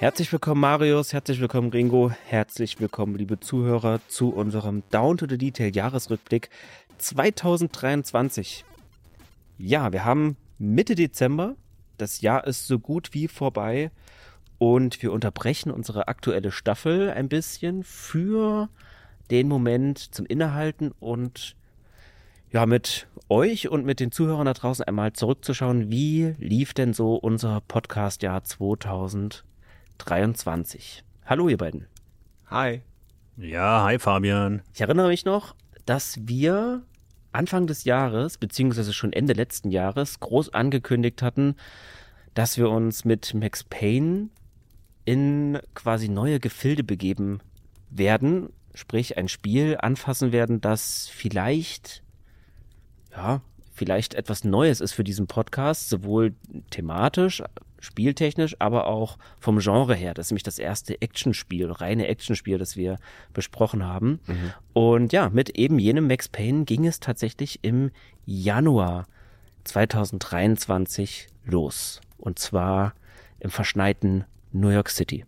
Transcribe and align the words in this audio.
Herzlich 0.00 0.32
willkommen, 0.32 0.62
Marius. 0.62 1.12
Herzlich 1.12 1.42
willkommen, 1.42 1.68
Ringo. 1.68 2.10
Herzlich 2.24 2.80
willkommen, 2.80 3.16
liebe 3.16 3.38
Zuhörer, 3.38 4.00
zu 4.08 4.30
unserem 4.30 4.82
Down 4.88 5.18
to 5.18 5.26
the 5.28 5.36
Detail 5.36 5.76
Jahresrückblick 5.76 6.48
2023. 6.96 8.64
Ja, 9.58 9.92
wir 9.92 10.06
haben 10.06 10.38
Mitte 10.56 10.94
Dezember. 10.94 11.54
Das 11.98 12.22
Jahr 12.22 12.46
ist 12.46 12.66
so 12.66 12.78
gut 12.78 13.12
wie 13.12 13.28
vorbei. 13.28 13.90
Und 14.56 15.02
wir 15.02 15.12
unterbrechen 15.12 15.70
unsere 15.70 16.08
aktuelle 16.08 16.50
Staffel 16.50 17.10
ein 17.10 17.28
bisschen 17.28 17.84
für 17.84 18.70
den 19.30 19.48
Moment 19.48 19.98
zum 20.14 20.24
Innehalten 20.24 20.92
und 20.98 21.56
ja, 22.50 22.64
mit 22.64 23.06
euch 23.28 23.68
und 23.68 23.84
mit 23.84 24.00
den 24.00 24.12
Zuhörern 24.12 24.46
da 24.46 24.54
draußen 24.54 24.82
einmal 24.82 25.12
zurückzuschauen, 25.12 25.90
wie 25.90 26.36
lief 26.38 26.72
denn 26.72 26.94
so 26.94 27.16
unser 27.16 27.60
Podcast-Jahr 27.60 28.42
2023? 28.44 29.49
23. 30.00 31.04
Hallo, 31.26 31.48
ihr 31.48 31.58
beiden. 31.58 31.86
Hi. 32.46 32.82
Ja, 33.36 33.84
hi, 33.84 33.98
Fabian. 33.98 34.62
Ich 34.74 34.80
erinnere 34.80 35.08
mich 35.08 35.24
noch, 35.24 35.54
dass 35.86 36.18
wir 36.26 36.82
Anfang 37.32 37.66
des 37.66 37.84
Jahres, 37.84 38.38
beziehungsweise 38.38 38.92
schon 38.92 39.12
Ende 39.12 39.34
letzten 39.34 39.70
Jahres, 39.70 40.20
groß 40.20 40.52
angekündigt 40.52 41.22
hatten, 41.22 41.54
dass 42.34 42.58
wir 42.58 42.70
uns 42.70 43.04
mit 43.04 43.34
Max 43.34 43.62
Payne 43.64 44.30
in 45.04 45.58
quasi 45.74 46.08
neue 46.08 46.40
Gefilde 46.40 46.82
begeben 46.82 47.40
werden, 47.90 48.50
sprich 48.74 49.16
ein 49.16 49.28
Spiel 49.28 49.76
anfassen 49.80 50.32
werden, 50.32 50.60
das 50.60 51.08
vielleicht, 51.08 52.02
ja, 53.12 53.42
vielleicht 53.72 54.14
etwas 54.14 54.44
Neues 54.44 54.80
ist 54.80 54.92
für 54.92 55.04
diesen 55.04 55.26
Podcast, 55.26 55.88
sowohl 55.88 56.34
thematisch, 56.70 57.42
spieltechnisch, 57.80 58.56
aber 58.58 58.86
auch 58.86 59.18
vom 59.38 59.58
Genre 59.58 59.94
her. 59.94 60.14
Das 60.14 60.26
ist 60.26 60.30
nämlich 60.30 60.42
das 60.42 60.58
erste 60.58 61.00
Actionspiel, 61.00 61.70
reine 61.70 62.06
Actionspiel, 62.06 62.58
das 62.58 62.76
wir 62.76 62.98
besprochen 63.32 63.84
haben. 63.84 64.20
Mhm. 64.26 64.52
Und 64.72 65.12
ja, 65.12 65.28
mit 65.30 65.50
eben 65.58 65.78
jenem 65.78 66.06
Max 66.06 66.28
Payne 66.28 66.64
ging 66.64 66.86
es 66.86 67.00
tatsächlich 67.00 67.60
im 67.62 67.90
Januar 68.24 69.06
2023 69.64 71.28
los. 71.44 72.00
Und 72.18 72.38
zwar 72.38 72.94
im 73.40 73.50
verschneiten 73.50 74.24
New 74.52 74.68
York 74.68 74.90
City. 74.90 75.24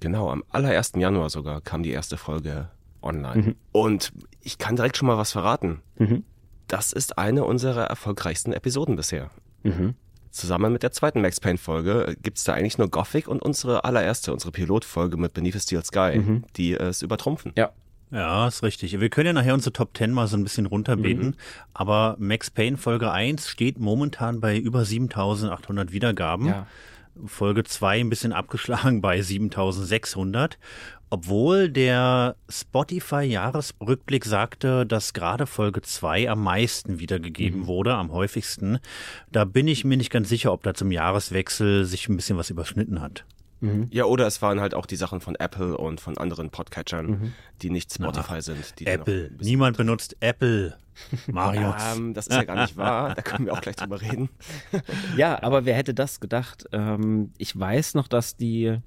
Genau, 0.00 0.30
am 0.30 0.44
allerersten 0.48 1.00
Januar 1.00 1.28
sogar 1.28 1.60
kam 1.60 1.82
die 1.82 1.90
erste 1.90 2.16
Folge 2.16 2.70
online. 3.02 3.42
Mhm. 3.42 3.56
Und 3.72 4.12
ich 4.40 4.58
kann 4.58 4.76
direkt 4.76 4.96
schon 4.96 5.08
mal 5.08 5.18
was 5.18 5.32
verraten. 5.32 5.82
Mhm. 5.98 6.24
Das 6.68 6.92
ist 6.92 7.18
eine 7.18 7.44
unserer 7.44 7.84
erfolgreichsten 7.84 8.52
Episoden 8.52 8.96
bisher. 8.96 9.30
Mhm. 9.62 9.94
Zusammen 10.30 10.72
mit 10.72 10.82
der 10.82 10.92
zweiten 10.92 11.20
Max 11.20 11.40
Payne 11.40 11.58
Folge 11.58 12.16
gibt's 12.22 12.44
da 12.44 12.54
eigentlich 12.54 12.78
nur 12.78 12.88
Gothic 12.88 13.26
und 13.26 13.42
unsere 13.42 13.84
allererste, 13.84 14.32
unsere 14.32 14.52
Pilotfolge 14.52 15.16
mit 15.16 15.34
Beneath 15.34 15.56
a 15.56 15.60
Steel 15.60 15.84
Sky, 15.84 16.18
mhm. 16.18 16.44
die 16.56 16.74
es 16.74 17.02
übertrumpfen. 17.02 17.52
Ja. 17.56 17.70
Ja, 18.12 18.48
ist 18.48 18.64
richtig. 18.64 18.98
Wir 18.98 19.08
können 19.08 19.26
ja 19.26 19.32
nachher 19.32 19.54
unsere 19.54 19.72
Top 19.72 19.96
10 19.96 20.10
mal 20.10 20.26
so 20.26 20.36
ein 20.36 20.42
bisschen 20.42 20.66
runterbeten, 20.66 21.26
mhm. 21.26 21.34
aber 21.74 22.16
Max 22.18 22.50
Payne 22.50 22.76
Folge 22.76 23.12
1 23.12 23.48
steht 23.48 23.78
momentan 23.78 24.40
bei 24.40 24.58
über 24.58 24.84
7800 24.84 25.92
Wiedergaben. 25.92 26.46
Ja. 26.46 26.66
Folge 27.26 27.64
2 27.64 28.00
ein 28.00 28.10
bisschen 28.10 28.32
abgeschlagen 28.32 29.00
bei 29.00 29.20
7600 29.20 30.58
obwohl 31.10 31.68
der 31.68 32.36
Spotify-Jahresrückblick 32.48 34.24
sagte, 34.24 34.86
dass 34.86 35.12
gerade 35.12 35.46
Folge 35.46 35.82
2 35.82 36.30
am 36.30 36.42
meisten 36.42 37.00
wiedergegeben 37.00 37.62
mhm. 37.62 37.66
wurde, 37.66 37.94
am 37.94 38.12
häufigsten, 38.12 38.78
da 39.30 39.44
bin 39.44 39.66
ich 39.66 39.84
mir 39.84 39.96
nicht 39.96 40.10
ganz 40.10 40.28
sicher, 40.28 40.52
ob 40.52 40.62
da 40.62 40.72
zum 40.72 40.92
Jahreswechsel 40.92 41.84
sich 41.84 42.08
ein 42.08 42.16
bisschen 42.16 42.38
was 42.38 42.50
überschnitten 42.50 43.00
hat. 43.00 43.24
Mhm. 43.60 43.88
Ja, 43.90 44.04
oder 44.04 44.26
es 44.26 44.40
waren 44.40 44.60
halt 44.60 44.74
auch 44.74 44.86
die 44.86 44.96
Sachen 44.96 45.20
von 45.20 45.34
Apple 45.34 45.76
und 45.76 46.00
von 46.00 46.16
anderen 46.16 46.50
Podcatchern, 46.50 47.06
mhm. 47.06 47.32
die 47.60 47.70
nicht 47.70 47.92
Spotify 47.92 48.34
Na, 48.36 48.40
sind. 48.40 48.74
Apple. 48.84 49.32
Niemand 49.40 49.76
benutzt 49.76 50.16
Apple. 50.20 50.76
Marius. 51.26 51.74
ähm, 51.96 52.14
das 52.14 52.26
ist 52.26 52.36
ja 52.36 52.44
gar 52.44 52.62
nicht 52.62 52.76
wahr. 52.76 53.14
Da 53.14 53.22
können 53.22 53.46
wir 53.46 53.52
auch 53.52 53.60
gleich 53.60 53.76
drüber 53.76 54.00
reden. 54.00 54.28
ja, 55.16 55.42
aber 55.42 55.64
wer 55.64 55.74
hätte 55.74 55.94
das 55.94 56.20
gedacht? 56.20 56.66
Ähm, 56.72 57.32
ich 57.38 57.58
weiß 57.58 57.94
noch, 57.94 58.08
dass 58.08 58.36
die 58.36 58.78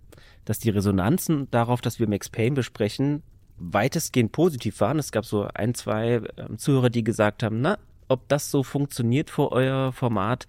dass 0.45 0.59
die 0.59 0.69
Resonanzen 0.69 1.49
darauf, 1.51 1.81
dass 1.81 1.99
wir 1.99 2.07
Max 2.07 2.29
Payne 2.29 2.55
besprechen, 2.55 3.23
weitestgehend 3.57 4.31
positiv 4.31 4.79
waren. 4.81 4.99
Es 4.99 5.11
gab 5.11 5.25
so 5.25 5.47
ein, 5.53 5.73
zwei 5.73 6.15
äh, 6.15 6.55
Zuhörer, 6.57 6.89
die 6.89 7.03
gesagt 7.03 7.43
haben, 7.43 7.61
na, 7.61 7.77
ob 8.07 8.27
das 8.27 8.51
so 8.51 8.63
funktioniert 8.63 9.29
für 9.29 9.51
euer 9.51 9.91
Format. 9.91 10.47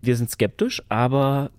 Wir 0.00 0.16
sind 0.16 0.30
skeptisch, 0.30 0.82
aber 0.88 1.50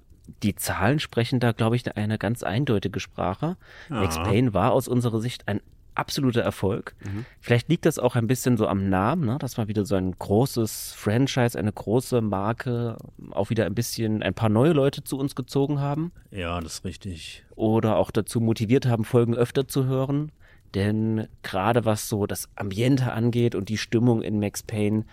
die 0.44 0.56
Zahlen 0.56 1.00
sprechen 1.00 1.40
da, 1.40 1.52
glaube 1.52 1.76
ich, 1.76 1.96
eine 1.96 2.18
ganz 2.18 2.44
eindeutige 2.44 3.00
Sprache. 3.00 3.58
Ja. 3.90 4.02
Max 4.02 4.16
Payne 4.18 4.54
war 4.54 4.72
aus 4.72 4.88
unserer 4.88 5.20
Sicht 5.20 5.48
ein 5.48 5.62
absoluter 6.00 6.42
Erfolg. 6.42 6.96
Mhm. 7.04 7.26
Vielleicht 7.40 7.70
liegt 7.70 7.86
das 7.86 8.00
auch 8.00 8.16
ein 8.16 8.28
bisschen 8.28 8.58
so 8.58 8.68
am 8.68 8.90
Namen, 8.90 9.26
ne? 9.26 9.38
dass 9.40 9.58
wir 9.58 9.68
wieder 9.68 9.86
so 9.86 9.96
ein 9.96 10.18
großes 10.18 10.94
Franchise, 10.96 11.58
eine 11.60 11.72
große 11.72 12.22
Marke, 12.22 12.98
auch 13.32 13.50
wieder 13.50 13.66
ein 13.66 13.76
bisschen 13.76 14.24
ein 14.24 14.34
paar 14.34 14.50
neue 14.50 14.74
Leute 14.74 15.04
zu 15.04 15.18
uns 15.18 15.36
gezogen 15.36 15.80
haben. 15.80 16.12
Ja, 16.32 16.60
das 16.62 16.76
ist 16.76 16.86
richtig. 16.86 17.46
Oder 17.56 17.98
auch 17.98 18.12
dazu 18.12 18.40
motiviert 18.40 18.86
haben, 18.86 19.04
Folgen 19.04 19.36
öfter 19.36 19.68
zu 19.68 19.86
hören. 19.86 20.32
Denn 20.76 21.28
gerade 21.44 21.86
was 21.86 22.10
so 22.10 22.28
das 22.28 22.48
Ambiente 22.56 23.12
angeht 23.12 23.56
und 23.56 23.70
die 23.70 23.78
Stimmung 23.78 24.22
in 24.22 24.40
Max 24.40 24.64
Payne, 24.64 25.06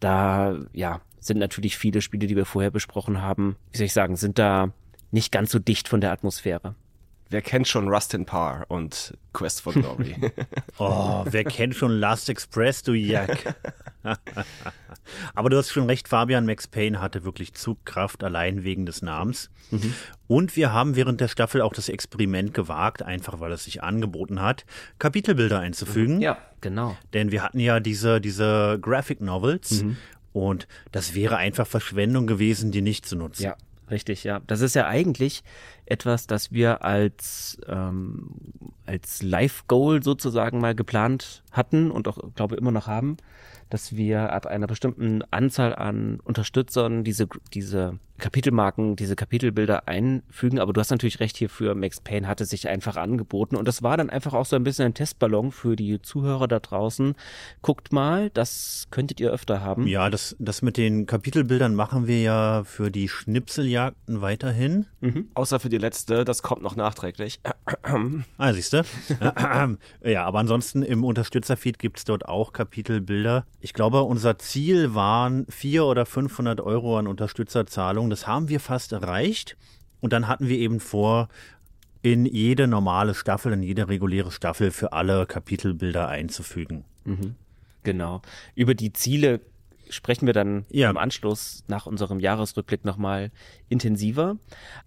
da 0.00 0.58
ja, 0.72 1.00
sind 1.20 1.38
natürlich 1.38 1.76
viele 1.76 2.00
Spiele, 2.00 2.26
die 2.26 2.36
wir 2.36 2.46
vorher 2.46 2.70
besprochen 2.70 3.20
haben, 3.22 3.56
wie 3.70 3.78
soll 3.78 3.86
ich 3.86 3.92
sagen, 3.92 4.16
sind 4.16 4.38
da 4.38 4.72
nicht 5.10 5.30
ganz 5.30 5.52
so 5.52 5.58
dicht 5.58 5.88
von 5.88 6.00
der 6.00 6.12
Atmosphäre. 6.12 6.74
Wer 7.32 7.40
kennt 7.40 7.66
schon 7.66 7.88
Rust 7.88 8.12
in 8.12 8.26
Par 8.26 8.66
und 8.68 9.16
Quest 9.32 9.62
for 9.62 9.72
Glory? 9.72 10.14
oh, 10.78 11.24
wer 11.24 11.44
kennt 11.44 11.74
schon 11.74 11.92
Last 11.92 12.28
Express, 12.28 12.82
du 12.82 12.92
Jack? 12.92 13.56
Aber 15.34 15.48
du 15.48 15.56
hast 15.56 15.70
schon 15.70 15.86
recht, 15.86 16.08
Fabian 16.08 16.44
Max 16.44 16.68
Payne 16.68 17.00
hatte 17.00 17.24
wirklich 17.24 17.54
Zugkraft 17.54 18.22
allein 18.22 18.64
wegen 18.64 18.84
des 18.84 19.00
Namens. 19.00 19.48
Mhm. 19.70 19.94
Und 20.26 20.56
wir 20.56 20.74
haben 20.74 20.94
während 20.94 21.22
der 21.22 21.28
Staffel 21.28 21.62
auch 21.62 21.72
das 21.72 21.88
Experiment 21.88 22.52
gewagt, 22.52 23.02
einfach 23.02 23.40
weil 23.40 23.52
es 23.52 23.64
sich 23.64 23.82
angeboten 23.82 24.42
hat, 24.42 24.66
Kapitelbilder 24.98 25.58
einzufügen. 25.58 26.20
Ja, 26.20 26.36
genau. 26.60 26.98
Denn 27.14 27.32
wir 27.32 27.42
hatten 27.42 27.60
ja 27.60 27.80
diese, 27.80 28.20
diese 28.20 28.78
Graphic 28.78 29.22
Novels 29.22 29.82
mhm. 29.82 29.96
und 30.34 30.68
das 30.92 31.14
wäre 31.14 31.38
einfach 31.38 31.66
Verschwendung 31.66 32.26
gewesen, 32.26 32.72
die 32.72 32.82
nicht 32.82 33.06
zu 33.06 33.16
nutzen. 33.16 33.44
Ja, 33.44 33.56
richtig, 33.92 34.24
ja. 34.24 34.40
Das 34.46 34.60
ist 34.60 34.74
ja 34.74 34.88
eigentlich 34.88 35.44
etwas, 35.86 36.26
das 36.26 36.50
wir 36.50 36.84
als, 36.84 37.60
ähm, 37.68 38.30
als 38.86 39.22
Live-Goal 39.22 40.02
sozusagen 40.02 40.60
mal 40.60 40.74
geplant 40.74 41.44
hatten 41.52 41.90
und 41.90 42.08
auch, 42.08 42.18
glaube 42.34 42.56
immer 42.56 42.72
noch 42.72 42.88
haben, 42.88 43.16
dass 43.70 43.94
wir 43.94 44.32
ab 44.32 44.46
einer 44.46 44.66
bestimmten 44.66 45.22
Anzahl 45.30 45.74
an 45.74 46.18
Unterstützern 46.20 47.04
diese, 47.04 47.28
diese 47.54 47.98
Kapitelmarken, 48.22 48.96
diese 48.96 49.16
Kapitelbilder 49.16 49.88
einfügen. 49.88 50.58
Aber 50.58 50.72
du 50.72 50.80
hast 50.80 50.90
natürlich 50.90 51.20
recht, 51.20 51.36
hier 51.36 51.50
für 51.50 51.74
Max 51.74 52.00
Payne 52.00 52.26
hatte 52.26 52.44
sich 52.44 52.68
einfach 52.68 52.96
angeboten. 52.96 53.56
Und 53.56 53.68
das 53.68 53.82
war 53.82 53.96
dann 53.96 54.10
einfach 54.10 54.32
auch 54.32 54.46
so 54.46 54.56
ein 54.56 54.64
bisschen 54.64 54.86
ein 54.86 54.94
Testballon 54.94 55.52
für 55.52 55.76
die 55.76 56.00
Zuhörer 56.00 56.48
da 56.48 56.60
draußen. 56.60 57.14
Guckt 57.60 57.92
mal, 57.92 58.30
das 58.30 58.86
könntet 58.90 59.20
ihr 59.20 59.30
öfter 59.30 59.60
haben. 59.60 59.86
Ja, 59.86 60.08
das, 60.08 60.36
das 60.38 60.62
mit 60.62 60.76
den 60.76 61.06
Kapitelbildern 61.06 61.74
machen 61.74 62.06
wir 62.06 62.22
ja 62.22 62.64
für 62.64 62.90
die 62.90 63.08
Schnipseljagden 63.08 64.20
weiterhin. 64.20 64.86
Mhm. 65.00 65.28
Außer 65.34 65.60
für 65.60 65.68
die 65.68 65.78
letzte, 65.78 66.24
das 66.24 66.42
kommt 66.42 66.62
noch 66.62 66.76
nachträglich. 66.76 67.40
ah, 68.38 68.52
siehst 68.52 68.72
du? 68.72 68.82
ja, 70.04 70.24
aber 70.24 70.38
ansonsten 70.38 70.82
im 70.82 71.04
Unterstützerfeed 71.04 71.78
gibt 71.78 71.98
es 71.98 72.04
dort 72.04 72.26
auch 72.26 72.52
Kapitelbilder. 72.52 73.44
Ich 73.60 73.74
glaube, 73.74 74.02
unser 74.02 74.38
Ziel 74.38 74.94
waren 74.94 75.46
400 75.48 75.82
oder 75.90 76.06
500 76.06 76.60
Euro 76.60 76.98
an 76.98 77.06
Unterstützerzahlung. 77.06 78.10
Das 78.12 78.26
haben 78.26 78.48
wir 78.48 78.60
fast 78.60 78.92
erreicht. 78.92 79.56
Und 80.00 80.12
dann 80.12 80.28
hatten 80.28 80.48
wir 80.48 80.58
eben 80.58 80.80
vor, 80.80 81.28
in 82.02 82.26
jede 82.26 82.66
normale 82.66 83.14
Staffel, 83.14 83.52
in 83.52 83.62
jede 83.62 83.88
reguläre 83.88 84.32
Staffel 84.32 84.70
für 84.70 84.92
alle 84.92 85.26
Kapitelbilder 85.26 86.08
einzufügen. 86.08 86.84
Mhm. 87.04 87.36
Genau. 87.84 88.22
Über 88.54 88.74
die 88.74 88.92
Ziele 88.92 89.40
sprechen 89.88 90.26
wir 90.26 90.32
dann 90.32 90.64
ja. 90.70 90.90
im 90.90 90.96
Anschluss 90.96 91.64
nach 91.68 91.86
unserem 91.86 92.18
Jahresrückblick 92.18 92.84
nochmal 92.84 93.30
intensiver. 93.68 94.36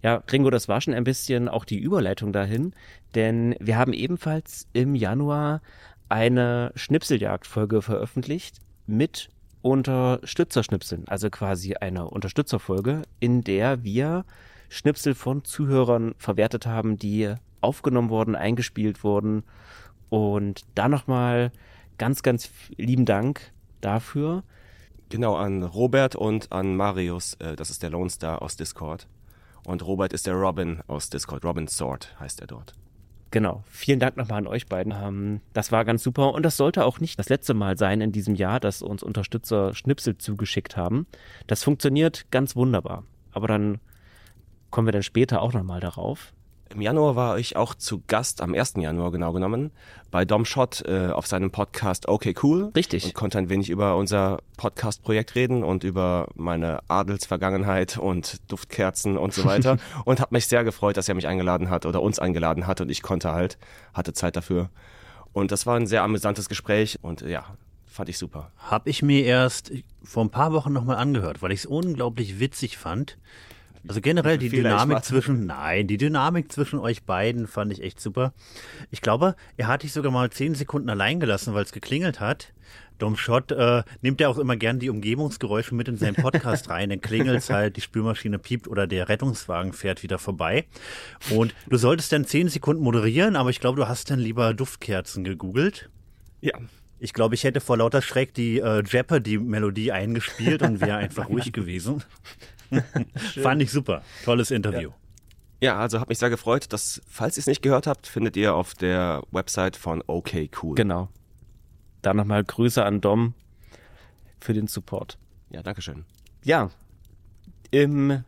Ja, 0.02 0.22
Ringo, 0.30 0.50
das 0.50 0.68
war 0.68 0.80
schon 0.80 0.94
ein 0.94 1.04
bisschen 1.04 1.48
auch 1.48 1.64
die 1.64 1.78
Überleitung 1.78 2.32
dahin, 2.32 2.74
denn 3.14 3.54
wir 3.60 3.76
haben 3.76 3.92
ebenfalls 3.92 4.68
im 4.72 4.94
Januar 4.94 5.62
eine 6.08 6.72
Schnipseljagdfolge 6.74 7.82
veröffentlicht 7.82 8.58
mit 8.86 9.28
Unterstützerschnipseln, 9.62 11.08
also 11.08 11.30
quasi 11.30 11.74
eine 11.74 12.08
Unterstützerfolge, 12.08 13.02
in 13.20 13.42
der 13.42 13.82
wir 13.82 14.24
Schnipsel 14.68 15.14
von 15.14 15.44
Zuhörern 15.44 16.14
verwertet 16.18 16.66
haben, 16.66 16.98
die 16.98 17.34
aufgenommen 17.60 18.10
wurden, 18.10 18.34
eingespielt 18.34 19.04
wurden. 19.04 19.44
Und 20.08 20.64
da 20.74 20.88
nochmal 20.88 21.52
ganz, 21.98 22.22
ganz 22.22 22.50
lieben 22.76 23.04
Dank 23.04 23.52
dafür. 23.80 24.42
Genau, 25.08 25.36
an 25.36 25.62
Robert 25.62 26.16
und 26.16 26.52
an 26.52 26.76
Marius, 26.76 27.34
äh, 27.34 27.56
das 27.56 27.70
ist 27.70 27.82
der 27.82 27.90
Lone 27.90 28.10
Star 28.10 28.42
aus 28.42 28.56
Discord. 28.56 29.06
Und 29.64 29.84
Robert 29.84 30.12
ist 30.12 30.26
der 30.26 30.34
Robin 30.34 30.80
aus 30.86 31.10
Discord. 31.10 31.44
Robin 31.44 31.68
Sword 31.68 32.14
heißt 32.20 32.40
er 32.40 32.46
dort. 32.46 32.74
Genau. 33.36 33.62
Vielen 33.68 34.00
Dank 34.00 34.16
nochmal 34.16 34.38
an 34.38 34.46
euch 34.46 34.64
beiden. 34.64 34.94
Ähm, 34.96 35.42
das 35.52 35.70
war 35.70 35.84
ganz 35.84 36.02
super. 36.02 36.32
Und 36.32 36.42
das 36.42 36.56
sollte 36.56 36.86
auch 36.86 37.00
nicht 37.00 37.18
das 37.18 37.28
letzte 37.28 37.52
Mal 37.52 37.76
sein 37.76 38.00
in 38.00 38.10
diesem 38.10 38.34
Jahr, 38.34 38.60
dass 38.60 38.80
uns 38.80 39.02
Unterstützer 39.02 39.74
Schnipsel 39.74 40.16
zugeschickt 40.16 40.78
haben. 40.78 41.06
Das 41.46 41.62
funktioniert 41.62 42.30
ganz 42.30 42.56
wunderbar. 42.56 43.04
Aber 43.32 43.46
dann 43.46 43.78
kommen 44.70 44.88
wir 44.88 44.92
dann 44.92 45.02
später 45.02 45.42
auch 45.42 45.52
nochmal 45.52 45.80
darauf. 45.80 46.32
Im 46.74 46.80
Januar 46.80 47.14
war 47.14 47.38
ich 47.38 47.56
auch 47.56 47.74
zu 47.74 48.02
Gast, 48.08 48.40
am 48.40 48.52
1. 48.52 48.74
Januar 48.76 49.12
genau 49.12 49.32
genommen, 49.32 49.70
bei 50.10 50.24
Dom 50.24 50.44
Schott 50.44 50.82
äh, 50.86 51.08
auf 51.08 51.26
seinem 51.26 51.50
Podcast 51.50 52.08
Okay 52.08 52.34
Cool. 52.42 52.72
Richtig. 52.74 53.04
Und 53.04 53.14
konnte 53.14 53.38
ein 53.38 53.48
wenig 53.48 53.70
über 53.70 53.96
unser 53.96 54.38
Podcast-Projekt 54.56 55.34
reden 55.36 55.62
und 55.62 55.84
über 55.84 56.28
meine 56.34 56.80
Adelsvergangenheit 56.88 57.98
und 57.98 58.40
Duftkerzen 58.50 59.16
und 59.16 59.32
so 59.32 59.44
weiter. 59.44 59.78
und 60.04 60.20
habe 60.20 60.34
mich 60.34 60.48
sehr 60.48 60.64
gefreut, 60.64 60.96
dass 60.96 61.08
er 61.08 61.14
mich 61.14 61.28
eingeladen 61.28 61.70
hat 61.70 61.86
oder 61.86 62.02
uns 62.02 62.18
eingeladen 62.18 62.66
hat 62.66 62.80
und 62.80 62.90
ich 62.90 63.02
konnte 63.02 63.32
halt, 63.32 63.58
hatte 63.94 64.12
Zeit 64.12 64.36
dafür. 64.36 64.70
Und 65.32 65.52
das 65.52 65.66
war 65.66 65.76
ein 65.76 65.86
sehr 65.86 66.02
amüsantes 66.02 66.48
Gespräch 66.48 66.98
und 67.02 67.20
ja, 67.20 67.44
fand 67.86 68.08
ich 68.08 68.18
super. 68.18 68.50
Hab 68.58 68.88
ich 68.88 69.02
mir 69.02 69.24
erst 69.24 69.72
vor 70.02 70.24
ein 70.24 70.30
paar 70.30 70.52
Wochen 70.52 70.72
nochmal 70.72 70.96
angehört, 70.96 71.42
weil 71.42 71.52
ich 71.52 71.60
es 71.60 71.66
unglaublich 71.66 72.40
witzig 72.40 72.76
fand 72.76 73.18
also 73.88 74.00
generell 74.00 74.38
die 74.38 74.48
Dynamik 74.48 75.04
zwischen, 75.04 75.46
nein, 75.46 75.86
die 75.86 75.96
Dynamik 75.96 76.50
zwischen 76.50 76.78
euch 76.78 77.04
beiden 77.04 77.46
fand 77.46 77.72
ich 77.72 77.82
echt 77.82 78.00
super. 78.00 78.32
Ich 78.90 79.00
glaube, 79.00 79.36
er 79.56 79.68
hat 79.68 79.82
dich 79.82 79.92
sogar 79.92 80.12
mal 80.12 80.30
zehn 80.30 80.54
Sekunden 80.54 80.90
allein 80.90 81.20
gelassen, 81.20 81.54
weil 81.54 81.64
es 81.64 81.72
geklingelt 81.72 82.20
hat. 82.20 82.52
Dom 82.98 83.16
Schott 83.16 83.52
äh, 83.52 83.82
nimmt 84.00 84.20
ja 84.20 84.28
auch 84.28 84.38
immer 84.38 84.56
gern 84.56 84.78
die 84.78 84.88
Umgebungsgeräusche 84.88 85.74
mit 85.74 85.88
in 85.88 85.96
seinen 85.98 86.14
Podcast 86.14 86.68
rein. 86.70 86.90
Dann 86.90 87.00
klingelt 87.00 87.38
es 87.38 87.50
halt, 87.50 87.76
die 87.76 87.80
Spülmaschine 87.80 88.38
piept 88.38 88.68
oder 88.68 88.86
der 88.86 89.08
Rettungswagen 89.08 89.72
fährt 89.72 90.02
wieder 90.02 90.18
vorbei. 90.18 90.64
Und 91.30 91.54
du 91.68 91.76
solltest 91.76 92.12
dann 92.12 92.24
zehn 92.24 92.48
Sekunden 92.48 92.82
moderieren, 92.82 93.36
aber 93.36 93.50
ich 93.50 93.60
glaube, 93.60 93.76
du 93.76 93.88
hast 93.88 94.10
dann 94.10 94.18
lieber 94.18 94.54
Duftkerzen 94.54 95.24
gegoogelt. 95.24 95.90
Ja. 96.40 96.54
Ich 96.98 97.12
glaube, 97.12 97.34
ich 97.34 97.44
hätte 97.44 97.60
vor 97.60 97.76
lauter 97.76 98.00
Schreck 98.00 98.32
die 98.32 98.58
äh, 98.58 98.82
Jeopardy-Melodie 98.82 99.92
eingespielt 99.92 100.62
und 100.62 100.80
wäre 100.80 100.96
einfach 100.96 101.28
ruhig 101.28 101.52
gewesen. 101.52 102.02
Fand 103.42 103.62
ich 103.62 103.70
super. 103.70 104.02
Tolles 104.24 104.50
Interview. 104.50 104.90
Ja. 105.60 105.72
ja 105.72 105.78
also 105.78 106.00
hat 106.00 106.08
mich 106.08 106.18
sehr 106.18 106.30
gefreut. 106.30 106.72
dass, 106.72 107.00
falls 107.08 107.36
ihr 107.36 107.40
es 107.40 107.46
nicht 107.46 107.62
gehört 107.62 107.86
habt, 107.86 108.06
findet 108.06 108.36
ihr 108.36 108.54
auf 108.54 108.74
der 108.74 109.22
Website 109.30 109.76
von 109.76 110.02
OK 110.06 110.50
Cool. 110.62 110.74
Genau. 110.74 111.08
Da 112.02 112.14
nochmal 112.14 112.44
Grüße 112.44 112.84
an 112.84 113.00
Dom 113.00 113.34
für 114.40 114.52
den 114.52 114.66
Support. 114.66 115.18
Ja, 115.50 115.62
Dankeschön. 115.62 116.04
Ja, 116.44 116.70
im 117.70 118.24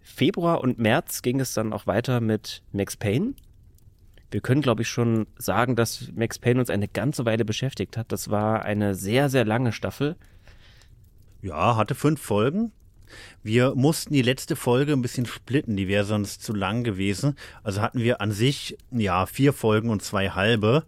Februar 0.00 0.60
und 0.60 0.78
März 0.78 1.22
ging 1.22 1.40
es 1.40 1.54
dann 1.54 1.72
auch 1.72 1.86
weiter 1.86 2.20
mit 2.20 2.62
Max 2.72 2.96
Payne. 2.96 3.34
Wir 4.30 4.40
können, 4.40 4.62
glaube 4.62 4.82
ich, 4.82 4.88
schon 4.88 5.26
sagen, 5.36 5.76
dass 5.76 6.10
Max 6.14 6.38
Payne 6.38 6.60
uns 6.60 6.70
eine 6.70 6.88
ganze 6.88 7.24
Weile 7.24 7.44
beschäftigt 7.44 7.96
hat. 7.96 8.12
Das 8.12 8.30
war 8.30 8.64
eine 8.64 8.94
sehr, 8.94 9.28
sehr 9.28 9.44
lange 9.44 9.72
Staffel. 9.72 10.16
Ja, 11.42 11.76
hatte 11.76 11.94
fünf 11.94 12.20
Folgen. 12.20 12.72
Wir 13.42 13.74
mussten 13.74 14.12
die 14.12 14.22
letzte 14.22 14.56
Folge 14.56 14.92
ein 14.92 15.02
bisschen 15.02 15.26
splitten, 15.26 15.76
die 15.76 15.88
wäre 15.88 16.04
sonst 16.04 16.42
zu 16.42 16.52
lang 16.52 16.84
gewesen. 16.84 17.36
Also 17.62 17.80
hatten 17.80 18.00
wir 18.00 18.20
an 18.20 18.32
sich, 18.32 18.76
ja, 18.90 19.26
vier 19.26 19.52
Folgen 19.52 19.90
und 19.90 20.02
zwei 20.02 20.30
halbe. 20.30 20.84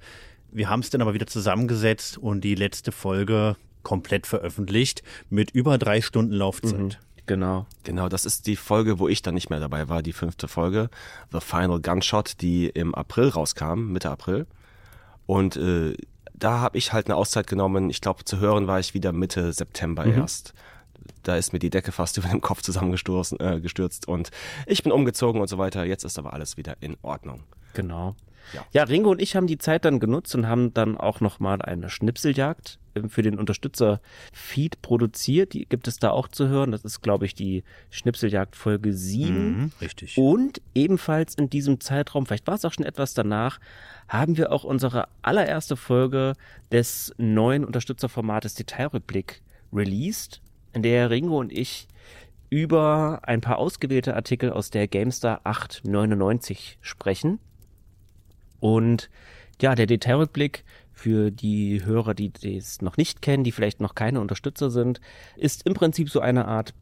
Wir 0.50 0.68
haben 0.68 0.80
es 0.80 0.90
dann 0.90 1.00
aber 1.00 1.14
wieder 1.14 1.26
zusammengesetzt 1.26 2.18
und 2.18 2.42
die 2.42 2.54
letzte 2.54 2.92
Folge 2.92 3.56
komplett 3.82 4.26
veröffentlicht 4.26 5.02
mit 5.30 5.50
über 5.50 5.78
drei 5.78 6.00
Stunden 6.00 6.32
Laufzeit. 6.32 6.78
Mhm. 6.78 6.90
Genau. 7.26 7.66
Genau, 7.84 8.08
das 8.08 8.24
ist 8.24 8.46
die 8.46 8.56
Folge, 8.56 8.98
wo 8.98 9.08
ich 9.08 9.22
dann 9.22 9.34
nicht 9.34 9.48
mehr 9.48 9.60
dabei 9.60 9.88
war, 9.88 10.02
die 10.02 10.12
fünfte 10.12 10.48
Folge, 10.48 10.90
The 11.32 11.40
Final 11.40 11.80
Gunshot, 11.80 12.40
die 12.40 12.66
im 12.66 12.94
April 12.94 13.28
rauskam, 13.28 13.92
Mitte 13.92 14.10
April. 14.10 14.46
Und 15.26 15.56
äh, 15.56 15.96
da 16.34 16.58
habe 16.58 16.78
ich 16.78 16.92
halt 16.92 17.06
eine 17.06 17.16
Auszeit 17.16 17.46
genommen. 17.46 17.90
Ich 17.90 18.00
glaube, 18.00 18.24
zu 18.24 18.40
hören 18.40 18.66
war 18.66 18.80
ich 18.80 18.94
wieder 18.94 19.12
Mitte 19.12 19.52
September 19.52 20.04
mhm. 20.04 20.14
erst 20.14 20.52
da 21.22 21.36
ist 21.36 21.52
mir 21.52 21.58
die 21.58 21.70
Decke 21.70 21.92
fast 21.92 22.16
über 22.18 22.28
dem 22.28 22.40
Kopf 22.40 22.62
zusammengestürzt 22.62 23.40
äh, 23.40 23.60
gestürzt 23.60 24.08
und 24.08 24.30
ich 24.66 24.82
bin 24.82 24.92
umgezogen 24.92 25.40
und 25.40 25.48
so 25.48 25.58
weiter. 25.58 25.84
Jetzt 25.84 26.04
ist 26.04 26.18
aber 26.18 26.32
alles 26.32 26.56
wieder 26.56 26.76
in 26.80 26.96
Ordnung. 27.02 27.44
Genau. 27.74 28.14
Ja. 28.52 28.66
ja, 28.72 28.82
Ringo 28.82 29.10
und 29.10 29.22
ich 29.22 29.36
haben 29.36 29.46
die 29.46 29.58
Zeit 29.58 29.84
dann 29.84 30.00
genutzt 30.00 30.34
und 30.34 30.46
haben 30.46 30.74
dann 30.74 30.96
auch 30.96 31.20
nochmal 31.20 31.62
eine 31.62 31.88
Schnipseljagd 31.88 32.78
ähm, 32.94 33.08
für 33.08 33.22
den 33.22 33.38
Unterstützer 33.38 34.00
Feed 34.32 34.82
produziert. 34.82 35.54
Die 35.54 35.64
gibt 35.66 35.88
es 35.88 35.98
da 35.98 36.10
auch 36.10 36.28
zu 36.28 36.48
hören. 36.48 36.72
Das 36.72 36.84
ist, 36.84 37.00
glaube 37.02 37.24
ich, 37.24 37.34
die 37.34 37.62
Schnipseljagd 37.90 38.56
Folge 38.56 38.92
7. 38.92 39.34
Mhm, 39.34 39.72
richtig. 39.80 40.18
Und 40.18 40.60
ebenfalls 40.74 41.34
in 41.34 41.50
diesem 41.50 41.80
Zeitraum, 41.80 42.26
vielleicht 42.26 42.46
war 42.46 42.54
es 42.54 42.64
auch 42.64 42.72
schon 42.72 42.84
etwas 42.84 43.14
danach, 43.14 43.60
haben 44.08 44.36
wir 44.36 44.52
auch 44.52 44.64
unsere 44.64 45.08
allererste 45.22 45.76
Folge 45.76 46.34
des 46.70 47.14
neuen 47.16 47.64
Unterstützerformates 47.64 48.54
Detailrückblick 48.54 49.40
released 49.72 50.42
in 50.72 50.82
der 50.82 51.10
Ringo 51.10 51.38
und 51.38 51.52
ich 51.52 51.88
über 52.50 53.20
ein 53.22 53.40
paar 53.40 53.58
ausgewählte 53.58 54.14
Artikel 54.14 54.50
aus 54.52 54.70
der 54.70 54.86
GameStar 54.86 55.40
899 55.44 56.78
sprechen. 56.82 57.38
Und 58.60 59.10
ja, 59.60 59.74
der 59.74 59.86
Detailrückblick 59.86 60.64
für 60.92 61.30
die 61.30 61.84
Hörer, 61.84 62.14
die 62.14 62.32
es 62.44 62.82
noch 62.82 62.96
nicht 62.96 63.22
kennen, 63.22 63.44
die 63.44 63.52
vielleicht 63.52 63.80
noch 63.80 63.94
keine 63.94 64.20
Unterstützer 64.20 64.70
sind, 64.70 65.00
ist 65.36 65.66
im 65.66 65.74
Prinzip 65.74 66.10
so 66.10 66.20
eine 66.20 66.46
Art 66.46 66.74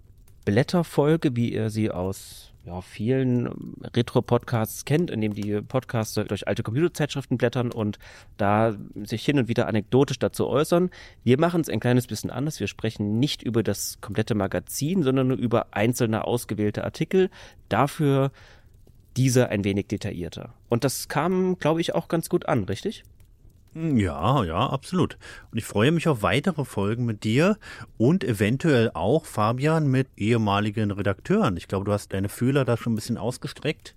Blätterfolge, 0.44 1.36
wie 1.36 1.52
ihr 1.52 1.70
sie 1.70 1.90
aus 1.90 2.49
ja, 2.64 2.80
vielen 2.80 3.46
ähm, 3.46 3.74
Retro-Podcasts 3.94 4.84
kennt, 4.84 5.10
in 5.10 5.20
dem 5.20 5.34
die 5.34 5.60
Podcaster 5.62 6.24
durch 6.24 6.46
alte 6.46 6.62
Computerzeitschriften 6.62 7.38
blättern 7.38 7.72
und 7.72 7.98
da 8.36 8.76
sich 9.02 9.24
hin 9.24 9.38
und 9.38 9.48
wieder 9.48 9.66
anekdotisch 9.66 10.18
dazu 10.18 10.46
äußern. 10.46 10.90
Wir 11.24 11.38
machen 11.38 11.60
es 11.62 11.68
ein 11.68 11.80
kleines 11.80 12.06
bisschen 12.06 12.30
anders. 12.30 12.60
Wir 12.60 12.66
sprechen 12.66 13.18
nicht 13.18 13.42
über 13.42 13.62
das 13.62 14.00
komplette 14.00 14.34
Magazin, 14.34 15.02
sondern 15.02 15.28
nur 15.28 15.38
über 15.38 15.68
einzelne 15.70 16.24
ausgewählte 16.24 16.84
Artikel. 16.84 17.30
Dafür 17.68 18.30
diese 19.16 19.48
ein 19.48 19.64
wenig 19.64 19.88
detaillierter. 19.88 20.54
Und 20.68 20.84
das 20.84 21.08
kam, 21.08 21.58
glaube 21.58 21.80
ich, 21.80 21.94
auch 21.94 22.08
ganz 22.08 22.28
gut 22.28 22.46
an, 22.46 22.64
richtig? 22.64 23.04
Ja, 23.74 24.42
ja, 24.42 24.68
absolut. 24.68 25.16
Und 25.52 25.58
ich 25.58 25.64
freue 25.64 25.92
mich 25.92 26.08
auf 26.08 26.22
weitere 26.22 26.64
Folgen 26.64 27.04
mit 27.04 27.22
dir 27.22 27.56
und 27.98 28.24
eventuell 28.24 28.90
auch, 28.94 29.24
Fabian, 29.26 29.86
mit 29.86 30.08
ehemaligen 30.16 30.90
Redakteuren. 30.90 31.56
Ich 31.56 31.68
glaube, 31.68 31.84
du 31.84 31.92
hast 31.92 32.12
deine 32.12 32.28
Fühler 32.28 32.64
da 32.64 32.76
schon 32.76 32.92
ein 32.92 32.96
bisschen 32.96 33.16
ausgestreckt. 33.16 33.94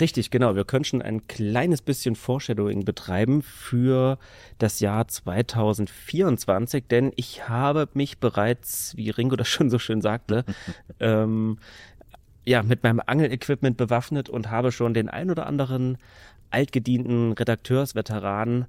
Richtig, 0.00 0.30
genau. 0.30 0.56
Wir 0.56 0.64
können 0.64 0.84
schon 0.84 1.02
ein 1.02 1.26
kleines 1.26 1.82
bisschen 1.82 2.16
Foreshadowing 2.16 2.86
betreiben 2.86 3.42
für 3.42 4.18
das 4.58 4.80
Jahr 4.80 5.06
2024, 5.06 6.86
denn 6.88 7.12
ich 7.14 7.48
habe 7.48 7.88
mich 7.92 8.18
bereits, 8.18 8.96
wie 8.96 9.10
Ringo 9.10 9.36
das 9.36 9.48
schon 9.50 9.68
so 9.68 9.78
schön 9.78 10.00
sagte, 10.00 10.46
ähm, 11.00 11.58
ja, 12.44 12.62
mit 12.62 12.82
meinem 12.82 13.02
Angelequipment 13.04 13.76
bewaffnet 13.76 14.30
und 14.30 14.50
habe 14.50 14.72
schon 14.72 14.94
den 14.94 15.10
ein 15.10 15.30
oder 15.30 15.46
anderen 15.46 15.98
altgedienten 16.50 17.32
Redakteursveteranen 17.32 18.66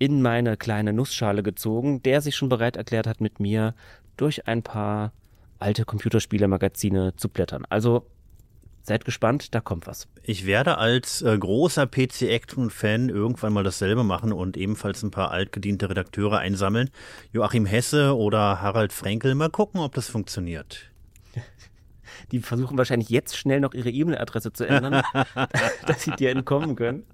in 0.00 0.22
meine 0.22 0.56
kleine 0.56 0.94
Nussschale 0.94 1.42
gezogen, 1.42 2.02
der 2.02 2.22
sich 2.22 2.34
schon 2.34 2.48
bereit 2.48 2.74
erklärt 2.74 3.06
hat, 3.06 3.20
mit 3.20 3.38
mir 3.38 3.74
durch 4.16 4.48
ein 4.48 4.62
paar 4.62 5.12
alte 5.58 5.84
Computerspielemagazine 5.84 7.14
zu 7.16 7.28
blättern. 7.28 7.66
Also 7.68 8.06
seid 8.80 9.04
gespannt, 9.04 9.54
da 9.54 9.60
kommt 9.60 9.86
was. 9.86 10.08
Ich 10.22 10.46
werde 10.46 10.78
als 10.78 11.20
äh, 11.20 11.36
großer 11.36 11.86
PC 11.86 12.22
Action 12.22 12.70
Fan 12.70 13.10
irgendwann 13.10 13.52
mal 13.52 13.62
dasselbe 13.62 14.02
machen 14.02 14.32
und 14.32 14.56
ebenfalls 14.56 15.02
ein 15.02 15.10
paar 15.10 15.32
altgediente 15.32 15.90
Redakteure 15.90 16.38
einsammeln. 16.38 16.88
Joachim 17.34 17.66
Hesse 17.66 18.16
oder 18.16 18.62
Harald 18.62 18.94
Frenkel, 18.94 19.34
mal 19.34 19.50
gucken, 19.50 19.82
ob 19.82 19.94
das 19.94 20.08
funktioniert. 20.08 20.90
Die 22.32 22.40
versuchen 22.40 22.78
wahrscheinlich 22.78 23.10
jetzt 23.10 23.36
schnell 23.36 23.60
noch 23.60 23.74
ihre 23.74 23.90
E-Mail-Adresse 23.90 24.54
zu 24.54 24.64
ändern, 24.64 25.02
dass 25.86 26.02
sie 26.02 26.12
dir 26.12 26.30
entkommen 26.30 26.74
können. 26.74 27.04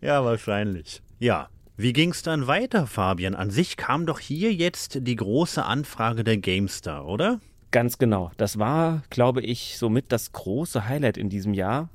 ja, 0.00 0.24
wahrscheinlich. 0.24 1.02
Ja, 1.18 1.48
wie 1.76 1.92
ging's 1.92 2.22
dann 2.22 2.46
weiter, 2.46 2.86
Fabian? 2.86 3.34
An 3.34 3.50
sich 3.50 3.76
kam 3.76 4.06
doch 4.06 4.20
hier 4.20 4.52
jetzt 4.52 4.98
die 5.02 5.16
große 5.16 5.64
Anfrage 5.64 6.24
der 6.24 6.36
GameStar, 6.38 7.06
oder? 7.06 7.40
Ganz 7.70 7.98
genau. 7.98 8.30
Das 8.36 8.58
war, 8.58 9.02
glaube 9.10 9.42
ich, 9.42 9.76
somit 9.78 10.12
das 10.12 10.32
große 10.32 10.86
Highlight 10.88 11.16
in 11.16 11.28
diesem 11.28 11.54
Jahr, 11.54 11.88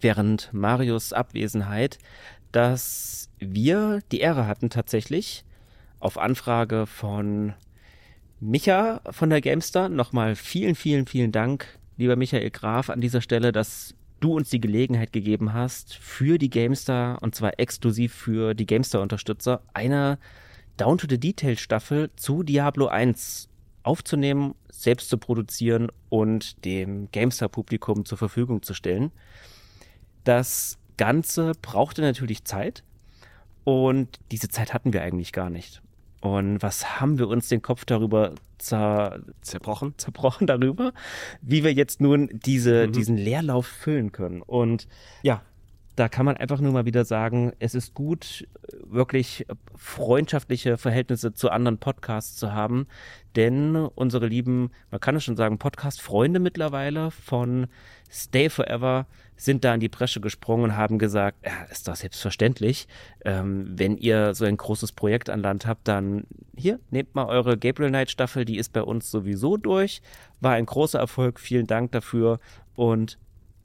während 0.00 0.52
Marius 0.52 1.12
Abwesenheit, 1.12 1.98
dass 2.50 3.30
wir 3.38 4.00
die 4.10 4.20
Ehre 4.20 4.46
hatten 4.46 4.70
tatsächlich 4.70 5.44
auf 6.00 6.18
Anfrage 6.18 6.86
von 6.86 7.54
Micha 8.40 9.00
von 9.10 9.30
der 9.30 9.40
GameStar. 9.40 9.88
Nochmal 9.88 10.34
vielen, 10.36 10.74
vielen, 10.74 11.06
vielen 11.06 11.32
Dank, 11.32 11.78
lieber 11.96 12.16
Michael 12.16 12.50
Graf, 12.50 12.90
an 12.90 13.00
dieser 13.00 13.20
Stelle, 13.20 13.52
dass 13.52 13.94
du 14.20 14.34
uns 14.34 14.50
die 14.50 14.60
Gelegenheit 14.60 15.12
gegeben 15.12 15.52
hast, 15.52 15.94
für 15.94 16.38
die 16.38 16.50
GameStar, 16.50 17.22
und 17.22 17.34
zwar 17.34 17.58
exklusiv 17.58 18.14
für 18.14 18.54
die 18.54 18.66
GameStar-Unterstützer, 18.66 19.62
eine 19.74 20.18
Down-to-the-Detail-Staffel 20.76 22.10
zu 22.16 22.42
Diablo 22.42 22.86
1 22.86 23.48
aufzunehmen, 23.82 24.54
selbst 24.68 25.08
zu 25.08 25.18
produzieren 25.18 25.88
und 26.08 26.64
dem 26.64 27.10
GameStar-Publikum 27.12 28.04
zur 28.04 28.18
Verfügung 28.18 28.62
zu 28.62 28.74
stellen. 28.74 29.12
Das 30.24 30.78
Ganze 30.96 31.52
brauchte 31.62 32.02
natürlich 32.02 32.44
Zeit 32.44 32.82
und 33.64 34.18
diese 34.32 34.48
Zeit 34.48 34.74
hatten 34.74 34.92
wir 34.92 35.02
eigentlich 35.02 35.32
gar 35.32 35.50
nicht. 35.50 35.82
Und 36.34 36.62
was 36.62 37.00
haben 37.00 37.18
wir 37.18 37.28
uns 37.28 37.48
den 37.48 37.62
Kopf 37.62 37.84
darüber 37.84 38.34
zer 38.58 39.20
zerbrochen? 39.42 39.94
Zerbrochen 39.96 40.46
darüber, 40.46 40.92
wie 41.40 41.64
wir 41.64 41.72
jetzt 41.72 42.00
nun 42.00 42.28
diese, 42.32 42.86
mhm. 42.86 42.92
diesen 42.92 43.16
Leerlauf 43.16 43.66
füllen 43.66 44.12
können. 44.12 44.42
Und 44.42 44.88
ja, 45.22 45.42
da 45.96 46.10
kann 46.10 46.26
man 46.26 46.36
einfach 46.36 46.60
nur 46.60 46.72
mal 46.72 46.84
wieder 46.84 47.06
sagen, 47.06 47.52
es 47.58 47.74
ist 47.74 47.94
gut, 47.94 48.46
wirklich 48.84 49.46
freundschaftliche 49.74 50.76
Verhältnisse 50.76 51.32
zu 51.32 51.50
anderen 51.50 51.78
Podcasts 51.78 52.36
zu 52.36 52.52
haben, 52.52 52.86
denn 53.34 53.74
unsere 53.76 54.26
lieben, 54.26 54.70
man 54.90 55.00
kann 55.00 55.16
es 55.16 55.24
schon 55.24 55.36
sagen, 55.36 55.58
Podcast-Freunde 55.58 56.38
mittlerweile 56.38 57.10
von 57.10 57.66
Stay 58.10 58.50
Forever 58.50 59.06
sind 59.36 59.64
da 59.64 59.74
in 59.74 59.80
die 59.80 59.88
Bresche 59.88 60.20
gesprungen 60.20 60.64
und 60.64 60.76
haben 60.76 60.98
gesagt, 60.98 61.44
ja, 61.44 61.64
ist 61.70 61.88
doch 61.88 61.96
selbstverständlich, 61.96 62.88
ähm, 63.24 63.66
wenn 63.76 63.96
ihr 63.96 64.34
so 64.34 64.44
ein 64.44 64.56
großes 64.56 64.92
Projekt 64.92 65.30
an 65.30 65.40
Land 65.40 65.66
habt, 65.66 65.88
dann 65.88 66.24
hier, 66.54 66.78
nehmt 66.90 67.14
mal 67.14 67.26
eure 67.26 67.56
Gabriel 67.56 67.90
Knight 67.90 68.10
Staffel, 68.10 68.44
die 68.44 68.58
ist 68.58 68.72
bei 68.72 68.82
uns 68.82 69.10
sowieso 69.10 69.56
durch, 69.56 70.02
war 70.40 70.52
ein 70.52 70.66
großer 70.66 70.98
Erfolg, 70.98 71.40
vielen 71.40 71.66
Dank 71.66 71.92
dafür. 71.92 72.38
Und 72.74 73.18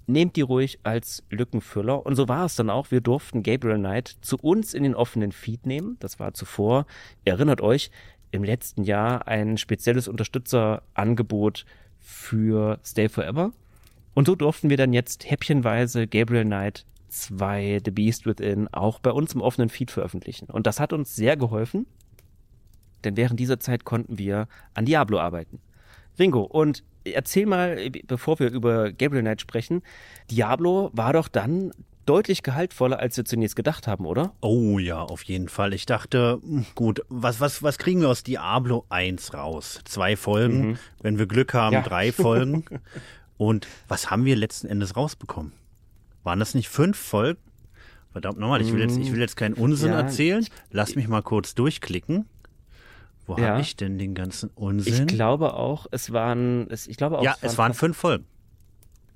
nehmt 0.07 0.35
die 0.35 0.41
ruhig 0.41 0.79
als 0.83 1.23
Lückenfüller. 1.29 2.05
Und 2.05 2.15
so 2.15 2.27
war 2.27 2.45
es 2.45 2.55
dann 2.55 2.69
auch. 2.69 2.91
Wir 2.91 3.01
durften 3.01 3.43
Gabriel 3.43 3.77
Knight 3.77 4.17
zu 4.21 4.37
uns 4.37 4.73
in 4.73 4.83
den 4.83 4.95
offenen 4.95 5.31
Feed 5.31 5.65
nehmen. 5.65 5.97
Das 5.99 6.19
war 6.19 6.33
zuvor, 6.33 6.85
erinnert 7.25 7.61
euch, 7.61 7.91
im 8.31 8.43
letzten 8.43 8.83
Jahr 8.83 9.27
ein 9.27 9.57
spezielles 9.57 10.07
Unterstützerangebot 10.07 11.65
für 11.99 12.79
Stay 12.83 13.09
Forever. 13.09 13.51
Und 14.13 14.27
so 14.27 14.35
durften 14.35 14.69
wir 14.69 14.77
dann 14.77 14.93
jetzt 14.93 15.29
häppchenweise 15.29 16.07
Gabriel 16.07 16.45
Knight 16.45 16.85
2 17.09 17.81
The 17.85 17.91
Beast 17.91 18.25
Within 18.25 18.67
auch 18.69 18.99
bei 18.99 19.11
uns 19.11 19.33
im 19.33 19.41
offenen 19.41 19.69
Feed 19.69 19.91
veröffentlichen. 19.91 20.45
Und 20.45 20.67
das 20.67 20.79
hat 20.79 20.93
uns 20.93 21.15
sehr 21.15 21.37
geholfen, 21.37 21.85
denn 23.03 23.17
während 23.17 23.39
dieser 23.39 23.59
Zeit 23.59 23.85
konnten 23.85 24.17
wir 24.17 24.47
an 24.73 24.85
Diablo 24.85 25.19
arbeiten. 25.19 25.59
Ringo, 26.19 26.41
und 26.41 26.83
erzähl 27.03 27.45
mal, 27.45 27.89
bevor 28.07 28.39
wir 28.39 28.51
über 28.51 28.91
Gabriel 28.91 29.21
Knight 29.23 29.41
sprechen, 29.41 29.81
Diablo 30.29 30.91
war 30.93 31.13
doch 31.13 31.27
dann 31.27 31.71
deutlich 32.05 32.43
gehaltvoller, 32.43 32.99
als 32.99 33.17
wir 33.17 33.25
zunächst 33.25 33.55
gedacht 33.55 33.87
haben, 33.87 34.05
oder? 34.05 34.33
Oh 34.41 34.79
ja, 34.79 35.01
auf 35.01 35.23
jeden 35.23 35.49
Fall. 35.49 35.73
Ich 35.73 35.85
dachte, 35.85 36.39
hm, 36.41 36.65
gut, 36.75 37.01
was, 37.09 37.39
was, 37.39 37.63
was 37.63 37.77
kriegen 37.77 38.01
wir 38.01 38.09
aus 38.09 38.23
Diablo 38.23 38.85
1 38.89 39.33
raus? 39.33 39.79
Zwei 39.85 40.15
Folgen, 40.15 40.71
mhm. 40.71 40.77
wenn 41.01 41.19
wir 41.19 41.27
Glück 41.27 41.53
haben, 41.53 41.73
ja. 41.73 41.81
drei 41.81 42.11
Folgen. 42.11 42.65
Und 43.37 43.67
was 43.87 44.11
haben 44.11 44.25
wir 44.25 44.35
letzten 44.35 44.67
Endes 44.67 44.95
rausbekommen? 44.95 45.53
Waren 46.23 46.39
das 46.39 46.53
nicht 46.53 46.69
fünf 46.69 46.97
Folgen? 46.97 47.39
Verdammt 48.11 48.39
nochmal, 48.39 48.61
ich 48.61 48.73
will 48.73 48.81
jetzt, 48.81 48.97
ich 48.97 49.13
will 49.13 49.21
jetzt 49.21 49.37
keinen 49.37 49.53
Unsinn 49.53 49.91
ja. 49.91 50.01
erzählen. 50.01 50.45
Lass 50.69 50.95
mich 50.95 51.07
mal 51.07 51.21
kurz 51.21 51.55
durchklicken. 51.55 52.25
Wo 53.37 53.41
ja. 53.41 53.49
habe 53.49 53.61
ich 53.61 53.75
denn 53.75 53.97
den 53.97 54.13
ganzen 54.13 54.49
Unsinn? 54.55 55.07
Ich 55.07 55.07
glaube 55.07 55.53
auch, 55.53 55.87
es 55.91 56.11
waren, 56.11 56.67
es, 56.69 56.87
ich 56.87 56.97
glaube 56.97 57.19
auch, 57.19 57.23
ja, 57.23 57.33
es 57.37 57.41
waren, 57.41 57.51
es 57.51 57.57
waren 57.57 57.73
fünf 57.73 57.97
Folgen. 57.97 58.25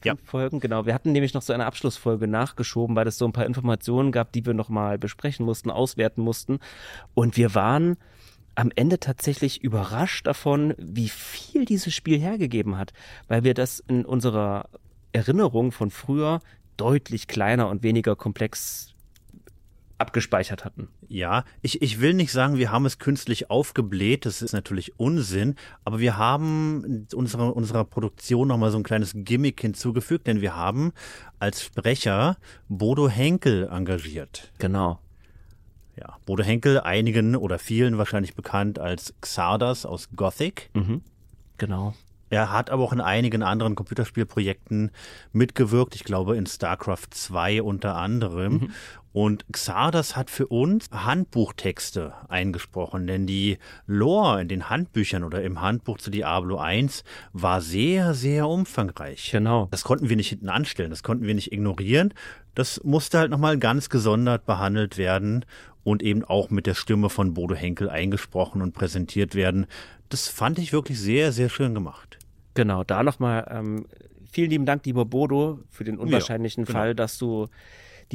Fünf 0.01 0.19
ja. 0.21 0.25
Folgen, 0.25 0.59
genau. 0.59 0.85
Wir 0.85 0.93
hatten 0.93 1.11
nämlich 1.11 1.33
noch 1.33 1.41
so 1.41 1.51
eine 1.51 1.65
Abschlussfolge 1.65 2.27
nachgeschoben, 2.27 2.95
weil 2.95 3.07
es 3.07 3.17
so 3.17 3.25
ein 3.25 3.33
paar 3.33 3.45
Informationen 3.45 4.11
gab, 4.11 4.31
die 4.31 4.45
wir 4.45 4.53
nochmal 4.53 4.97
besprechen 4.97 5.45
mussten, 5.45 5.69
auswerten 5.69 6.21
mussten. 6.21 6.59
Und 7.13 7.37
wir 7.37 7.55
waren 7.55 7.97
am 8.55 8.71
Ende 8.73 8.99
tatsächlich 8.99 9.61
überrascht 9.63 10.27
davon, 10.27 10.73
wie 10.77 11.09
viel 11.09 11.65
dieses 11.65 11.93
Spiel 11.93 12.19
hergegeben 12.19 12.77
hat, 12.77 12.93
weil 13.27 13.43
wir 13.43 13.53
das 13.53 13.81
in 13.81 14.05
unserer 14.05 14.69
Erinnerung 15.11 15.71
von 15.71 15.91
früher 15.91 16.39
deutlich 16.77 17.27
kleiner 17.27 17.69
und 17.69 17.83
weniger 17.83 18.15
komplex 18.15 18.94
abgespeichert 19.97 20.65
hatten. 20.65 20.89
Ja, 21.07 21.45
ich, 21.61 21.81
ich 21.81 22.01
will 22.01 22.13
nicht 22.13 22.31
sagen, 22.31 22.57
wir 22.57 22.71
haben 22.71 22.85
es 22.85 22.99
künstlich 22.99 23.49
aufgebläht, 23.49 24.25
das 24.25 24.41
ist 24.41 24.51
natürlich 24.51 24.99
Unsinn, 24.99 25.55
aber 25.83 25.99
wir 25.99 26.17
haben 26.17 27.07
unserer, 27.13 27.55
unserer 27.55 27.85
Produktion 27.85 28.47
nochmal 28.47 28.71
so 28.71 28.77
ein 28.77 28.83
kleines 28.83 29.13
Gimmick 29.15 29.61
hinzugefügt, 29.61 30.27
denn 30.27 30.41
wir 30.41 30.55
haben 30.55 30.91
als 31.39 31.63
Sprecher 31.63 32.37
Bodo 32.67 33.07
Henkel 33.07 33.69
engagiert. 33.71 34.51
Genau. 34.59 34.99
Ja, 35.97 36.17
Bodo 36.25 36.43
Henkel, 36.43 36.81
einigen 36.81 37.35
oder 37.37 37.57
vielen 37.57 37.97
wahrscheinlich 37.97 38.35
bekannt 38.35 38.79
als 38.79 39.13
Xardas 39.21 39.85
aus 39.85 40.09
Gothic. 40.15 40.69
Mhm. 40.73 41.01
Genau. 41.57 41.93
Er 42.29 42.51
hat 42.51 42.69
aber 42.69 42.83
auch 42.83 42.91
in 42.91 43.01
einigen 43.01 43.43
anderen 43.43 43.75
Computerspielprojekten 43.75 44.91
mitgewirkt, 45.31 45.95
ich 45.95 46.03
glaube 46.03 46.35
in 46.35 46.47
StarCraft 46.47 47.07
2 47.11 47.61
unter 47.61 47.95
anderem. 47.95 48.53
Mhm. 48.53 48.71
Und 49.15 49.45
Xardas 49.49 50.17
hat 50.17 50.29
für 50.29 50.47
uns 50.47 50.89
Handbuchtexte 50.91 52.15
eingesprochen, 52.27 53.07
denn 53.07 53.25
die 53.25 53.59
Lore 53.87 54.41
in 54.41 54.49
den 54.49 54.69
Handbüchern 54.69 55.23
oder 55.23 55.41
im 55.41 55.61
Handbuch 55.61 55.99
zu 55.99 56.11
Diablo 56.11 56.57
1 56.57 57.05
war 57.31 57.61
sehr, 57.61 58.13
sehr 58.13 58.45
umfangreich. 58.45 59.31
Genau. 59.31 59.69
Das 59.71 59.85
konnten 59.85 60.09
wir 60.09 60.17
nicht 60.17 60.27
hinten 60.27 60.49
anstellen, 60.49 60.89
das 60.89 61.01
konnten 61.01 61.25
wir 61.25 61.33
nicht 61.33 61.53
ignorieren. 61.53 62.13
Das 62.55 62.83
musste 62.83 63.19
halt 63.19 63.31
nochmal 63.31 63.57
ganz 63.57 63.89
gesondert 63.89 64.45
behandelt 64.45 64.97
werden 64.97 65.45
und 65.85 66.03
eben 66.03 66.25
auch 66.25 66.49
mit 66.49 66.65
der 66.65 66.73
Stimme 66.73 67.09
von 67.09 67.33
Bodo 67.33 67.55
Henkel 67.55 67.89
eingesprochen 67.89 68.61
und 68.61 68.73
präsentiert 68.73 69.33
werden. 69.33 69.65
Das 70.09 70.27
fand 70.27 70.59
ich 70.59 70.73
wirklich 70.73 70.99
sehr, 70.99 71.31
sehr 71.31 71.47
schön 71.47 71.73
gemacht. 71.73 72.19
Genau, 72.53 72.83
da 72.83 73.01
nochmal 73.01 73.47
ähm, 73.49 73.85
vielen 74.29 74.49
lieben 74.49 74.65
Dank, 74.65 74.85
lieber 74.85 75.05
Bodo, 75.05 75.59
für 75.69 75.85
den 75.85 75.97
unwahrscheinlichen 75.97 76.63
ja, 76.63 76.67
genau. 76.67 76.79
Fall, 76.79 76.95
dass 76.95 77.17
du 77.17 77.47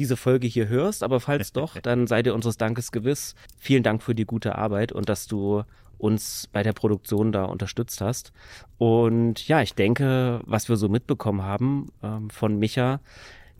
diese 0.01 0.17
Folge 0.17 0.47
hier 0.47 0.67
hörst. 0.67 1.03
Aber 1.03 1.19
falls 1.19 1.53
doch, 1.53 1.77
dann 1.79 2.07
sei 2.07 2.23
dir 2.23 2.33
unseres 2.33 2.57
Dankes 2.57 2.91
gewiss. 2.91 3.35
Vielen 3.59 3.83
Dank 3.83 4.01
für 4.01 4.15
die 4.15 4.25
gute 4.25 4.57
Arbeit 4.57 4.91
und 4.91 5.07
dass 5.09 5.27
du 5.27 5.63
uns 5.99 6.49
bei 6.51 6.63
der 6.63 6.73
Produktion 6.73 7.31
da 7.31 7.45
unterstützt 7.45 8.01
hast. 8.01 8.33
Und 8.79 9.47
ja, 9.47 9.61
ich 9.61 9.75
denke, 9.75 10.41
was 10.45 10.67
wir 10.67 10.75
so 10.75 10.89
mitbekommen 10.89 11.43
haben 11.43 11.89
ähm, 12.01 12.31
von 12.31 12.57
Micha, 12.57 12.99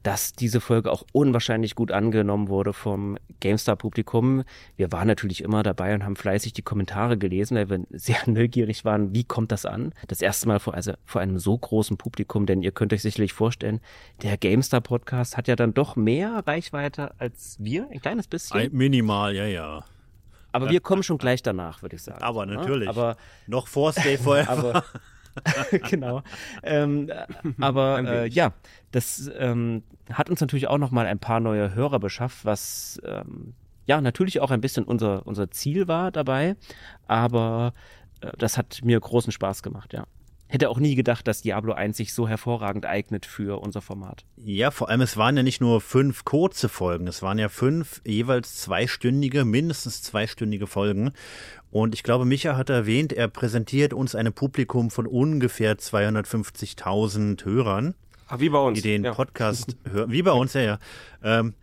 dass 0.03 0.34
diese 0.34 0.62
Folge 0.62 0.91
auch 0.91 1.03
unwahrscheinlich 1.13 1.75
gut 1.75 1.91
angenommen 1.91 2.48
wurde 2.48 2.74
vom 2.74 3.17
GameStar-Publikum. 3.39 4.43
Wir 4.75 4.91
waren 4.91 5.08
natürlich 5.08 5.41
immer 5.41 5.63
dabei 5.63 5.93
und 5.93 6.03
haben 6.03 6.15
fleißig 6.15 6.53
die 6.53 6.62
Kommentare 6.62 7.17
gelesen, 7.17 7.55
weil 7.58 7.70
wir 7.70 7.79
sehr 7.91 8.17
neugierig 8.25 8.86
waren, 8.86 9.13
wie 9.13 9.24
kommt 9.24 9.51
das 9.51 9.65
an? 9.65 9.93
Das 10.08 10.22
erste 10.22 10.48
Mal 10.48 10.60
vor, 10.60 10.74
also 10.74 10.93
vor 11.05 11.22
einem 11.22 11.39
so 11.39 11.58
großen 11.58 11.98
Publikum, 11.98 12.46
denn 12.46 12.62
ihr 12.62 12.72
könnt 12.72 12.93
euch 12.93 13.01
sicherlich 13.01 13.34
vorstellen, 13.34 13.79
der 14.24 14.38
GameStar-Podcast 14.38 15.38
hat 15.38 15.48
ja 15.48 15.55
dann 15.55 15.74
doch 15.74 15.96
mehr 15.96 16.43
Reichweite 16.46 17.20
als 17.20 17.58
wir, 17.60 17.88
ein 17.91 18.01
kleines 18.01 18.27
bisschen. 18.27 18.60
Ein 18.60 18.72
minimal, 18.74 19.36
ja, 19.36 19.46
ja. 19.46 19.84
Aber 20.53 20.70
wir 20.70 20.81
kommen 20.81 21.03
schon 21.03 21.17
gleich 21.17 21.41
danach, 21.43 21.81
würde 21.81 21.96
ich 21.96 22.03
sagen. 22.03 22.22
Aber 22.22 22.46
natürlich. 22.46 22.86
Ja? 22.86 22.91
Aber 22.91 23.17
noch 23.48 23.67
vor 23.67 23.93
Stay 23.93 24.17
Forever. 24.17 24.48
aber 24.50 24.84
genau. 25.89 26.21
Ähm, 26.63 27.11
aber 27.59 28.00
äh, 28.00 28.27
ja, 28.27 28.53
das 28.91 29.29
ähm, 29.38 29.83
hat 30.11 30.29
uns 30.29 30.41
natürlich 30.41 30.67
auch 30.67 30.77
noch 30.77 30.91
mal 30.91 31.05
ein 31.05 31.19
paar 31.19 31.39
neue 31.39 31.73
Hörer 31.73 32.00
beschafft, 32.00 32.45
was 32.45 33.01
ähm, 33.05 33.53
ja 33.85 34.01
natürlich 34.01 34.39
auch 34.39 34.51
ein 34.51 34.61
bisschen 34.61 34.83
unser, 34.83 35.25
unser 35.25 35.51
Ziel 35.51 35.88
war 35.88 36.11
dabei. 36.11 36.55
Aber 37.07 37.73
äh, 38.21 38.31
das 38.38 38.57
hat 38.57 38.81
mir 38.83 39.00
großen 39.00 39.31
Spaß 39.31 39.63
gemacht, 39.63 39.93
ja 39.93 40.05
hätte 40.51 40.69
auch 40.69 40.79
nie 40.79 40.95
gedacht, 40.95 41.27
dass 41.27 41.41
Diablo 41.41 41.73
1 41.73 41.95
sich 41.95 42.13
so 42.13 42.27
hervorragend 42.27 42.85
eignet 42.85 43.25
für 43.25 43.61
unser 43.61 43.81
Format. 43.81 44.25
Ja, 44.35 44.69
vor 44.69 44.89
allem 44.89 45.01
es 45.01 45.15
waren 45.15 45.38
ja 45.38 45.43
nicht 45.43 45.61
nur 45.61 45.79
fünf 45.79 46.25
kurze 46.25 46.67
Folgen, 46.67 47.07
es 47.07 47.21
waren 47.21 47.39
ja 47.39 47.47
fünf 47.47 48.01
jeweils 48.05 48.57
zweistündige, 48.57 49.45
mindestens 49.45 50.03
zweistündige 50.03 50.67
Folgen. 50.67 51.11
Und 51.71 51.95
ich 51.95 52.03
glaube, 52.03 52.25
Micha 52.25 52.57
hat 52.57 52.69
erwähnt, 52.69 53.13
er 53.13 53.29
präsentiert 53.29 53.93
uns 53.93 54.13
ein 54.13 54.31
Publikum 54.33 54.91
von 54.91 55.07
ungefähr 55.07 55.77
250.000 55.77 57.45
Hörern. 57.45 57.95
Ach, 58.27 58.39
wie 58.39 58.49
bei 58.49 58.59
uns. 58.59 58.75
Die 58.75 58.87
den 58.87 59.05
ja. 59.05 59.13
Podcast 59.13 59.77
hören. 59.89 60.11
Wie 60.11 60.21
bei 60.21 60.31
uns, 60.31 60.53
ja, 60.53 60.61
ja. 60.61 60.79
Ähm, 61.23 61.53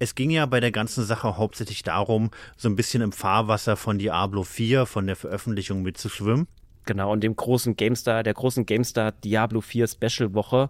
es 0.00 0.16
ging 0.16 0.30
ja 0.30 0.46
bei 0.46 0.58
der 0.58 0.72
ganzen 0.72 1.04
Sache 1.04 1.36
hauptsächlich 1.36 1.84
darum, 1.84 2.30
so 2.56 2.68
ein 2.68 2.74
bisschen 2.74 3.02
im 3.02 3.12
Fahrwasser 3.12 3.76
von 3.76 3.98
Diablo 3.98 4.42
4, 4.42 4.84
von 4.86 5.06
der 5.06 5.14
Veröffentlichung 5.14 5.82
mitzuschwimmen. 5.82 6.48
Genau, 6.84 7.12
und 7.12 7.22
dem 7.22 7.36
großen 7.36 7.76
GameStar, 7.76 8.24
der 8.24 8.34
großen 8.34 8.66
GameStar 8.66 9.12
Diablo 9.12 9.60
4 9.60 9.86
Special 9.86 10.34
Woche 10.34 10.68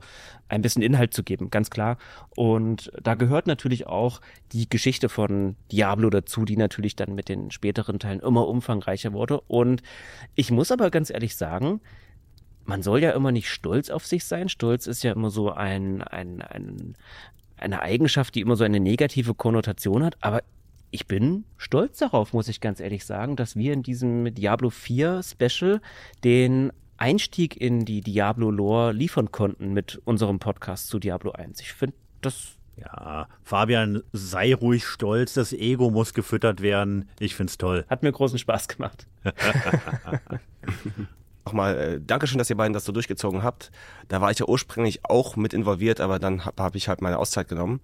ein 0.48 0.60
bisschen 0.60 0.82
Inhalt 0.82 1.14
zu 1.14 1.22
geben, 1.22 1.50
ganz 1.50 1.70
klar. 1.70 1.96
Und 2.36 2.92
da 3.02 3.14
gehört 3.14 3.46
natürlich 3.46 3.86
auch 3.86 4.20
die 4.52 4.68
Geschichte 4.68 5.08
von 5.08 5.56
Diablo 5.70 6.10
dazu, 6.10 6.44
die 6.44 6.58
natürlich 6.58 6.96
dann 6.96 7.14
mit 7.14 7.30
den 7.30 7.50
späteren 7.50 7.98
Teilen 7.98 8.20
immer 8.20 8.46
umfangreicher 8.46 9.14
wurde. 9.14 9.40
Und 9.40 9.82
ich 10.34 10.50
muss 10.50 10.70
aber 10.70 10.90
ganz 10.90 11.08
ehrlich 11.08 11.36
sagen, 11.36 11.80
man 12.64 12.82
soll 12.82 13.02
ja 13.02 13.12
immer 13.12 13.32
nicht 13.32 13.48
stolz 13.48 13.88
auf 13.90 14.06
sich 14.06 14.24
sein. 14.24 14.48
Stolz 14.48 14.86
ist 14.86 15.02
ja 15.02 15.12
immer 15.12 15.30
so 15.30 15.50
ein, 15.50 16.02
ein, 16.02 16.42
ein, 16.42 16.94
eine 17.56 17.80
Eigenschaft, 17.80 18.34
die 18.34 18.40
immer 18.40 18.56
so 18.56 18.64
eine 18.64 18.80
negative 18.80 19.34
Konnotation 19.34 20.04
hat. 20.04 20.16
Aber 20.20 20.42
ich 20.92 21.06
bin 21.06 21.44
stolz 21.56 21.98
darauf, 21.98 22.34
muss 22.34 22.48
ich 22.48 22.60
ganz 22.60 22.78
ehrlich 22.78 23.04
sagen, 23.06 23.34
dass 23.34 23.56
wir 23.56 23.72
in 23.72 23.82
diesem 23.82 24.32
Diablo 24.34 24.68
4 24.70 25.22
Special 25.22 25.80
den 26.22 26.70
Einstieg 26.98 27.58
in 27.58 27.86
die 27.86 28.02
Diablo-Lore 28.02 28.92
liefern 28.92 29.32
konnten 29.32 29.72
mit 29.72 30.00
unserem 30.04 30.38
Podcast 30.38 30.88
zu 30.88 30.98
Diablo 30.98 31.32
1. 31.32 31.60
Ich 31.60 31.72
finde 31.72 31.96
das. 32.20 32.58
Ja, 32.76 33.28
Fabian, 33.42 34.02
sei 34.12 34.54
ruhig 34.54 34.86
stolz, 34.86 35.34
das 35.34 35.52
Ego 35.52 35.90
muss 35.90 36.14
gefüttert 36.14 36.62
werden. 36.62 37.08
Ich 37.18 37.34
find's 37.34 37.58
toll. 37.58 37.84
Hat 37.88 38.02
mir 38.02 38.12
großen 38.12 38.38
Spaß 38.38 38.68
gemacht. 38.68 39.06
Nochmal, 41.44 41.78
äh, 41.78 42.00
Dankeschön, 42.00 42.38
dass 42.38 42.48
ihr 42.50 42.56
beiden 42.56 42.72
das 42.72 42.84
so 42.84 42.92
durchgezogen 42.92 43.42
habt. 43.42 43.70
Da 44.08 44.20
war 44.20 44.30
ich 44.30 44.38
ja 44.38 44.46
ursprünglich 44.46 45.04
auch 45.04 45.36
mit 45.36 45.52
involviert, 45.54 46.00
aber 46.00 46.18
dann 46.18 46.44
habe 46.44 46.62
hab 46.62 46.74
ich 46.74 46.88
halt 46.88 47.02
meine 47.02 47.18
Auszeit 47.18 47.48
genommen. 47.48 47.80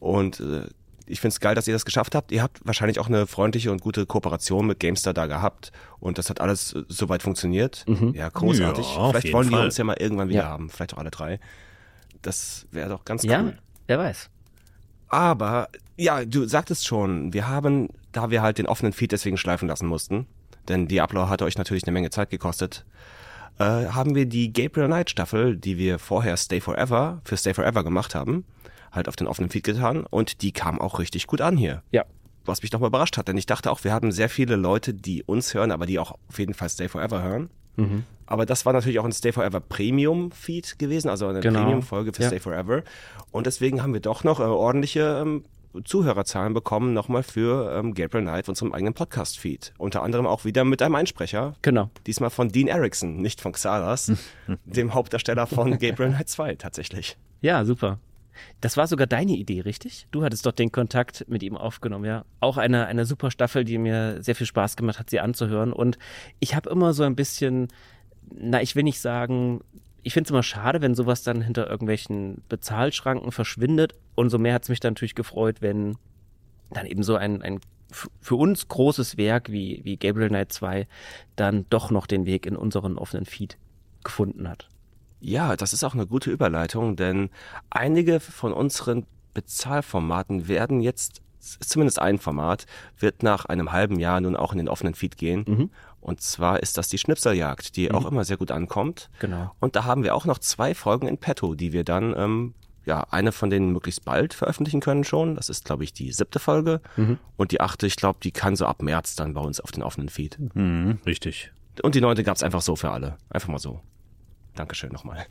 Und 0.00 0.40
äh, 0.40 0.66
ich 1.06 1.20
finde 1.20 1.34
es 1.34 1.40
geil, 1.40 1.54
dass 1.54 1.68
ihr 1.68 1.74
das 1.74 1.84
geschafft 1.84 2.14
habt. 2.14 2.32
Ihr 2.32 2.42
habt 2.42 2.60
wahrscheinlich 2.64 2.98
auch 2.98 3.08
eine 3.08 3.26
freundliche 3.26 3.70
und 3.70 3.80
gute 3.80 4.06
Kooperation 4.06 4.66
mit 4.66 4.80
GameStar 4.80 5.12
da 5.12 5.26
gehabt 5.26 5.72
und 6.00 6.18
das 6.18 6.30
hat 6.30 6.40
alles 6.40 6.72
äh, 6.72 6.82
soweit 6.88 7.22
funktioniert. 7.22 7.84
Mhm. 7.86 8.14
Ja, 8.14 8.28
großartig. 8.28 8.96
Ja, 8.96 9.10
Vielleicht 9.10 9.32
wollen 9.32 9.50
wir 9.50 9.60
uns 9.60 9.76
ja 9.76 9.84
mal 9.84 9.96
irgendwann 9.98 10.28
wieder 10.28 10.42
ja. 10.42 10.48
haben, 10.48 10.70
vielleicht 10.70 10.94
auch 10.94 10.98
alle 10.98 11.10
drei. 11.10 11.40
Das 12.22 12.66
wäre 12.70 12.88
doch 12.88 13.04
ganz 13.04 13.24
cool. 13.24 13.30
Ja, 13.30 13.52
wer 13.86 13.98
weiß. 13.98 14.30
Aber 15.08 15.68
ja, 15.96 16.24
du 16.24 16.46
sagtest 16.46 16.86
schon, 16.86 17.32
wir 17.32 17.46
haben, 17.46 17.88
da 18.12 18.30
wir 18.30 18.42
halt 18.42 18.58
den 18.58 18.66
offenen 18.66 18.92
Feed 18.92 19.12
deswegen 19.12 19.36
schleifen 19.36 19.68
lassen 19.68 19.86
mussten, 19.86 20.26
denn 20.68 20.88
Diablo 20.88 21.28
hatte 21.28 21.44
euch 21.44 21.58
natürlich 21.58 21.84
eine 21.84 21.92
Menge 21.92 22.10
Zeit 22.10 22.30
gekostet, 22.30 22.84
äh, 23.58 23.64
haben 23.64 24.14
wir 24.14 24.26
die 24.26 24.52
Gabriel 24.52 24.86
Knight 24.86 25.10
Staffel, 25.10 25.56
die 25.56 25.78
wir 25.78 25.98
vorher 25.98 26.36
Stay 26.36 26.60
Forever 26.60 27.20
für 27.24 27.36
Stay 27.36 27.54
Forever 27.54 27.84
gemacht 27.84 28.14
haben, 28.14 28.44
halt 28.94 29.08
auf 29.08 29.16
den 29.16 29.26
offenen 29.26 29.50
Feed 29.50 29.64
getan 29.64 30.04
und 30.08 30.42
die 30.42 30.52
kam 30.52 30.80
auch 30.80 30.98
richtig 30.98 31.26
gut 31.26 31.40
an 31.40 31.56
hier. 31.56 31.82
Ja. 31.90 32.04
Was 32.44 32.62
mich 32.62 32.72
nochmal 32.72 32.88
überrascht 32.88 33.16
hat, 33.16 33.28
denn 33.28 33.38
ich 33.38 33.46
dachte 33.46 33.70
auch, 33.70 33.84
wir 33.84 33.92
haben 33.92 34.12
sehr 34.12 34.28
viele 34.28 34.56
Leute, 34.56 34.92
die 34.92 35.22
uns 35.22 35.54
hören, 35.54 35.70
aber 35.70 35.86
die 35.86 35.98
auch 35.98 36.12
auf 36.28 36.38
jeden 36.38 36.54
Fall 36.54 36.68
Stay 36.68 36.88
Forever 36.88 37.22
hören. 37.22 37.50
Mhm. 37.76 38.04
Aber 38.26 38.46
das 38.46 38.64
war 38.64 38.72
natürlich 38.72 38.98
auch 38.98 39.04
ein 39.04 39.12
Stay 39.12 39.32
Forever 39.32 39.60
Premium 39.60 40.30
Feed 40.30 40.78
gewesen, 40.78 41.08
also 41.08 41.26
eine 41.26 41.40
genau. 41.40 41.60
Premium 41.60 41.82
Folge 41.82 42.12
für 42.12 42.22
ja. 42.22 42.28
Stay 42.28 42.40
Forever. 42.40 42.82
Und 43.30 43.46
deswegen 43.46 43.82
haben 43.82 43.92
wir 43.92 44.00
doch 44.00 44.24
noch 44.24 44.40
äh, 44.40 44.44
ordentliche 44.44 45.20
ähm, 45.22 45.44
Zuhörerzahlen 45.84 46.54
bekommen, 46.54 46.94
nochmal 46.94 47.22
für 47.22 47.76
ähm, 47.76 47.94
Gabriel 47.94 48.22
Knight, 48.22 48.48
unserem 48.48 48.72
eigenen 48.72 48.94
Podcast-Feed. 48.94 49.74
Unter 49.76 50.02
anderem 50.02 50.26
auch 50.26 50.44
wieder 50.44 50.64
mit 50.64 50.80
einem 50.82 50.94
Einsprecher. 50.94 51.54
Genau. 51.62 51.90
Diesmal 52.06 52.30
von 52.30 52.48
Dean 52.48 52.68
Erickson, 52.68 53.16
nicht 53.16 53.40
von 53.40 53.52
Xalas, 53.52 54.12
dem 54.64 54.94
Hauptdarsteller 54.94 55.46
von 55.46 55.72
Gabriel 55.78 56.10
Knight 56.10 56.28
2 56.28 56.54
tatsächlich. 56.56 57.16
Ja, 57.40 57.64
super. 57.64 57.98
Das 58.60 58.76
war 58.76 58.86
sogar 58.86 59.06
deine 59.06 59.32
Idee, 59.32 59.60
richtig? 59.60 60.06
Du 60.10 60.24
hattest 60.24 60.44
dort 60.46 60.58
den 60.58 60.72
Kontakt 60.72 61.24
mit 61.28 61.42
ihm 61.42 61.56
aufgenommen, 61.56 62.04
ja. 62.04 62.24
Auch 62.40 62.56
eine, 62.56 62.86
eine 62.86 63.04
super 63.04 63.30
Staffel, 63.30 63.64
die 63.64 63.78
mir 63.78 64.22
sehr 64.22 64.34
viel 64.34 64.46
Spaß 64.46 64.76
gemacht 64.76 64.98
hat, 64.98 65.10
sie 65.10 65.20
anzuhören. 65.20 65.72
Und 65.72 65.98
ich 66.40 66.54
habe 66.54 66.70
immer 66.70 66.92
so 66.92 67.02
ein 67.02 67.16
bisschen, 67.16 67.68
na, 68.30 68.60
ich 68.62 68.76
will 68.76 68.82
nicht 68.82 69.00
sagen, 69.00 69.60
ich 70.02 70.12
finde 70.12 70.28
es 70.28 70.30
immer 70.30 70.42
schade, 70.42 70.82
wenn 70.82 70.94
sowas 70.94 71.22
dann 71.22 71.40
hinter 71.40 71.68
irgendwelchen 71.68 72.42
Bezahlschranken 72.48 73.32
verschwindet. 73.32 73.94
Und 74.14 74.30
so 74.30 74.38
mehr 74.38 74.54
hat 74.54 74.64
es 74.64 74.68
mich 74.68 74.80
dann 74.80 74.92
natürlich 74.92 75.14
gefreut, 75.14 75.62
wenn 75.62 75.96
dann 76.70 76.86
eben 76.86 77.02
so 77.02 77.16
ein, 77.16 77.42
ein 77.42 77.60
für 78.20 78.34
uns 78.34 78.68
großes 78.68 79.16
Werk 79.16 79.50
wie, 79.50 79.80
wie 79.84 79.96
Gabriel 79.96 80.28
Knight 80.28 80.52
2 80.52 80.86
dann 81.36 81.66
doch 81.70 81.90
noch 81.90 82.06
den 82.06 82.26
Weg 82.26 82.44
in 82.46 82.56
unseren 82.56 82.98
offenen 82.98 83.24
Feed 83.24 83.56
gefunden 84.02 84.48
hat. 84.48 84.68
Ja, 85.24 85.56
das 85.56 85.72
ist 85.72 85.84
auch 85.84 85.94
eine 85.94 86.06
gute 86.06 86.30
Überleitung, 86.30 86.96
denn 86.96 87.30
einige 87.70 88.20
von 88.20 88.52
unseren 88.52 89.06
Bezahlformaten 89.32 90.48
werden 90.48 90.82
jetzt, 90.82 91.22
zumindest 91.40 91.98
ein 91.98 92.18
Format, 92.18 92.66
wird 92.98 93.22
nach 93.22 93.46
einem 93.46 93.72
halben 93.72 93.98
Jahr 93.98 94.20
nun 94.20 94.36
auch 94.36 94.52
in 94.52 94.58
den 94.58 94.68
offenen 94.68 94.94
Feed 94.94 95.16
gehen. 95.16 95.44
Mhm. 95.46 95.70
Und 96.02 96.20
zwar 96.20 96.62
ist 96.62 96.76
das 96.76 96.88
die 96.88 96.98
Schnipseljagd, 96.98 97.74
die 97.76 97.88
mhm. 97.88 97.94
auch 97.94 98.04
immer 98.04 98.24
sehr 98.24 98.36
gut 98.36 98.50
ankommt. 98.50 99.08
Genau. 99.18 99.50
Und 99.60 99.76
da 99.76 99.84
haben 99.84 100.02
wir 100.04 100.14
auch 100.14 100.26
noch 100.26 100.38
zwei 100.38 100.74
Folgen 100.74 101.08
in 101.08 101.16
petto, 101.16 101.54
die 101.54 101.72
wir 101.72 101.84
dann, 101.84 102.14
ähm, 102.18 102.54
ja, 102.84 103.06
eine 103.10 103.32
von 103.32 103.48
denen 103.48 103.72
möglichst 103.72 104.04
bald 104.04 104.34
veröffentlichen 104.34 104.80
können 104.80 105.04
schon. 105.04 105.36
Das 105.36 105.48
ist, 105.48 105.64
glaube 105.64 105.84
ich, 105.84 105.94
die 105.94 106.12
siebte 106.12 106.38
Folge. 106.38 106.82
Mhm. 106.96 107.18
Und 107.38 107.50
die 107.50 107.62
achte, 107.62 107.86
ich 107.86 107.96
glaube, 107.96 108.18
die 108.22 108.30
kann 108.30 108.56
so 108.56 108.66
ab 108.66 108.82
März 108.82 109.16
dann 109.16 109.32
bei 109.32 109.40
uns 109.40 109.58
auf 109.58 109.72
den 109.72 109.82
offenen 109.82 110.10
Feed. 110.10 110.38
Mhm, 110.54 110.98
richtig. 111.06 111.50
Und 111.82 111.94
die 111.94 112.02
neunte 112.02 112.24
gab's 112.24 112.42
einfach 112.42 112.60
so 112.60 112.76
für 112.76 112.90
alle. 112.90 113.16
Einfach 113.30 113.48
mal 113.48 113.58
so. 113.58 113.80
Dankeschön 114.54 114.92
nochmal. 114.92 115.26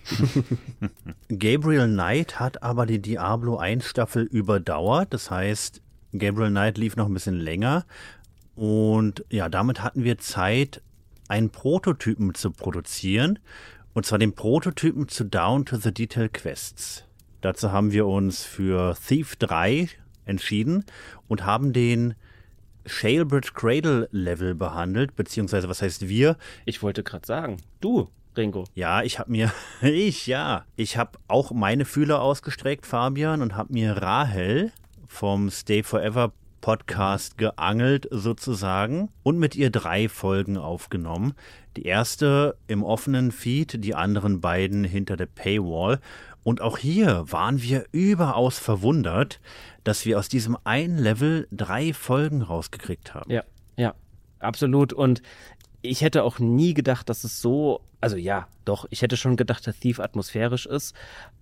Gabriel 1.30 1.88
Knight 1.88 2.40
hat 2.40 2.62
aber 2.62 2.86
die 2.86 3.02
Diablo 3.02 3.58
1 3.58 3.86
Staffel 3.86 4.24
überdauert. 4.24 5.14
Das 5.14 5.32
heißt, 5.32 5.82
Gabriel 6.12 6.50
Knight 6.50 6.78
lief 6.78 6.96
noch 6.96 7.08
ein 7.08 7.14
bisschen 7.14 7.40
länger. 7.40 7.86
Und 8.56 9.26
ja, 9.30 9.50
damit 9.50 9.82
hatten 9.82 10.04
wir 10.04 10.18
Zeit, 10.18 10.82
einen 11.28 11.50
Prototypen 11.50 12.36
zu 12.36 12.52
produzieren. 12.52 13.40
Und 13.94 14.06
zwar 14.06 14.20
den 14.20 14.34
Prototypen 14.34 15.08
zu 15.08 15.24
Down 15.24 15.66
to 15.66 15.78
the 15.78 15.94
Detail 15.94 16.30
Quests. 16.30 17.06
Dazu 17.42 17.72
haben 17.72 17.92
wir 17.92 18.08
uns 18.08 18.44
für 18.44 18.96
Thief 19.08 19.36
3 19.38 19.88
entschieden 20.26 20.86
und 21.28 21.46
haben 21.46 21.74
den 21.74 22.16
Shalebridge 22.86 23.52
Cradle 23.54 24.10
Level 24.12 24.56
behandelt, 24.56 25.16
beziehungsweise 25.16 25.70
was 25.70 25.82
heißt 25.82 26.08
wir? 26.08 26.38
Ich 26.66 26.82
wollte 26.84 27.04
gerade 27.04 27.26
sagen, 27.26 27.58
du. 27.80 28.10
Ringo. 28.38 28.66
Ja, 28.76 29.04
ich 29.04 29.20
habe 29.20 29.32
mir, 29.32 29.52
ich 29.82 30.28
ja, 30.28 30.66
ich 30.76 30.98
habe 30.98 31.20
auch 31.28 31.52
meine 31.52 31.86
Fühler 31.86 32.22
ausgestreckt, 32.22 32.86
Fabian, 32.86 33.42
und 33.42 33.56
habe 33.56 33.74
mir 33.74 34.02
Rahel 34.02 34.72
vom 35.08 35.50
Stay 35.50 35.84
Forever 35.84 36.32
Podcast 36.64 37.38
geangelt 37.38 38.08
sozusagen 38.10 39.10
und 39.22 39.38
mit 39.38 39.54
ihr 39.54 39.70
drei 39.70 40.08
Folgen 40.08 40.58
aufgenommen. 40.58 41.34
Die 41.76 41.84
erste 41.84 42.56
im 42.68 42.84
offenen 42.84 43.34
Feed, 43.34 43.84
die 43.84 43.96
anderen 43.96 44.40
beiden 44.40 44.86
hinter 44.86 45.18
der 45.18 45.26
Paywall. 45.26 46.00
Und 46.44 46.62
auch 46.62 46.78
hier 46.78 47.26
waren 47.30 47.62
wir 47.62 47.86
überaus 47.92 48.60
verwundert, 48.60 49.42
dass 49.84 50.06
wir 50.06 50.18
aus 50.18 50.30
diesem 50.30 50.58
einen 50.64 50.98
Level 50.98 51.48
drei 51.52 51.94
Folgen 51.94 52.42
rausgekriegt 52.42 53.14
haben. 53.14 53.30
Ja, 53.30 53.44
ja, 53.76 53.94
absolut. 54.40 54.94
Und 54.94 55.22
ich 55.84 56.02
hätte 56.02 56.24
auch 56.24 56.40
nie 56.40 56.74
gedacht, 56.74 57.10
dass 57.10 57.24
es 57.24 57.42
so, 57.42 57.82
also 58.02 58.16
ja, 58.16 58.48
doch, 58.66 58.88
ich 58.90 59.02
hätte 59.02 59.18
schon 59.18 59.36
gedacht, 59.36 59.68
dass 59.68 59.78
Thief 59.78 60.00
atmosphärisch 60.00 60.66
ist. 60.66 60.96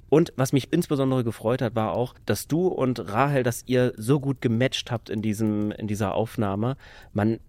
Und 0.10 0.34
was 0.36 0.51
mich 0.51 0.73
insbesondere 0.73 1.23
gefreut 1.23 1.62
hat, 1.62 1.75
war 1.75 1.93
auch, 1.93 2.15
dass 2.25 2.47
du 2.47 2.67
und 2.67 2.99
Rahel, 3.13 3.43
dass 3.43 3.63
ihr 3.67 3.93
so 3.95 4.19
gut 4.19 4.41
gematcht 4.41 4.91
habt 4.91 5.10
in 5.10 5.21
diesem, 5.21 5.71
in 5.71 5.88
dieser 5.88 6.15
Aufnahme. 6.15 6.75
Man 7.13 7.39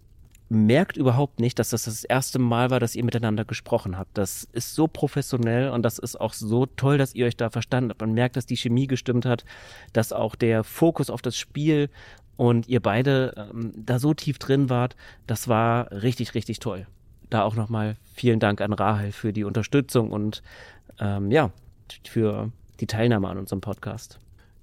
merkt 0.49 0.97
überhaupt 0.97 1.39
nicht, 1.39 1.57
dass 1.57 1.69
das 1.69 1.85
das 1.85 2.03
erste 2.03 2.37
Mal 2.37 2.69
war, 2.69 2.79
dass 2.79 2.95
ihr 2.95 3.03
miteinander 3.03 3.43
gesprochen 3.43 3.97
habt. 3.97 4.17
Das 4.17 4.47
ist 4.53 4.75
so 4.75 4.87
professionell 4.87 5.69
und 5.69 5.81
das 5.81 5.97
ist 5.97 6.19
auch 6.21 6.33
so 6.33 6.67
toll, 6.67 6.97
dass 6.97 7.15
ihr 7.15 7.25
euch 7.25 7.35
da 7.35 7.49
verstanden 7.49 7.89
habt. 7.89 8.01
Man 8.01 8.13
merkt, 8.13 8.37
dass 8.37 8.45
die 8.45 8.57
Chemie 8.57 8.87
gestimmt 8.87 9.25
hat, 9.25 9.45
dass 9.93 10.13
auch 10.13 10.35
der 10.35 10.63
Fokus 10.63 11.09
auf 11.09 11.21
das 11.21 11.35
Spiel 11.35 11.89
und 12.37 12.67
ihr 12.67 12.79
beide 12.79 13.49
ähm, 13.53 13.73
da 13.75 13.99
so 13.99 14.13
tief 14.13 14.39
drin 14.39 14.69
wart, 14.69 14.95
das 15.27 15.47
war 15.47 15.91
richtig, 15.91 16.33
richtig 16.35 16.59
toll. 16.59 16.87
Da 17.29 17.43
auch 17.43 17.55
nochmal 17.55 17.95
vielen 18.13 18.39
Dank 18.39 18.61
an 18.61 18.73
Rahel 18.73 19.11
für 19.11 19.33
die 19.33 19.43
Unterstützung 19.43 20.11
und 20.11 20.43
ähm, 20.99 21.31
ja, 21.31 21.51
für 22.07 22.51
die 22.79 22.87
Teilnahme 22.87 23.27
an 23.29 23.37
unserem 23.37 23.61
Podcast. 23.61 24.19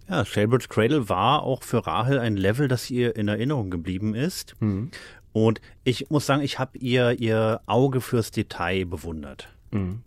Ja, 0.08 0.24
Shalebridge 0.24 0.66
Cradle 0.68 1.08
war 1.08 1.42
auch 1.42 1.62
für 1.62 1.86
Rahel 1.86 2.18
ein 2.18 2.36
Level, 2.36 2.66
das 2.66 2.90
ihr 2.90 3.14
in 3.14 3.28
Erinnerung 3.28 3.70
geblieben 3.70 4.14
ist. 4.14 4.56
Mhm. 4.60 4.90
Und 5.32 5.60
ich 5.84 6.10
muss 6.10 6.26
sagen, 6.26 6.42
ich 6.42 6.58
habe 6.58 6.78
ihr 6.78 7.12
ihr 7.20 7.60
Auge 7.66 8.00
fürs 8.00 8.32
Detail 8.32 8.84
bewundert. 8.86 9.48
Mhm. 9.70 10.02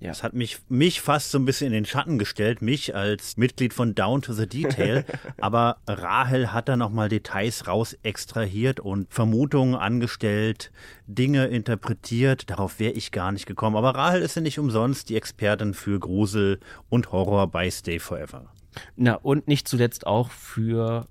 Ja. 0.00 0.08
Das 0.08 0.22
hat 0.22 0.32
mich, 0.32 0.58
mich 0.68 1.00
fast 1.00 1.32
so 1.32 1.38
ein 1.38 1.44
bisschen 1.44 1.68
in 1.68 1.72
den 1.72 1.84
Schatten 1.84 2.18
gestellt, 2.18 2.62
mich 2.62 2.94
als 2.94 3.36
Mitglied 3.36 3.74
von 3.74 3.94
Down 3.94 4.22
to 4.22 4.32
the 4.32 4.46
Detail. 4.46 5.04
Aber 5.40 5.78
Rahel 5.88 6.52
hat 6.52 6.68
da 6.68 6.76
nochmal 6.76 7.08
Details 7.08 7.66
raus 7.66 7.96
extrahiert 8.02 8.78
und 8.78 9.12
Vermutungen 9.12 9.74
angestellt, 9.74 10.70
Dinge 11.06 11.46
interpretiert. 11.46 12.48
Darauf 12.48 12.78
wäre 12.78 12.92
ich 12.92 13.10
gar 13.10 13.32
nicht 13.32 13.46
gekommen. 13.46 13.76
Aber 13.76 13.94
Rahel 13.94 14.22
ist 14.22 14.36
ja 14.36 14.42
nicht 14.42 14.58
umsonst 14.58 15.08
die 15.08 15.16
Expertin 15.16 15.74
für 15.74 15.98
Grusel 15.98 16.60
und 16.88 17.10
Horror 17.10 17.48
bei 17.48 17.68
Stay 17.70 17.98
Forever. 17.98 18.52
Na, 18.96 19.14
und 19.14 19.48
nicht 19.48 19.66
zuletzt 19.66 20.06
auch 20.06 20.30
für 20.30 21.08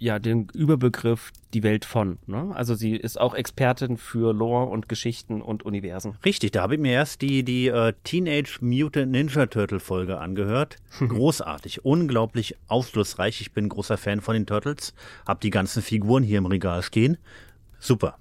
ja 0.00 0.18
den 0.18 0.48
Überbegriff 0.52 1.30
die 1.54 1.62
Welt 1.62 1.84
von. 1.84 2.18
Ne? 2.26 2.50
Also 2.54 2.74
sie 2.74 2.96
ist 2.96 3.20
auch 3.20 3.34
Expertin 3.34 3.96
für 3.96 4.32
Lore 4.32 4.66
und 4.66 4.88
Geschichten 4.88 5.42
und 5.42 5.62
Universen. 5.62 6.16
Richtig, 6.24 6.52
da 6.52 6.62
habe 6.62 6.74
ich 6.74 6.80
mir 6.80 6.92
erst 6.92 7.22
die, 7.22 7.44
die 7.44 7.68
äh, 7.68 7.92
Teenage 8.02 8.58
Mutant 8.60 9.12
Ninja 9.12 9.46
Turtle 9.46 9.78
Folge 9.78 10.18
angehört. 10.18 10.76
Großartig, 10.98 11.84
unglaublich 11.84 12.56
aufschlussreich. 12.66 13.40
Ich 13.40 13.52
bin 13.52 13.68
großer 13.68 13.98
Fan 13.98 14.20
von 14.20 14.34
den 14.34 14.46
Turtles. 14.46 14.94
Hab 15.26 15.40
die 15.40 15.50
ganzen 15.50 15.82
Figuren 15.82 16.22
hier 16.22 16.38
im 16.38 16.46
Regal 16.46 16.82
stehen. 16.82 17.18
Super. 17.78 18.16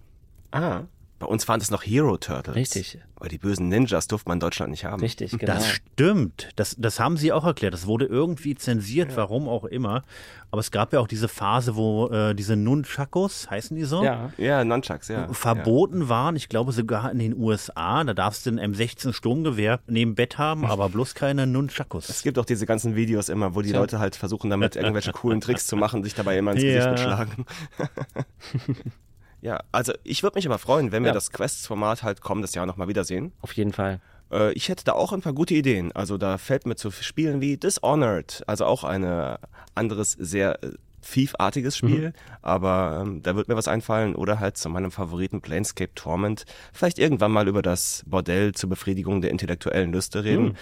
Ah, 0.51 0.83
Bei 1.19 1.27
uns 1.27 1.47
waren 1.49 1.59
es 1.59 1.69
noch 1.69 1.83
Hero 1.83 2.15
Turtles. 2.15 2.55
Richtig. 2.55 2.97
Weil 3.17 3.27
die 3.27 3.37
bösen 3.37 3.67
Ninjas 3.67 4.07
durfte 4.07 4.29
man 4.29 4.37
in 4.37 4.39
Deutschland 4.39 4.71
nicht 4.71 4.85
haben. 4.85 5.01
Richtig, 5.01 5.31
genau. 5.37 5.53
Das 5.53 5.67
stimmt. 5.67 6.49
Das, 6.55 6.77
das 6.79 7.01
haben 7.01 7.17
sie 7.17 7.33
auch 7.33 7.45
erklärt. 7.45 7.73
Das 7.73 7.85
wurde 7.85 8.05
irgendwie 8.05 8.55
zensiert, 8.55 9.11
ja. 9.11 9.17
warum 9.17 9.49
auch 9.49 9.65
immer. 9.65 10.03
Aber 10.51 10.61
es 10.61 10.71
gab 10.71 10.93
ja 10.93 11.01
auch 11.01 11.07
diese 11.07 11.27
Phase, 11.27 11.75
wo 11.75 12.07
äh, 12.07 12.33
diese 12.33 12.55
Nunchakos, 12.55 13.49
heißen 13.49 13.75
die 13.75 13.83
so? 13.83 14.01
Ja, 14.01 14.31
ja 14.37 14.63
Nunchucks, 14.63 15.09
ja. 15.09 15.27
Verboten 15.33 16.03
ja. 16.03 16.09
waren, 16.09 16.37
ich 16.37 16.47
glaube 16.47 16.71
sogar 16.71 17.11
in 17.11 17.19
den 17.19 17.37
USA. 17.37 18.05
Da 18.05 18.13
darfst 18.13 18.45
du 18.45 18.51
ein 18.51 18.73
M16 18.73 19.11
Sturmgewehr 19.11 19.81
neben 19.87 20.15
Bett 20.15 20.37
haben, 20.37 20.65
aber 20.65 20.87
bloß 20.87 21.15
keine 21.15 21.45
Nunchakos. 21.45 22.07
Es 22.07 22.23
gibt 22.23 22.39
auch 22.39 22.45
diese 22.45 22.65
ganzen 22.65 22.95
Videos 22.95 23.27
immer, 23.27 23.53
wo 23.55 23.61
die 23.61 23.71
ja. 23.71 23.79
Leute 23.79 23.99
halt 23.99 24.15
versuchen, 24.15 24.49
damit 24.49 24.77
irgendwelche 24.77 25.11
coolen 25.11 25.41
Tricks 25.41 25.67
zu 25.67 25.75
machen, 25.75 26.05
sich 26.05 26.15
dabei 26.15 26.37
immer 26.37 26.53
ins 26.53 26.61
Gesicht 26.61 26.89
mitschlagen. 26.89 27.45
Ja, 29.41 29.61
also 29.71 29.93
ich 30.03 30.23
würde 30.23 30.37
mich 30.37 30.45
aber 30.45 30.57
freuen, 30.57 30.91
wenn 30.91 31.03
wir 31.03 31.09
ja. 31.09 31.13
das 31.13 31.31
Quests-Format 31.31 32.03
halt 32.03 32.21
kommendes 32.21 32.55
Jahr 32.55 32.65
nochmal 32.65 32.87
wiedersehen. 32.87 33.31
Auf 33.41 33.53
jeden 33.53 33.73
Fall. 33.73 34.01
Äh, 34.31 34.53
ich 34.53 34.69
hätte 34.69 34.83
da 34.83 34.93
auch 34.93 35.13
ein 35.13 35.21
paar 35.21 35.33
gute 35.33 35.53
Ideen. 35.53 35.91
Also 35.91 36.17
da 36.17 36.37
fällt 36.37 36.65
mir 36.65 36.75
zu 36.75 36.91
Spielen 36.91 37.41
wie 37.41 37.57
Dishonored, 37.57 38.43
also 38.47 38.65
auch 38.65 38.83
ein 38.83 39.37
anderes 39.75 40.11
sehr 40.11 40.63
äh, 40.63 40.71
Thief-artiges 41.01 41.77
Spiel, 41.77 42.09
mhm. 42.09 42.13
aber 42.41 43.01
ähm, 43.01 43.23
da 43.23 43.35
wird 43.35 43.47
mir 43.47 43.55
was 43.55 43.69
einfallen 43.69 44.15
oder 44.15 44.39
halt 44.41 44.57
zu 44.57 44.69
meinem 44.69 44.91
Favoriten 44.91 45.39
Planescape 45.39 45.93
Torment 45.95 46.45
vielleicht 46.73 46.99
irgendwann 46.99 47.31
mal 47.31 47.47
über 47.47 47.61
das 47.61 48.03
Bordell 48.05 48.53
zur 48.53 48.69
Befriedigung 48.69 49.21
der 49.21 49.31
intellektuellen 49.31 49.93
Lüste 49.93 50.25
reden. 50.25 50.43
Mhm. 50.43 50.55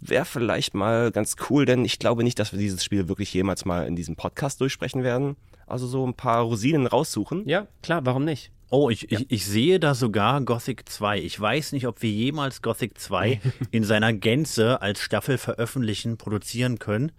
Wäre 0.00 0.24
vielleicht 0.24 0.74
mal 0.74 1.10
ganz 1.10 1.36
cool, 1.48 1.64
denn 1.64 1.84
ich 1.84 1.98
glaube 1.98 2.22
nicht, 2.22 2.38
dass 2.38 2.52
wir 2.52 2.58
dieses 2.58 2.84
Spiel 2.84 3.08
wirklich 3.08 3.32
jemals 3.32 3.64
mal 3.64 3.86
in 3.86 3.96
diesem 3.96 4.16
Podcast 4.16 4.60
durchsprechen 4.60 5.02
werden. 5.02 5.36
Also 5.66 5.86
so 5.86 6.06
ein 6.06 6.14
paar 6.14 6.42
Rosinen 6.42 6.86
raussuchen. 6.86 7.48
Ja, 7.48 7.66
klar, 7.82 8.04
warum 8.04 8.24
nicht? 8.24 8.52
Oh, 8.68 8.90
ich, 8.90 9.02
ja. 9.10 9.20
ich, 9.20 9.30
ich 9.30 9.46
sehe 9.46 9.78
da 9.78 9.94
sogar 9.94 10.40
Gothic 10.40 10.88
2. 10.88 11.20
Ich 11.20 11.40
weiß 11.40 11.72
nicht, 11.72 11.86
ob 11.86 12.02
wir 12.02 12.10
jemals 12.10 12.62
Gothic 12.62 12.98
2 12.98 13.40
in 13.70 13.84
seiner 13.84 14.12
Gänze 14.12 14.82
als 14.82 15.00
Staffel 15.00 15.38
veröffentlichen, 15.38 16.16
produzieren 16.18 16.78
können. 16.78 17.12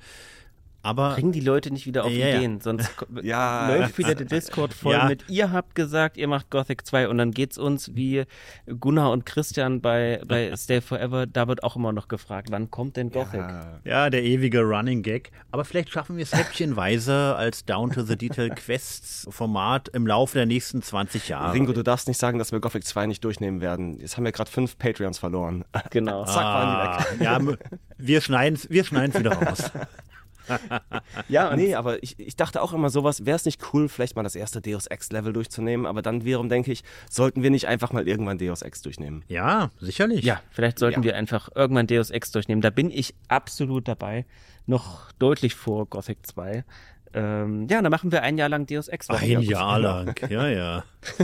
Aber 0.88 1.16
bringen 1.16 1.34
die 1.34 1.42
Leute 1.42 1.70
nicht 1.70 1.86
wieder 1.86 2.06
auf 2.06 2.12
ja, 2.12 2.30
Ideen, 2.30 2.62
sonst 2.62 2.90
ja. 3.22 3.68
läuft 3.76 3.98
wieder 3.98 4.16
der 4.16 4.26
Discord 4.26 4.74
voll 4.74 4.94
ja. 4.94 5.06
mit 5.06 5.26
ihr 5.28 5.52
habt 5.52 5.76
gesagt, 5.76 6.16
ihr 6.16 6.30
macht 6.30 6.50
Gothic 6.50 6.88
2 6.88 7.10
und 7.10 7.18
dann 7.18 7.32
geht's 7.32 7.58
uns 7.58 7.94
wie 7.94 8.24
Gunnar 8.80 9.12
und 9.12 9.26
Christian 9.26 9.82
bei 9.82 10.22
bei 10.26 10.54
Stay 10.56 10.80
Forever, 10.80 11.26
da 11.26 11.50
wird 11.50 11.64
auch 11.64 11.76
immer 11.76 11.92
noch 11.92 12.08
gefragt, 12.08 12.48
wann 12.52 12.72
kommt 12.72 12.96
denn 12.96 13.12
Gothic? 13.12 13.44
Ja, 13.84 14.10
der 14.10 14.24
ewige 14.24 14.62
Running 14.62 15.04
Gag, 15.04 15.32
aber 15.52 15.66
vielleicht 15.66 15.90
schaffen 15.90 16.16
wir 16.16 16.24
es 16.24 16.34
häppchenweise 16.34 17.36
als 17.36 17.66
Down 17.66 17.92
to 17.92 18.04
the 18.04 18.18
Detail 18.18 18.50
Quests 18.52 19.28
Format 19.30 19.90
im 19.90 20.08
Laufe 20.08 20.38
der 20.38 20.46
nächsten 20.46 20.82
20 20.82 21.28
Jahre. 21.28 21.54
Ringo, 21.54 21.74
du 21.74 21.84
darfst 21.84 22.08
nicht 22.08 22.18
sagen, 22.18 22.40
dass 22.40 22.54
wir 22.54 22.62
Gothic 22.62 22.86
2 22.86 23.08
nicht 23.08 23.26
durchnehmen 23.26 23.60
werden. 23.60 24.00
Jetzt 24.00 24.16
haben 24.16 24.24
wir 24.24 24.32
gerade 24.32 24.50
fünf 24.50 24.78
Patreons 24.78 25.20
verloren. 25.20 25.66
Genau. 25.90 26.24
Zack, 26.26 26.38
waren 26.38 26.70
die 26.70 27.20
weg. 27.20 27.28
Ah, 27.28 27.40
ja, 27.40 27.58
wir 27.98 28.22
schneiden 28.22 28.58
wir 28.70 28.84
schneiden's 28.86 29.20
wieder 29.20 29.34
raus. 29.34 29.72
ja, 31.30 31.56
nee, 31.56 31.76
aber 31.76 32.02
ich, 32.04 32.20
ich 32.20 32.36
dachte 32.36 32.62
auch 32.62 32.74
immer 32.74 32.90
sowas, 32.90 33.26
wäre 33.26 33.36
es 33.36 33.46
nicht 33.46 33.62
cool, 33.74 33.90
vielleicht 33.90 34.16
mal 34.16 34.24
das 34.24 34.36
erste 34.36 34.62
Deus 34.62 34.88
Ex-Level 34.88 35.34
durchzunehmen, 35.34 35.86
aber 35.86 36.02
dann 36.02 36.26
wiederum 36.26 36.50
denke 36.50 36.72
ich, 36.72 36.84
sollten 37.10 37.44
wir 37.44 37.50
nicht 37.50 37.68
einfach 37.68 37.92
mal 37.92 38.08
irgendwann 38.08 38.38
Deus 38.38 38.62
Ex 38.62 38.82
durchnehmen? 38.82 39.24
Ja, 39.28 39.70
sicherlich. 39.80 40.24
Ja, 40.24 40.42
vielleicht 40.50 40.80
sollten 40.80 41.02
ja. 41.02 41.06
wir 41.06 41.16
einfach 41.16 41.50
irgendwann 41.56 41.88
Deus 41.88 42.10
Ex 42.10 42.32
durchnehmen. 42.32 42.62
Da 42.62 42.70
bin 42.70 42.90
ich 42.92 43.14
absolut 43.28 43.88
dabei. 43.88 44.26
Noch 44.66 45.12
deutlich 45.14 45.56
vor 45.56 45.86
Gothic 45.86 46.26
2. 46.26 46.66
Ähm, 47.14 47.68
ja, 47.70 47.82
dann 47.82 47.92
machen 47.92 48.12
wir 48.12 48.22
ein 48.22 48.38
Jahr 48.38 48.50
lang 48.50 48.66
Deus 48.66 48.90
Ex. 48.90 49.10
Ein 49.10 49.42
Jahr 49.42 49.80
lang, 49.80 50.16
ja, 50.30 50.48
ja. 50.50 50.84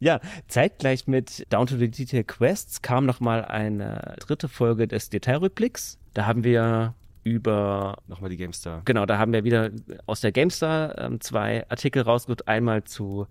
Ja, 0.00 0.20
zeitgleich 0.46 1.06
mit 1.06 1.44
Down 1.52 1.66
to 1.66 1.76
the 1.76 1.90
Detail 1.90 2.22
Quests 2.22 2.82
kam 2.82 3.04
nochmal 3.04 3.44
eine 3.44 4.14
dritte 4.20 4.48
Folge 4.48 4.86
des 4.86 5.10
Detailrückblicks. 5.10 5.98
Da 6.14 6.26
haben 6.26 6.44
wir 6.44 6.94
über. 7.24 7.98
Nochmal 8.06 8.30
die 8.30 8.36
GameStar. 8.36 8.82
Genau, 8.84 9.06
da 9.06 9.18
haben 9.18 9.32
wir 9.32 9.44
wieder 9.44 9.70
aus 10.06 10.20
der 10.20 10.32
GameStar 10.32 10.98
ähm, 10.98 11.20
zwei 11.20 11.68
Artikel 11.68 12.02
rausgesucht. 12.02 12.48
Einmal 12.48 12.84
zu 12.84 13.26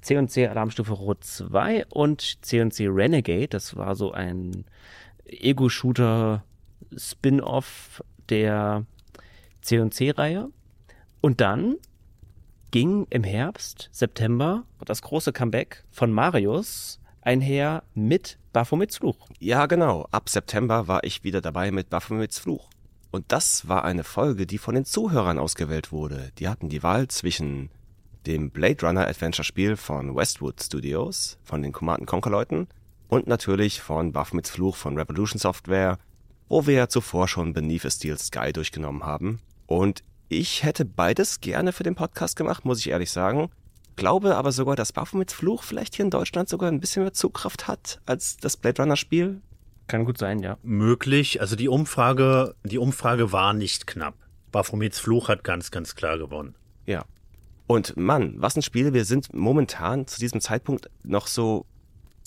C&C 0.00 0.46
Alarmstufe 0.46 0.92
Rot 0.92 1.24
2 1.24 1.86
und 1.86 2.44
C&C 2.44 2.86
Renegade. 2.88 3.48
Das 3.48 3.76
war 3.76 3.94
so 3.94 4.12
ein 4.12 4.64
Ego-Shooter 5.24 6.44
Spin-off 6.96 8.02
der 8.28 8.86
C&C-Reihe. 9.62 10.50
Und 11.20 11.40
dann 11.40 11.76
ging 12.70 13.06
im 13.10 13.24
Herbst, 13.24 13.88
September, 13.92 14.64
das 14.84 15.02
große 15.02 15.32
Comeback 15.32 15.84
von 15.90 16.12
Marius 16.12 17.00
einher 17.22 17.82
mit 17.94 18.38
Baphomets 18.52 18.98
Fluch. 18.98 19.28
Ja, 19.38 19.66
genau. 19.66 20.06
Ab 20.10 20.28
September 20.28 20.88
war 20.88 21.04
ich 21.04 21.24
wieder 21.24 21.40
dabei 21.40 21.70
mit 21.70 21.90
Baphomets 21.90 22.38
Fluch. 22.38 22.68
Und 23.10 23.24
das 23.28 23.68
war 23.68 23.84
eine 23.84 24.04
Folge, 24.04 24.46
die 24.46 24.58
von 24.58 24.74
den 24.74 24.84
Zuhörern 24.84 25.38
ausgewählt 25.38 25.92
wurde. 25.92 26.30
Die 26.38 26.48
hatten 26.48 26.68
die 26.68 26.82
Wahl 26.82 27.08
zwischen 27.08 27.70
dem 28.26 28.50
Blade 28.50 28.86
Runner 28.86 29.06
Adventure 29.06 29.44
Spiel 29.44 29.76
von 29.76 30.14
Westwood 30.14 30.62
Studios, 30.62 31.38
von 31.44 31.62
den 31.62 31.72
Command 31.72 32.06
Conquer 32.06 32.30
Leuten 32.30 32.68
und 33.08 33.26
natürlich 33.26 33.80
von 33.80 34.12
Baphomets 34.12 34.50
Fluch 34.50 34.76
von 34.76 34.98
Revolution 34.98 35.38
Software, 35.38 35.98
wo 36.48 36.66
wir 36.66 36.74
ja 36.74 36.88
zuvor 36.88 37.28
schon 37.28 37.54
Beneath 37.54 37.86
a 37.86 37.90
Steel 37.90 38.18
Sky 38.18 38.52
durchgenommen 38.52 39.04
haben. 39.04 39.40
Und 39.66 40.02
ich 40.28 40.62
hätte 40.62 40.84
beides 40.84 41.40
gerne 41.40 41.72
für 41.72 41.84
den 41.84 41.94
Podcast 41.94 42.36
gemacht, 42.36 42.64
muss 42.66 42.80
ich 42.80 42.90
ehrlich 42.90 43.10
sagen. 43.10 43.48
Glaube 43.98 44.36
aber 44.36 44.52
sogar, 44.52 44.76
dass 44.76 44.92
Baphomets 44.92 45.34
Fluch 45.34 45.64
vielleicht 45.64 45.96
hier 45.96 46.04
in 46.04 46.10
Deutschland 46.12 46.48
sogar 46.48 46.70
ein 46.70 46.78
bisschen 46.78 47.02
mehr 47.02 47.12
Zugkraft 47.12 47.66
hat 47.66 48.00
als 48.06 48.36
das 48.36 48.56
Blade 48.56 48.80
Runner 48.80 48.96
Spiel. 48.96 49.42
Kann 49.88 50.04
gut 50.04 50.18
sein, 50.18 50.38
ja. 50.38 50.56
Möglich. 50.62 51.40
Also 51.40 51.56
die 51.56 51.68
Umfrage, 51.68 52.54
die 52.62 52.78
Umfrage 52.78 53.32
war 53.32 53.54
nicht 53.54 53.88
knapp. 53.88 54.14
Baphomets 54.52 55.00
Fluch 55.00 55.28
hat 55.28 55.42
ganz, 55.42 55.72
ganz 55.72 55.96
klar 55.96 56.16
gewonnen. 56.16 56.54
Ja. 56.86 57.06
Und 57.66 57.96
Mann, 57.96 58.34
was 58.36 58.54
ein 58.54 58.62
Spiel. 58.62 58.94
Wir 58.94 59.04
sind 59.04 59.34
momentan 59.34 60.06
zu 60.06 60.20
diesem 60.20 60.40
Zeitpunkt 60.40 60.88
noch 61.02 61.26
so 61.26 61.66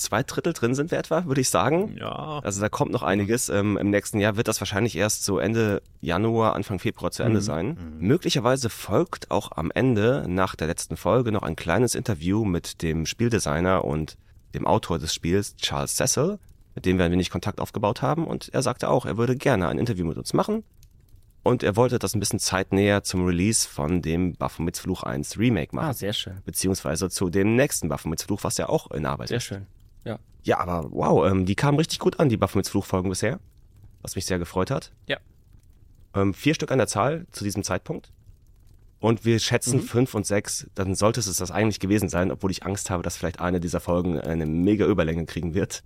zwei 0.02 0.24
Drittel 0.24 0.54
drin 0.54 0.76
sind 0.76 0.92
wir 0.92 0.98
etwa, 0.98 1.26
würde 1.26 1.42
ich 1.42 1.50
sagen. 1.50 1.96
Ja. 1.98 2.40
Also 2.44 2.62
da 2.62 2.70
kommt 2.70 2.92
noch 2.92 3.04
einiges. 3.04 3.50
Ähm, 3.50 3.78
Im 3.78 3.90
nächsten 3.90 4.20
Jahr 4.20 4.38
wird 4.38 4.48
das 4.48 4.60
wahrscheinlich 4.60 4.96
erst 4.96 5.24
so 5.24 5.40
Ende 5.40 5.82
Januar, 6.02 6.56
Anfang 6.56 6.80
Februar 6.80 7.12
zu 7.12 7.24
Ende 7.24 7.40
mhm. 7.40 7.44
sein. 7.44 7.68
Mhm. 7.68 8.08
Möglicherweise 8.08 8.70
folgt 8.70 9.32
auch 9.32 9.52
am 9.54 9.72
Ende, 9.72 10.26
nach 10.28 10.56
der 10.56 10.68
letzten 10.68 10.98
Folge, 10.98 11.32
noch 11.32 11.44
ein 11.44 11.56
kleines 11.56 11.96
Interview 11.96 12.46
mit 12.46 12.82
dem 12.82 13.06
Spieldesigner 13.06 13.86
und 13.86 14.18
dem 14.54 14.68
Autor 14.68 15.00
des 15.00 15.14
Spiels, 15.14 15.56
Charles 15.58 15.96
Cecil, 15.96 16.40
mit 16.76 16.86
dem 16.86 16.98
wir 16.98 17.06
ein 17.06 17.12
wenig 17.12 17.30
Kontakt 17.30 17.60
aufgebaut 17.60 18.02
haben. 18.02 18.26
Und 18.26 18.50
er 18.54 18.62
sagte 18.62 18.90
auch, 18.90 19.06
er 19.06 19.18
würde 19.18 19.36
gerne 19.36 19.68
ein 19.68 19.78
Interview 19.78 20.06
mit 20.06 20.18
uns 20.18 20.34
machen. 20.34 20.64
Und 21.44 21.64
er 21.64 21.76
wollte 21.76 21.98
das 21.98 22.14
ein 22.14 22.20
bisschen 22.20 22.40
zeitnäher 22.40 23.04
zum 23.04 23.26
Release 23.26 23.68
von 23.68 24.02
dem 24.02 24.34
Baphomets 24.34 24.80
Fluch 24.80 25.04
1 25.04 25.40
Remake 25.40 25.76
machen. 25.76 25.88
Ah, 25.88 25.94
sehr 25.94 26.14
schön. 26.14 26.38
Beziehungsweise 26.46 27.10
zu 27.10 27.30
dem 27.30 27.56
nächsten 27.56 27.90
Baphomets 27.90 28.24
Fluch, 28.24 28.44
was 28.44 28.58
ja 28.58 28.70
auch 28.70 28.92
in 28.92 29.06
Arbeit 29.06 29.30
sehr 29.30 29.38
ist. 29.38 29.48
Sehr 29.48 29.58
schön. 29.58 29.68
Ja. 30.04 30.20
Ja, 30.44 30.60
aber 30.60 30.88
wow, 30.92 31.30
ähm, 31.30 31.46
die 31.46 31.56
kamen 31.56 31.78
richtig 31.78 32.00
gut 32.00 32.20
an, 32.20 32.30
die 32.30 32.38
Baphomets 32.38 32.70
Fluchfolgen 32.70 33.10
bisher. 33.10 33.40
Was 34.02 34.16
mich 34.16 34.26
sehr 34.26 34.40
gefreut 34.40 34.72
hat. 34.72 34.92
Ja. 35.08 35.18
Ähm, 36.16 36.34
vier 36.34 36.56
Stück 36.56 36.72
an 36.72 36.80
der 36.80 36.88
Zahl 36.88 37.28
zu 37.32 37.44
diesem 37.44 37.64
Zeitpunkt. 37.64 38.12
Und 39.00 39.26
wir 39.26 39.40
schätzen 39.40 39.78
mhm. 39.78 39.84
fünf 39.84 40.14
und 40.14 40.28
sechs, 40.28 40.68
dann 40.76 40.94
sollte 40.94 41.20
es 41.20 41.26
das 41.36 41.52
eigentlich 41.52 41.80
gewesen 41.80 42.08
sein, 42.08 42.32
obwohl 42.32 42.52
ich 42.52 42.64
Angst 42.66 42.90
habe, 42.90 43.02
dass 43.02 43.18
vielleicht 43.18 43.40
eine 43.40 43.60
dieser 43.60 43.80
Folgen 43.80 44.20
eine 44.20 44.46
mega 44.46 44.86
Überlänge 44.86 45.26
kriegen 45.26 45.56
wird. 45.56 45.84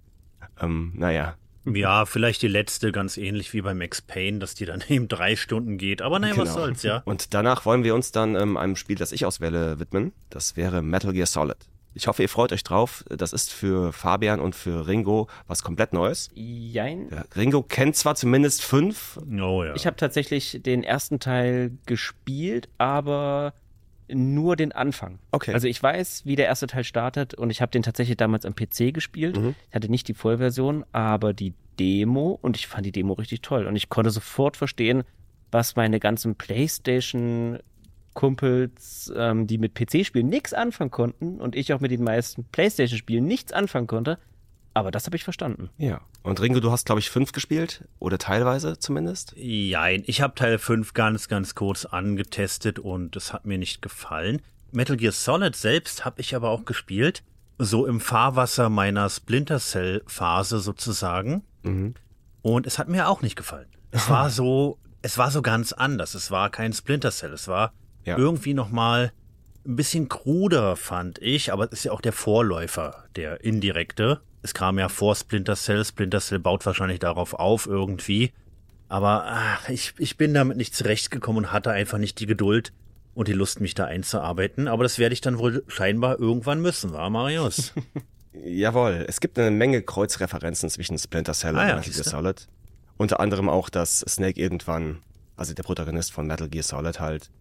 Ähm, 0.60 0.92
naja. 0.96 1.36
Ja, 1.66 2.06
vielleicht 2.06 2.42
die 2.42 2.48
letzte 2.48 2.92
ganz 2.92 3.18
ähnlich 3.18 3.54
wie 3.54 3.62
bei 3.62 3.74
Max 3.74 4.02
Payne, 4.02 4.40
dass 4.40 4.54
die 4.54 4.66
dann 4.66 4.84
eben 4.90 5.08
drei 5.08 5.36
Stunden 5.36 5.78
geht. 5.78 6.02
Aber 6.02 6.20
naja, 6.20 6.34
genau. 6.34 6.46
was 6.46 6.54
soll's, 6.54 6.84
ja. 6.84 7.02
Und 7.06 7.34
danach 7.34 7.66
wollen 7.66 7.84
wir 7.84 7.96
uns 7.96 8.12
dann 8.12 8.36
ähm, 8.36 8.58
einem 8.58 8.76
Spiel, 8.76 8.98
das 8.98 9.14
ich 9.14 9.26
auswähle, 9.26 9.80
widmen. 9.80 10.12
Das 10.30 10.58
wäre 10.58 10.82
Metal 10.82 11.14
Gear 11.14 11.26
Solid. 11.26 11.58
Ich 11.96 12.08
hoffe, 12.08 12.22
ihr 12.22 12.30
freut 12.30 12.52
euch 12.52 12.64
drauf. 12.64 13.06
Das 13.10 13.32
ist 13.32 13.52
für 13.52 13.94
Fabian 13.94 14.42
und 14.42 14.54
für 14.54 14.86
Ringo 14.86 15.28
was 15.48 15.64
komplett 15.64 15.94
Neues. 15.94 16.30
Jein. 16.36 17.08
Ja, 17.10 17.24
Ringo 17.36 17.64
kennt 17.64 17.96
zwar 17.96 18.16
zumindest 18.16 18.62
fünf. 18.64 19.18
Oh, 19.42 19.64
ja. 19.64 19.74
Ich 19.76 19.88
habe 19.88 19.96
tatsächlich 19.96 20.60
den 20.62 20.84
ersten 20.84 21.20
Teil 21.20 21.72
gespielt, 21.86 22.68
aber 22.78 23.54
nur 24.10 24.58
den 24.58 24.74
Anfang. 24.74 25.20
Okay. 25.32 25.54
Also 25.54 25.68
ich 25.68 25.82
weiß, 25.82 26.24
wie 26.26 26.36
der 26.36 26.46
erste 26.46 26.68
Teil 26.68 26.84
startet 26.84 27.34
und 27.34 27.50
ich 27.50 27.62
habe 27.62 27.72
den 27.72 27.82
tatsächlich 27.82 28.18
damals 28.18 28.46
am 28.46 28.56
PC 28.56 28.94
gespielt. 28.94 29.38
Mhm. 29.38 29.56
Ich 29.70 29.76
hatte 29.76 29.90
nicht 29.90 30.08
die 30.10 30.14
Vollversion, 30.14 30.86
aber 30.92 31.34
die 31.34 31.54
Demo 31.80 32.38
und 32.42 32.58
ich 32.58 32.68
fand 32.68 32.86
die 32.86 32.92
Demo 32.92 33.14
richtig 33.14 33.42
toll 33.42 33.66
und 33.66 33.76
ich 33.76 33.90
konnte 33.90 34.12
sofort 34.12 34.58
verstehen, 34.58 35.04
was 35.52 35.76
meine 35.76 36.00
ganzen 36.00 36.36
PlayStation 36.36 37.60
Kumpels, 38.16 39.14
ähm, 39.16 39.46
die 39.46 39.60
mit 39.60 39.76
PC-Spielen 39.76 40.28
nichts 40.28 40.54
anfangen 40.54 40.90
konnten 40.90 41.40
und 41.40 41.56
ich 41.56 41.72
auch 41.74 41.80
mit 41.80 41.92
den 41.92 42.04
meisten 42.04 42.46
PlayStation-Spielen 42.46 43.26
nichts 43.26 43.54
anfangen 43.54 43.86
konnte. 43.86 44.18
Aber 44.74 44.92
das 44.92 45.06
habe 45.06 45.16
ich 45.16 45.24
verstanden. 45.24 45.70
Ja. 45.78 46.02
Und 46.24 46.42
Ringo, 46.42 46.60
du 46.60 46.72
hast, 46.72 46.86
glaube 46.86 47.00
ich, 47.00 47.10
fünf 47.10 47.32
gespielt 47.32 47.88
oder 48.00 48.18
teilweise 48.18 48.78
zumindest? 48.80 49.34
Nein, 49.38 50.04
ich 50.06 50.22
habe 50.22 50.36
Teil 50.36 50.58
fünf 50.58 50.94
ganz, 50.94 51.30
ganz 51.30 51.56
kurz 51.56 51.86
angetestet 51.86 52.80
und 52.80 53.16
es 53.16 53.32
hat 53.32 53.46
mir 53.46 53.58
nicht 53.58 53.82
gefallen. 53.82 54.42
Metal 54.72 54.98
Gear 54.98 55.14
Solid 55.14 55.56
selbst 55.56 56.04
habe 56.04 56.20
ich 56.20 56.36
aber 56.36 56.50
auch 56.50 56.66
gespielt, 56.66 57.24
so 57.58 57.86
im 57.86 58.02
Fahrwasser 58.02 58.70
meiner 58.70 59.10
Splinter 59.10 59.60
Cell 59.60 60.04
Phase 60.08 60.60
sozusagen. 60.60 61.44
Mhm. 61.64 61.94
Und 62.42 62.68
es 62.68 62.78
hat 62.78 62.90
mir 62.90 63.08
auch 63.08 63.22
nicht 63.22 63.36
gefallen. 63.38 63.68
Es 63.92 64.10
war 64.10 64.30
so, 64.32 64.78
es 65.02 65.18
war 65.18 65.32
so 65.32 65.42
ganz 65.42 65.72
anders. 65.72 66.16
Es 66.16 66.32
war 66.32 66.50
kein 66.50 66.74
Splinter 66.74 67.12
Cell. 67.12 67.32
Es 67.32 67.48
war 67.48 67.72
ja. 68.06 68.18
irgendwie 68.18 68.54
nochmal 68.54 69.12
ein 69.66 69.76
bisschen 69.76 70.10
kruder, 70.10 70.76
fand 70.76 71.20
ich. 71.22 71.52
Aber 71.52 71.66
es 71.66 71.72
ist 71.72 71.84
ja 71.86 71.92
auch 71.92 72.02
der 72.02 72.14
Vorläufer, 72.14 73.06
der 73.16 73.44
indirekte. 73.44 74.22
Es 74.42 74.54
kam 74.54 74.78
ja 74.80 74.90
vor 74.90 75.16
Splinter 75.16 75.56
Cell. 75.56 75.84
Splinter 75.84 76.20
Cell 76.20 76.40
baut 76.40 76.66
wahrscheinlich 76.66 77.00
darauf 77.00 77.34
auf 77.34 77.66
irgendwie. 77.66 78.32
Aber 78.88 79.26
ach, 79.28 79.70
ich, 79.70 79.94
ich 79.98 80.18
bin 80.18 80.34
damit 80.34 80.58
nicht 80.58 80.76
zurechtgekommen 80.76 81.46
und 81.46 81.52
hatte 81.52 81.72
einfach 81.72 81.98
nicht 81.98 82.20
die 82.20 82.28
Geduld, 82.28 82.72
und 83.16 83.30
die 83.30 83.34
Lust, 83.34 83.62
mich 83.62 83.74
da 83.74 83.86
einzuarbeiten. 83.86 84.68
Aber 84.68 84.84
das 84.84 85.00
werde 85.00 85.14
ich 85.14 85.22
dann 85.22 85.40
wohl 85.40 85.64
scheinbar 85.68 86.20
irgendwann 86.20 86.62
müssen, 86.62 86.94
war 86.94 87.10
Marius? 87.10 87.74
Jawohl, 88.34 89.06
es 89.08 89.22
gibt 89.22 89.40
eine 89.40 89.50
Menge 89.50 89.82
Kreuzreferenzen 89.82 90.70
zwischen 90.70 91.00
Splinter 91.00 91.34
Cell 91.34 91.56
ah, 91.56 91.62
und 91.62 91.68
ja, 91.70 91.76
Metal 91.78 91.94
Gear 91.94 92.04
Solid. 92.04 92.48
Unter 92.98 93.20
anderem 93.22 93.50
auch, 93.50 93.70
dass 93.70 94.02
Snake 94.02 94.40
irgendwann, 94.40 95.02
also 95.38 95.54
der 95.54 95.64
Protagonist 95.64 96.12
von 96.12 96.28
Metal 96.28 96.50
Gear 96.50 96.64
Solid 96.64 97.00
halt, 97.00 97.32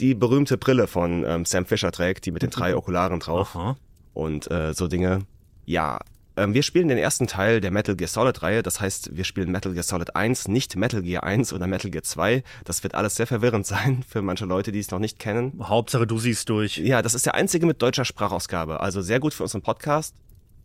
die 0.00 0.14
berühmte 0.14 0.58
Brille 0.58 0.86
von 0.86 1.24
ähm, 1.24 1.44
Sam 1.44 1.66
Fisher 1.66 1.92
trägt, 1.92 2.26
die 2.26 2.32
mit 2.32 2.42
den 2.42 2.50
drei 2.50 2.76
Okularen 2.76 3.20
drauf 3.20 3.54
Aha. 3.54 3.76
und 4.12 4.50
äh, 4.50 4.74
so 4.74 4.88
Dinge. 4.88 5.20
Ja, 5.66 5.98
ähm, 6.36 6.52
wir 6.52 6.62
spielen 6.62 6.88
den 6.88 6.98
ersten 6.98 7.26
Teil 7.26 7.60
der 7.60 7.70
Metal 7.70 7.94
Gear 7.94 8.08
Solid 8.08 8.42
Reihe, 8.42 8.62
das 8.62 8.80
heißt, 8.80 9.16
wir 9.16 9.24
spielen 9.24 9.52
Metal 9.52 9.72
Gear 9.72 9.84
Solid 9.84 10.16
1, 10.16 10.48
nicht 10.48 10.74
Metal 10.76 11.02
Gear 11.02 11.22
1 11.22 11.52
oder 11.52 11.66
Metal 11.66 11.90
Gear 11.90 12.02
2. 12.02 12.42
Das 12.64 12.82
wird 12.82 12.94
alles 12.94 13.14
sehr 13.14 13.26
verwirrend 13.26 13.66
sein 13.66 14.04
für 14.08 14.22
manche 14.22 14.44
Leute, 14.44 14.72
die 14.72 14.80
es 14.80 14.90
noch 14.90 14.98
nicht 14.98 15.18
kennen. 15.18 15.52
Hauptsache, 15.62 16.06
du 16.06 16.18
siehst 16.18 16.48
durch. 16.48 16.78
Ja, 16.78 17.02
das 17.02 17.14
ist 17.14 17.26
der 17.26 17.34
einzige 17.34 17.66
mit 17.66 17.80
deutscher 17.82 18.04
Sprachausgabe, 18.04 18.80
also 18.80 19.00
sehr 19.00 19.20
gut 19.20 19.34
für 19.34 19.44
unseren 19.44 19.62
Podcast. 19.62 20.14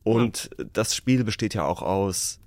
Und 0.03 0.49
ja. 0.57 0.65
das 0.73 0.95
Spiel 0.95 1.23
besteht 1.23 1.53
ja 1.53 1.65
auch 1.65 1.81
aus, 1.81 2.39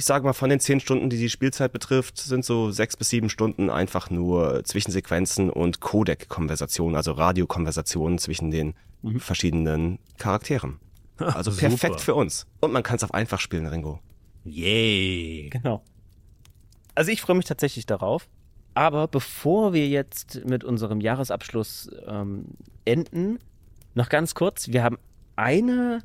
ich 0.00 0.06
sage 0.06 0.24
mal, 0.24 0.32
von 0.32 0.48
den 0.48 0.60
zehn 0.60 0.80
Stunden, 0.80 1.10
die 1.10 1.18
die 1.18 1.28
Spielzeit 1.28 1.74
betrifft, 1.74 2.16
sind 2.16 2.42
so 2.42 2.70
sechs 2.70 2.96
bis 2.96 3.10
sieben 3.10 3.28
Stunden 3.28 3.68
einfach 3.68 4.08
nur 4.08 4.64
Zwischensequenzen 4.64 5.50
und 5.50 5.80
Codec-Konversationen, 5.80 6.96
also 6.96 7.12
Radiokonversationen 7.12 8.16
zwischen 8.16 8.50
den 8.50 8.72
mhm. 9.02 9.20
verschiedenen 9.20 9.98
Charakteren. 10.16 10.80
Also 11.18 11.52
perfekt 11.52 12.00
für 12.00 12.14
uns. 12.14 12.46
Und 12.60 12.72
man 12.72 12.82
kann 12.82 12.96
es 12.96 13.04
auf 13.04 13.12
einfach 13.12 13.38
spielen, 13.38 13.66
Ringo. 13.66 14.00
Yay. 14.44 15.50
Genau. 15.50 15.84
Also 16.94 17.10
ich 17.10 17.20
freue 17.20 17.36
mich 17.36 17.44
tatsächlich 17.44 17.84
darauf. 17.84 18.26
Aber 18.72 19.06
bevor 19.06 19.74
wir 19.74 19.86
jetzt 19.86 20.46
mit 20.46 20.64
unserem 20.64 21.02
Jahresabschluss 21.02 21.90
ähm, 22.06 22.46
enden, 22.86 23.38
noch 23.94 24.08
ganz 24.08 24.34
kurz, 24.34 24.68
wir 24.68 24.82
haben 24.82 24.96
eine 25.36 26.02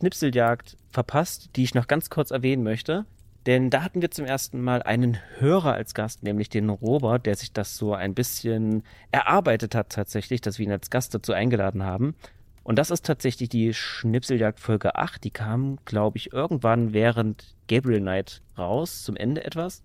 Schnipseljagd 0.00 0.78
verpasst, 0.88 1.50
die 1.56 1.64
ich 1.64 1.74
noch 1.74 1.88
ganz 1.88 2.08
kurz 2.08 2.30
erwähnen 2.30 2.62
möchte. 2.62 3.04
Denn 3.46 3.68
da 3.68 3.82
hatten 3.82 4.00
wir 4.00 4.10
zum 4.10 4.24
ersten 4.24 4.62
Mal 4.62 4.82
einen 4.82 5.18
Hörer 5.38 5.74
als 5.74 5.92
Gast, 5.92 6.22
nämlich 6.22 6.48
den 6.48 6.70
Robert, 6.70 7.26
der 7.26 7.36
sich 7.36 7.52
das 7.52 7.76
so 7.76 7.92
ein 7.92 8.14
bisschen 8.14 8.82
erarbeitet 9.12 9.74
hat 9.74 9.90
tatsächlich, 9.90 10.40
dass 10.40 10.58
wir 10.58 10.64
ihn 10.64 10.72
als 10.72 10.88
Gast 10.88 11.14
dazu 11.14 11.32
eingeladen 11.34 11.82
haben. 11.82 12.14
Und 12.62 12.78
das 12.78 12.90
ist 12.90 13.04
tatsächlich 13.04 13.50
die 13.50 13.74
Schnipseljagd 13.74 14.58
Folge 14.58 14.94
8. 14.94 15.22
Die 15.22 15.30
kam, 15.30 15.78
glaube 15.84 16.16
ich, 16.16 16.32
irgendwann 16.32 16.94
während 16.94 17.54
Gabriel 17.68 18.00
Knight 18.00 18.40
raus, 18.56 19.02
zum 19.02 19.16
Ende 19.16 19.44
etwas. 19.44 19.82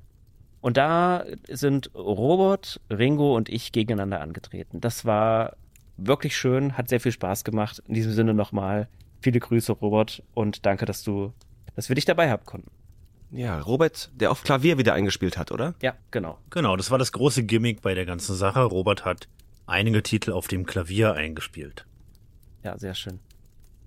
Und 0.61 0.77
da 0.77 1.25
sind 1.49 1.93
Robert, 1.93 2.79
Ringo 2.89 3.35
und 3.35 3.49
ich 3.49 3.73
gegeneinander 3.73 4.21
angetreten. 4.21 4.79
Das 4.79 5.03
war 5.03 5.57
wirklich 5.97 6.37
schön, 6.37 6.77
hat 6.77 6.87
sehr 6.87 7.01
viel 7.01 7.11
Spaß 7.11 7.43
gemacht. 7.43 7.83
In 7.87 7.93
diesem 7.93 8.13
Sinne 8.13 8.33
nochmal 8.33 8.87
viele 9.21 9.41
Grüße, 9.41 9.73
Robert, 9.73 10.23
und 10.33 10.65
danke, 10.65 10.85
dass 10.85 11.03
du, 11.03 11.33
dass 11.75 11.89
wir 11.89 11.95
dich 11.95 12.05
dabei 12.05 12.29
haben 12.29 12.45
konnten. 12.45 12.71
Ja, 13.31 13.59
Robert, 13.59 14.09
der 14.15 14.31
auf 14.31 14.43
Klavier 14.43 14.77
wieder 14.77 14.93
eingespielt 14.93 15.37
hat, 15.37 15.51
oder? 15.51 15.75
Ja, 15.81 15.93
genau. 16.11 16.39
Genau, 16.49 16.75
das 16.75 16.89
war 16.89 16.97
das 16.97 17.11
große 17.11 17.43
Gimmick 17.43 17.81
bei 17.81 17.93
der 17.93 18.05
ganzen 18.05 18.35
Sache. 18.35 18.61
Robert 18.63 19.05
hat 19.05 19.27
einige 19.67 20.01
Titel 20.01 20.31
auf 20.31 20.47
dem 20.47 20.65
Klavier 20.65 21.13
eingespielt. 21.13 21.85
Ja, 22.63 22.77
sehr 22.77 22.95
schön. 22.95 23.19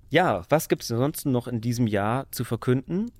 Ja, 0.09 0.43
was 0.49 0.69
gibt 0.69 0.83
es 0.83 0.91
ansonsten 0.91 1.31
noch 1.31 1.47
in 1.47 1.59
diesem 1.59 1.87
Jahr 1.87 2.31
zu 2.31 2.43
verkünden? 2.43 3.11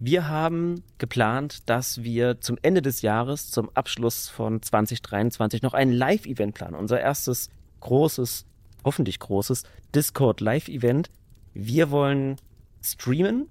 Wir 0.00 0.28
haben 0.28 0.84
geplant, 0.98 1.68
dass 1.68 2.04
wir 2.04 2.40
zum 2.40 2.56
Ende 2.62 2.82
des 2.82 3.02
Jahres, 3.02 3.50
zum 3.50 3.68
Abschluss 3.74 4.28
von 4.28 4.62
2023, 4.62 5.62
noch 5.62 5.74
ein 5.74 5.90
Live-Event 5.90 6.54
planen. 6.54 6.76
Unser 6.76 7.00
erstes 7.00 7.50
großes, 7.80 8.46
hoffentlich 8.84 9.18
großes 9.18 9.64
Discord 9.94 10.40
Live-Event. 10.40 11.10
Wir 11.52 11.90
wollen 11.90 12.36
streamen 12.80 13.48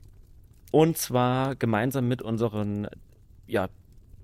und 0.71 0.97
zwar 0.97 1.55
gemeinsam 1.55 2.07
mit 2.07 2.21
unseren 2.21 2.87
ja, 3.45 3.69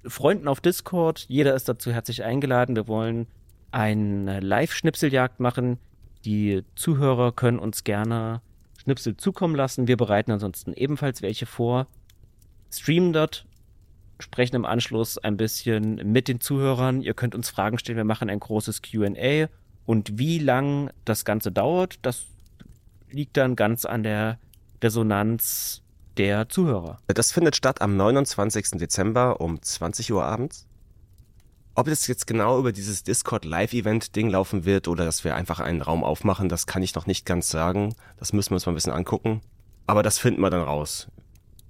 Freunden 0.06 0.47
auf 0.47 0.62
Discord. 0.62 1.25
Jeder 1.27 1.56
ist 1.56 1.69
dazu 1.69 1.91
herzlich 1.91 2.23
eingeladen. 2.23 2.75
Wir 2.75 2.88
wollen 2.88 3.27
eine 3.71 4.39
Live-Schnipseljagd 4.39 5.39
machen. 5.39 5.77
Die 6.25 6.63
Zuhörer 6.75 7.32
können 7.32 7.60
uns 7.60 7.84
gerne 7.84 8.41
Schnipsel 8.77 9.17
zukommen 9.17 9.56
lassen. 9.56 9.88
Wir 9.88 9.97
bereiten 9.97 10.32
ansonsten 10.32 10.73
ebenfalls 10.73 11.21
welche 11.21 11.45
vor, 11.45 11.88
streamen 12.69 13.13
dort, 13.13 13.45
sprechen 14.19 14.56
im 14.56 14.65
Anschluss 14.65 15.17
ein 15.17 15.38
bisschen 15.38 15.95
mit 16.12 16.27
den 16.27 16.39
Zuhörern. 16.39 17.01
Ihr 17.01 17.13
könnt 17.13 17.36
uns 17.36 17.49
Fragen 17.49 17.79
stellen. 17.79 17.97
Wir 17.97 18.03
machen 18.03 18.29
ein 18.29 18.39
großes 18.39 18.82
QA. 18.82 19.47
Und 19.86 20.17
wie 20.17 20.39
lang 20.39 20.91
das 21.06 21.25
Ganze 21.25 21.51
dauert, 21.51 21.99
das 22.03 22.25
liegt 23.10 23.38
dann 23.38 23.56
ganz 23.56 23.86
an 23.86 24.03
der 24.03 24.39
Resonanz 24.82 25.83
der 26.17 26.49
Zuhörer. 26.49 26.99
Das 27.08 27.32
findet 27.32 27.56
statt 27.56 27.82
am 27.82 27.95
29. 27.97 28.71
Dezember 28.71 29.41
um 29.41 29.62
20 29.62 30.12
Uhr 30.13 30.23
abends. 30.23 30.67
Ob 31.76 31.88
es 31.88 32.06
jetzt 32.06 32.28
genau 32.28 32.60
über 32.60 32.71
dieses 32.71 33.04
Discord 33.04 33.45
Live-Event-Ding 33.45 34.30
laufen 34.30 34.63
wird 34.63 34.88
oder 34.88 35.06
dass 35.06 35.23
wir 35.23 35.36
einfach 35.36 35.60
einen 35.60 35.82
Raum 35.82 36.04
aufmachen, 36.04 36.47
das 36.47 36.67
kann 36.67 36.84
ich 36.84 36.93
noch 36.93 37.08
nicht 37.08 37.26
ganz 37.26 37.49
sagen. 37.49 37.95
Das 38.17 38.32
müssen 38.32 38.52
wir 38.52 38.56
uns 38.56 38.65
mal 38.67 38.73
ein 38.73 38.76
bisschen 38.76 38.93
angucken. 38.93 39.41
Aber 39.88 40.04
das 40.04 40.19
finden 40.19 40.41
wir 40.41 40.52
dann 40.52 40.62
raus. 40.62 41.08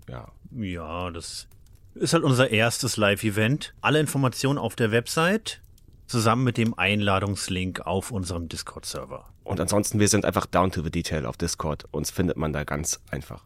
Ja. 0.10 0.28
Ja, 0.52 1.10
das 1.10 1.48
ist 1.96 2.14
halt 2.14 2.24
unser 2.24 2.50
erstes 2.50 2.98
Live-Event. 2.98 3.74
Alle 3.82 4.00
Informationen 4.00 4.60
auf 4.60 4.76
der 4.76 4.92
Website 4.92 5.62
zusammen 6.06 6.44
mit 6.44 6.58
dem 6.58 6.78
Einladungslink 6.78 7.82
auf 7.82 8.12
unserem 8.12 8.50
Discord-Server. 8.50 9.26
Und 9.44 9.60
ansonsten, 9.60 10.00
wir 10.00 10.08
sind 10.08 10.26
einfach 10.26 10.46
down 10.46 10.72
to 10.72 10.84
the 10.84 10.92
detail 10.92 11.26
auf 11.26 11.38
Discord. 11.38 11.86
Uns 11.92 12.12
findet 12.12 12.38
man 12.38 12.54
da 12.54 12.64
ganz 12.64 13.00
einfach. 13.10 13.46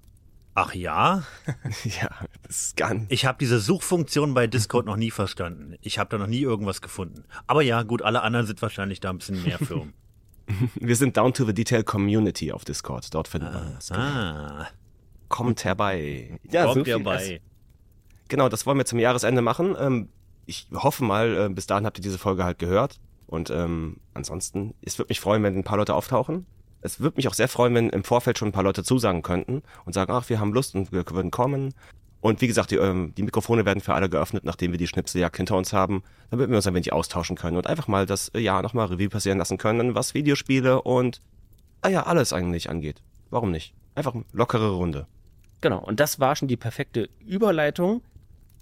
Ach 0.59 0.73
ja? 0.73 1.21
ja, 1.83 2.09
das 2.41 2.61
ist 2.61 2.77
ganz. 2.77 3.05
Ich 3.09 3.27
habe 3.27 3.37
diese 3.39 3.59
Suchfunktion 3.59 4.33
bei 4.33 4.47
Discord 4.47 4.87
noch 4.87 4.95
nie 4.95 5.11
verstanden. 5.11 5.75
Ich 5.81 5.99
habe 5.99 6.09
da 6.09 6.17
noch 6.17 6.25
nie 6.25 6.41
irgendwas 6.41 6.81
gefunden. 6.81 7.25
Aber 7.45 7.61
ja, 7.61 7.83
gut, 7.83 8.01
alle 8.01 8.23
anderen 8.23 8.47
sind 8.47 8.59
wahrscheinlich 8.63 8.99
da 8.99 9.11
ein 9.11 9.19
bisschen 9.19 9.43
mehr 9.43 9.59
Firmen. 9.59 9.93
Wir 10.73 10.95
sind 10.95 11.15
Down 11.15 11.31
to 11.35 11.45
the 11.45 11.53
Detail 11.53 11.83
Community 11.83 12.51
auf 12.51 12.65
Discord. 12.65 13.13
Dort 13.13 13.27
findet 13.27 13.53
man 13.53 13.75
uns. 13.75 13.91
Ah. 13.91 14.67
Kommt 15.27 15.63
herbei. 15.63 16.39
Ja, 16.49 16.63
Kommt 16.65 16.87
so 16.87 16.91
herbei. 16.91 17.39
Genau, 18.27 18.49
das 18.49 18.65
wollen 18.65 18.79
wir 18.79 18.85
zum 18.85 18.97
Jahresende 18.97 19.43
machen. 19.43 19.75
Ähm, 19.79 20.09
ich 20.47 20.69
hoffe 20.73 21.03
mal, 21.03 21.37
äh, 21.37 21.49
bis 21.53 21.67
dahin 21.67 21.85
habt 21.85 21.99
ihr 21.99 22.01
diese 22.03 22.17
Folge 22.17 22.43
halt 22.43 22.57
gehört. 22.57 22.99
Und 23.27 23.51
ähm, 23.51 23.97
ansonsten, 24.15 24.73
es 24.81 24.97
würde 24.97 25.09
mich 25.09 25.19
freuen, 25.19 25.43
wenn 25.43 25.55
ein 25.55 25.63
paar 25.63 25.77
Leute 25.77 25.93
auftauchen 25.93 26.47
es 26.81 26.99
würde 26.99 27.17
mich 27.17 27.27
auch 27.27 27.33
sehr 27.33 27.47
freuen, 27.47 27.73
wenn 27.75 27.89
im 27.89 28.03
Vorfeld 28.03 28.37
schon 28.37 28.49
ein 28.49 28.53
paar 28.53 28.63
Leute 28.63 28.83
zusagen 28.83 29.21
könnten 29.21 29.63
und 29.85 29.93
sagen, 29.93 30.11
ach, 30.11 30.29
wir 30.29 30.39
haben 30.39 30.53
Lust 30.53 30.75
und 30.75 30.91
wir 30.91 31.09
würden 31.09 31.31
kommen. 31.31 31.73
Und 32.19 32.41
wie 32.41 32.47
gesagt, 32.47 32.71
die, 32.71 32.77
ähm, 32.77 33.13
die 33.15 33.23
Mikrofone 33.23 33.65
werden 33.65 33.79
für 33.79 33.93
alle 33.93 34.09
geöffnet, 34.09 34.43
nachdem 34.43 34.71
wir 34.71 34.77
die 34.77 34.87
Schnipseljagd 34.87 35.37
hinter 35.37 35.55
uns 35.55 35.71
haben, 35.71 36.03
damit 36.29 36.49
wir 36.49 36.55
uns 36.55 36.67
ein 36.67 36.73
wenig 36.73 36.91
austauschen 36.91 37.35
können 37.35 37.57
und 37.57 37.67
einfach 37.67 37.87
mal 37.87 38.05
das 38.05 38.29
äh, 38.29 38.39
Jahr 38.39 38.61
nochmal 38.63 38.87
Revue 38.87 39.09
passieren 39.09 39.37
lassen 39.37 39.57
können, 39.57 39.95
was 39.95 40.13
Videospiele 40.13 40.81
und, 40.81 41.21
ah 41.81 41.89
ja, 41.89 42.03
alles 42.03 42.33
eigentlich 42.33 42.69
angeht. 42.69 43.03
Warum 43.29 43.51
nicht? 43.51 43.73
Einfach 43.95 44.15
lockere 44.33 44.71
Runde. 44.71 45.07
Genau, 45.61 45.79
und 45.79 45.99
das 45.99 46.19
war 46.19 46.35
schon 46.35 46.47
die 46.47 46.57
perfekte 46.57 47.09
Überleitung, 47.25 48.01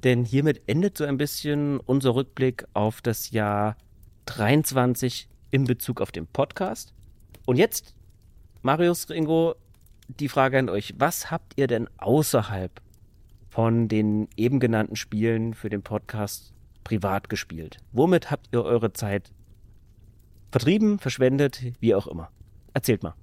denn 0.04 0.26
hiermit 0.26 0.62
endet 0.68 0.98
so 0.98 1.06
ein 1.06 1.18
bisschen 1.18 1.80
unser 1.80 2.14
Rückblick 2.14 2.66
auf 2.74 3.02
das 3.02 3.32
Jahr 3.32 3.78
23 4.26 5.28
in 5.52 5.66
Bezug 5.66 6.02
auf 6.02 6.12
den 6.12 6.28
Podcast. 6.28 6.94
Und 7.46 7.58
jetzt 7.58 7.95
Marius 8.66 9.08
Ringo, 9.12 9.54
die 10.08 10.28
Frage 10.28 10.58
an 10.58 10.70
euch. 10.70 10.96
Was 10.98 11.30
habt 11.30 11.54
ihr 11.56 11.68
denn 11.68 11.88
außerhalb 11.98 12.82
von 13.48 13.88
den 13.88 14.28
eben 14.38 14.60
genannten 14.60 14.96
Spielen 14.96 15.54
für 15.54 15.70
den 15.70 15.84
Podcast 15.84 16.52
privat 16.84 17.30
gespielt? 17.30 17.78
Womit 17.92 18.32
habt 18.32 18.48
ihr 18.52 18.64
eure 18.64 18.92
Zeit 18.92 19.32
vertrieben, 20.52 20.98
verschwendet, 20.98 21.62
wie 21.80 21.94
auch 21.94 22.08
immer? 22.08 22.32
Erzählt 22.74 23.04
mal. 23.04 23.14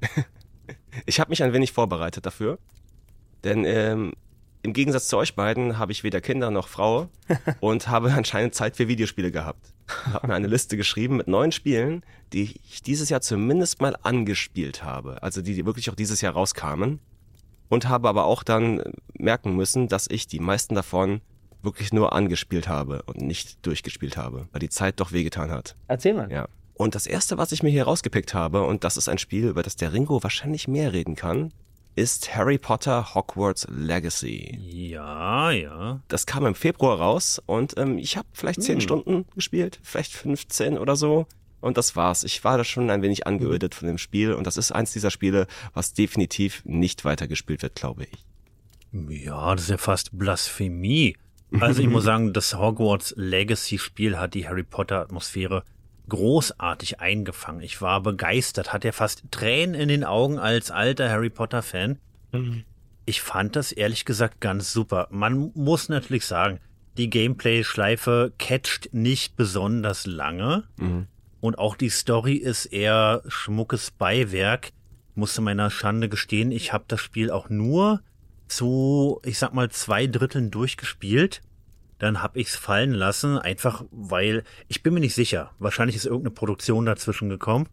Ich 1.06 1.20
habe 1.20 1.30
mich 1.30 1.42
ein 1.42 1.54
wenig 1.54 1.72
vorbereitet 1.72 2.26
dafür, 2.26 2.58
denn 3.44 3.64
ähm, 3.64 4.12
im 4.62 4.72
Gegensatz 4.72 5.08
zu 5.08 5.16
euch 5.16 5.34
beiden 5.34 5.78
habe 5.78 5.92
ich 5.92 6.04
weder 6.04 6.20
Kinder 6.20 6.50
noch 6.50 6.68
Frau 6.68 7.08
und 7.60 7.88
habe 7.88 8.12
anscheinend 8.12 8.54
Zeit 8.54 8.76
für 8.76 8.88
Videospiele 8.88 9.32
gehabt. 9.32 9.74
Habe 10.12 10.28
mir 10.28 10.34
eine 10.34 10.46
Liste 10.46 10.76
geschrieben 10.76 11.16
mit 11.16 11.26
neun 11.26 11.52
Spielen, 11.52 12.02
die 12.32 12.54
ich 12.70 12.82
dieses 12.82 13.08
Jahr 13.08 13.20
zumindest 13.20 13.80
mal 13.80 13.96
angespielt 14.02 14.84
habe. 14.84 15.22
Also 15.22 15.42
die, 15.42 15.54
die 15.54 15.66
wirklich 15.66 15.90
auch 15.90 15.94
dieses 15.94 16.20
Jahr 16.20 16.34
rauskamen. 16.34 17.00
Und 17.68 17.88
habe 17.88 18.08
aber 18.08 18.26
auch 18.26 18.42
dann 18.42 18.82
merken 19.14 19.56
müssen, 19.56 19.88
dass 19.88 20.06
ich 20.06 20.26
die 20.26 20.40
meisten 20.40 20.74
davon 20.74 21.22
wirklich 21.62 21.92
nur 21.92 22.12
angespielt 22.12 22.68
habe 22.68 23.02
und 23.04 23.22
nicht 23.22 23.64
durchgespielt 23.64 24.16
habe, 24.16 24.46
weil 24.52 24.60
die 24.60 24.68
Zeit 24.68 25.00
doch 25.00 25.12
wehgetan 25.12 25.50
hat. 25.50 25.74
Erzähl 25.88 26.12
mal. 26.12 26.30
Ja. 26.30 26.48
Und 26.74 26.94
das 26.94 27.06
erste, 27.06 27.38
was 27.38 27.52
ich 27.52 27.62
mir 27.62 27.70
hier 27.70 27.84
rausgepickt 27.84 28.34
habe, 28.34 28.64
und 28.64 28.84
das 28.84 28.96
ist 28.96 29.08
ein 29.08 29.18
Spiel, 29.18 29.48
über 29.48 29.62
das 29.62 29.76
der 29.76 29.92
Ringo 29.92 30.22
wahrscheinlich 30.22 30.68
mehr 30.68 30.92
reden 30.92 31.16
kann, 31.16 31.52
ist 31.94 32.34
Harry 32.34 32.58
Potter 32.58 33.14
Hogwarts 33.14 33.66
Legacy. 33.70 34.58
Ja, 34.60 35.50
ja. 35.50 36.00
Das 36.08 36.26
kam 36.26 36.46
im 36.46 36.54
Februar 36.54 36.98
raus 36.98 37.40
und 37.46 37.76
ähm, 37.76 37.98
ich 37.98 38.16
habe 38.16 38.28
vielleicht 38.32 38.62
zehn 38.62 38.76
hm. 38.76 38.80
Stunden 38.80 39.24
gespielt, 39.34 39.78
vielleicht 39.82 40.12
15 40.12 40.78
oder 40.78 40.96
so. 40.96 41.26
Und 41.60 41.76
das 41.76 41.94
war's. 41.94 42.24
Ich 42.24 42.42
war 42.42 42.58
da 42.58 42.64
schon 42.64 42.90
ein 42.90 43.02
wenig 43.02 43.26
angeödet 43.26 43.74
von 43.74 43.86
dem 43.86 43.98
Spiel 43.98 44.32
und 44.32 44.46
das 44.46 44.56
ist 44.56 44.72
eins 44.72 44.92
dieser 44.92 45.10
Spiele, 45.10 45.46
was 45.74 45.94
definitiv 45.94 46.62
nicht 46.64 47.04
weitergespielt 47.04 47.62
wird, 47.62 47.76
glaube 47.76 48.04
ich. 48.04 48.24
Ja, 49.24 49.54
das 49.54 49.64
ist 49.64 49.70
ja 49.70 49.78
fast 49.78 50.18
Blasphemie. 50.18 51.16
Also 51.60 51.82
ich 51.82 51.88
muss 51.88 52.04
sagen, 52.04 52.32
das 52.32 52.54
Hogwarts 52.54 53.14
Legacy 53.16 53.78
Spiel 53.78 54.18
hat 54.18 54.34
die 54.34 54.48
Harry 54.48 54.64
Potter 54.64 55.00
Atmosphäre 55.00 55.64
großartig 56.08 57.00
eingefangen. 57.00 57.62
Ich 57.62 57.80
war 57.80 58.02
begeistert, 58.02 58.72
hatte 58.72 58.88
ja 58.88 58.92
fast 58.92 59.24
Tränen 59.30 59.74
in 59.74 59.88
den 59.88 60.04
Augen 60.04 60.38
als 60.38 60.70
alter 60.70 61.08
Harry 61.10 61.30
Potter 61.30 61.62
Fan. 61.62 61.98
Mhm. 62.32 62.64
Ich 63.06 63.20
fand 63.20 63.56
das 63.56 63.72
ehrlich 63.72 64.04
gesagt 64.04 64.40
ganz 64.40 64.72
super. 64.72 65.08
Man 65.10 65.52
muss 65.54 65.88
natürlich 65.88 66.26
sagen, 66.26 66.60
die 66.96 67.10
Gameplay-Schleife 67.10 68.32
catcht 68.38 68.90
nicht 68.92 69.36
besonders 69.36 70.06
lange. 70.06 70.64
Mhm. 70.76 71.06
Und 71.40 71.58
auch 71.58 71.76
die 71.76 71.88
Story 71.88 72.34
ist 72.34 72.66
eher 72.66 73.22
schmuckes 73.26 73.90
Beiwerk. 73.90 74.70
Musste 75.14 75.40
meiner 75.40 75.70
Schande 75.70 76.08
gestehen, 76.08 76.52
ich 76.52 76.72
habe 76.72 76.84
das 76.88 77.00
Spiel 77.00 77.30
auch 77.30 77.48
nur 77.48 78.02
zu, 78.46 79.20
ich 79.24 79.38
sag 79.38 79.52
mal, 79.52 79.70
zwei 79.70 80.06
Dritteln 80.06 80.50
durchgespielt 80.50 81.42
dann 82.02 82.20
habe 82.20 82.40
ich 82.40 82.48
es 82.48 82.56
fallen 82.56 82.94
lassen, 82.94 83.38
einfach 83.38 83.84
weil 83.92 84.42
ich 84.66 84.82
bin 84.82 84.92
mir 84.92 84.98
nicht 84.98 85.14
sicher. 85.14 85.52
Wahrscheinlich 85.60 85.94
ist 85.94 86.04
irgendeine 86.04 86.34
Produktion 86.34 86.84
dazwischen 86.84 87.28
gekommen. 87.28 87.68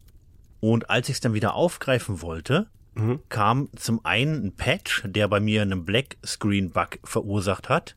Und 0.60 0.88
als 0.88 1.08
ich 1.08 1.14
es 1.14 1.20
dann 1.20 1.34
wieder 1.34 1.54
aufgreifen 1.54 2.22
wollte, 2.22 2.68
mhm. 2.94 3.18
kam 3.28 3.70
zum 3.74 4.04
einen 4.04 4.46
ein 4.46 4.52
Patch, 4.52 5.02
der 5.04 5.26
bei 5.26 5.40
mir 5.40 5.62
einen 5.62 5.84
Black 5.84 6.16
Screen 6.24 6.70
Bug 6.70 7.00
verursacht 7.02 7.68
hat. 7.68 7.96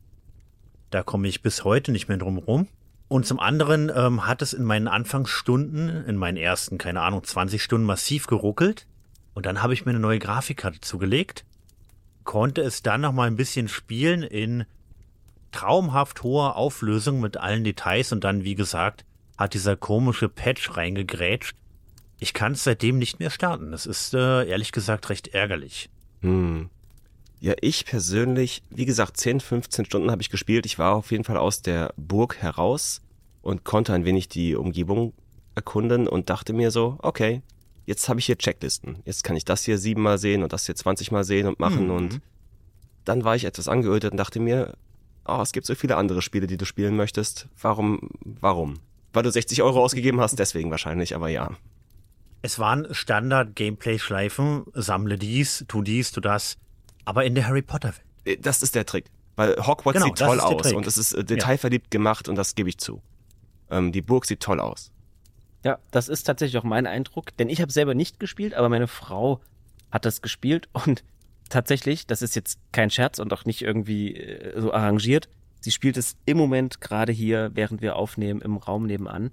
Da 0.90 1.04
komme 1.04 1.28
ich 1.28 1.40
bis 1.40 1.62
heute 1.62 1.92
nicht 1.92 2.08
mehr 2.08 2.18
drum 2.18 2.38
rum. 2.38 2.66
Und 3.06 3.26
zum 3.26 3.38
anderen 3.38 3.92
ähm, 3.94 4.26
hat 4.26 4.42
es 4.42 4.54
in 4.54 4.64
meinen 4.64 4.88
Anfangsstunden, 4.88 6.04
in 6.04 6.16
meinen 6.16 6.36
ersten, 6.36 6.78
keine 6.78 7.02
Ahnung, 7.02 7.22
20 7.22 7.62
Stunden 7.62 7.86
massiv 7.86 8.26
geruckelt. 8.26 8.88
Und 9.34 9.46
dann 9.46 9.62
habe 9.62 9.72
ich 9.72 9.84
mir 9.84 9.90
eine 9.90 10.00
neue 10.00 10.18
Grafikkarte 10.18 10.80
zugelegt, 10.80 11.44
konnte 12.24 12.62
es 12.62 12.82
dann 12.82 13.02
noch 13.02 13.12
mal 13.12 13.28
ein 13.28 13.36
bisschen 13.36 13.68
spielen 13.68 14.24
in 14.24 14.64
traumhaft 15.54 16.22
hoher 16.22 16.56
Auflösung 16.56 17.20
mit 17.20 17.36
allen 17.36 17.64
Details 17.64 18.12
und 18.12 18.24
dann, 18.24 18.42
wie 18.42 18.56
gesagt, 18.56 19.04
hat 19.38 19.54
dieser 19.54 19.76
komische 19.76 20.28
Patch 20.28 20.76
reingegrätscht. 20.76 21.56
Ich 22.18 22.34
kann 22.34 22.52
es 22.52 22.64
seitdem 22.64 22.98
nicht 22.98 23.20
mehr 23.20 23.30
starten. 23.30 23.70
Das 23.70 23.86
ist 23.86 24.14
äh, 24.14 24.48
ehrlich 24.48 24.72
gesagt 24.72 25.10
recht 25.10 25.28
ärgerlich. 25.28 25.90
Hm. 26.20 26.70
Ja, 27.40 27.54
ich 27.60 27.84
persönlich, 27.84 28.62
wie 28.70 28.84
gesagt, 28.84 29.16
10, 29.16 29.40
15 29.40 29.84
Stunden 29.84 30.10
habe 30.10 30.22
ich 30.22 30.30
gespielt. 30.30 30.66
Ich 30.66 30.78
war 30.78 30.94
auf 30.96 31.10
jeden 31.12 31.24
Fall 31.24 31.36
aus 31.36 31.62
der 31.62 31.92
Burg 31.96 32.36
heraus 32.36 33.02
und 33.42 33.64
konnte 33.64 33.92
ein 33.92 34.04
wenig 34.04 34.28
die 34.28 34.56
Umgebung 34.56 35.12
erkunden 35.54 36.08
und 36.08 36.30
dachte 36.30 36.52
mir 36.52 36.70
so, 36.70 36.98
okay, 37.02 37.42
jetzt 37.86 38.08
habe 38.08 38.18
ich 38.18 38.26
hier 38.26 38.38
Checklisten. 38.38 38.98
Jetzt 39.04 39.22
kann 39.22 39.36
ich 39.36 39.44
das 39.44 39.62
hier 39.64 39.78
siebenmal 39.78 40.18
sehen 40.18 40.42
und 40.42 40.52
das 40.52 40.66
hier 40.66 40.74
20 40.74 41.12
Mal 41.12 41.24
sehen 41.24 41.46
und 41.46 41.60
machen 41.60 41.86
mhm. 41.86 41.94
und 41.94 42.20
dann 43.04 43.24
war 43.24 43.36
ich 43.36 43.44
etwas 43.44 43.68
angeödet 43.68 44.12
und 44.12 44.16
dachte 44.16 44.40
mir, 44.40 44.74
oh, 45.26 45.40
es 45.40 45.52
gibt 45.52 45.66
so 45.66 45.74
viele 45.74 45.96
andere 45.96 46.22
Spiele, 46.22 46.46
die 46.46 46.56
du 46.56 46.64
spielen 46.64 46.96
möchtest. 46.96 47.48
Warum, 47.60 48.10
warum? 48.24 48.74
Weil 49.12 49.22
du 49.22 49.30
60 49.30 49.62
Euro 49.62 49.82
ausgegeben 49.82 50.20
hast, 50.20 50.38
deswegen 50.38 50.70
wahrscheinlich, 50.70 51.14
aber 51.14 51.28
ja. 51.28 51.50
Es 52.42 52.58
waren 52.58 52.92
Standard-Gameplay-Schleifen, 52.92 54.64
sammle 54.74 55.16
dies, 55.16 55.64
tu 55.68 55.82
dies, 55.82 56.12
tu 56.12 56.20
das, 56.20 56.56
aber 57.04 57.24
in 57.24 57.34
der 57.34 57.46
Harry 57.46 57.62
Potter-Welt. 57.62 58.04
Äh, 58.24 58.36
das 58.38 58.62
ist 58.62 58.74
der 58.74 58.86
Trick. 58.86 59.06
Weil 59.36 59.56
Hogwarts 59.56 59.98
genau, 59.98 60.06
sieht 60.06 60.18
toll 60.18 60.40
aus 60.40 60.72
und 60.72 60.86
es 60.86 60.96
ist 60.96 61.12
äh, 61.12 61.24
detailverliebt 61.24 61.86
ja. 61.86 61.98
gemacht 61.98 62.28
und 62.28 62.36
das 62.36 62.54
gebe 62.54 62.68
ich 62.68 62.78
zu. 62.78 63.02
Ähm, 63.70 63.92
die 63.92 64.02
Burg 64.02 64.26
sieht 64.26 64.40
toll 64.40 64.60
aus. 64.60 64.92
Ja, 65.64 65.78
das 65.90 66.08
ist 66.08 66.24
tatsächlich 66.24 66.58
auch 66.58 66.64
mein 66.64 66.86
Eindruck, 66.86 67.36
denn 67.36 67.48
ich 67.48 67.60
habe 67.60 67.72
selber 67.72 67.94
nicht 67.94 68.20
gespielt, 68.20 68.54
aber 68.54 68.68
meine 68.68 68.86
Frau 68.86 69.40
hat 69.90 70.04
das 70.04 70.22
gespielt 70.22 70.68
und 70.72 71.02
tatsächlich, 71.48 72.06
das 72.06 72.22
ist 72.22 72.34
jetzt 72.36 72.58
kein 72.72 72.90
Scherz 72.90 73.18
und 73.18 73.32
auch 73.32 73.44
nicht 73.44 73.62
irgendwie 73.62 74.14
äh, 74.16 74.60
so 74.60 74.72
arrangiert. 74.72 75.28
Sie 75.60 75.70
spielt 75.70 75.96
es 75.96 76.16
im 76.26 76.36
Moment 76.36 76.80
gerade 76.80 77.12
hier, 77.12 77.50
während 77.54 77.80
wir 77.80 77.96
aufnehmen, 77.96 78.42
im 78.42 78.56
Raum 78.56 78.86
nebenan. 78.86 79.30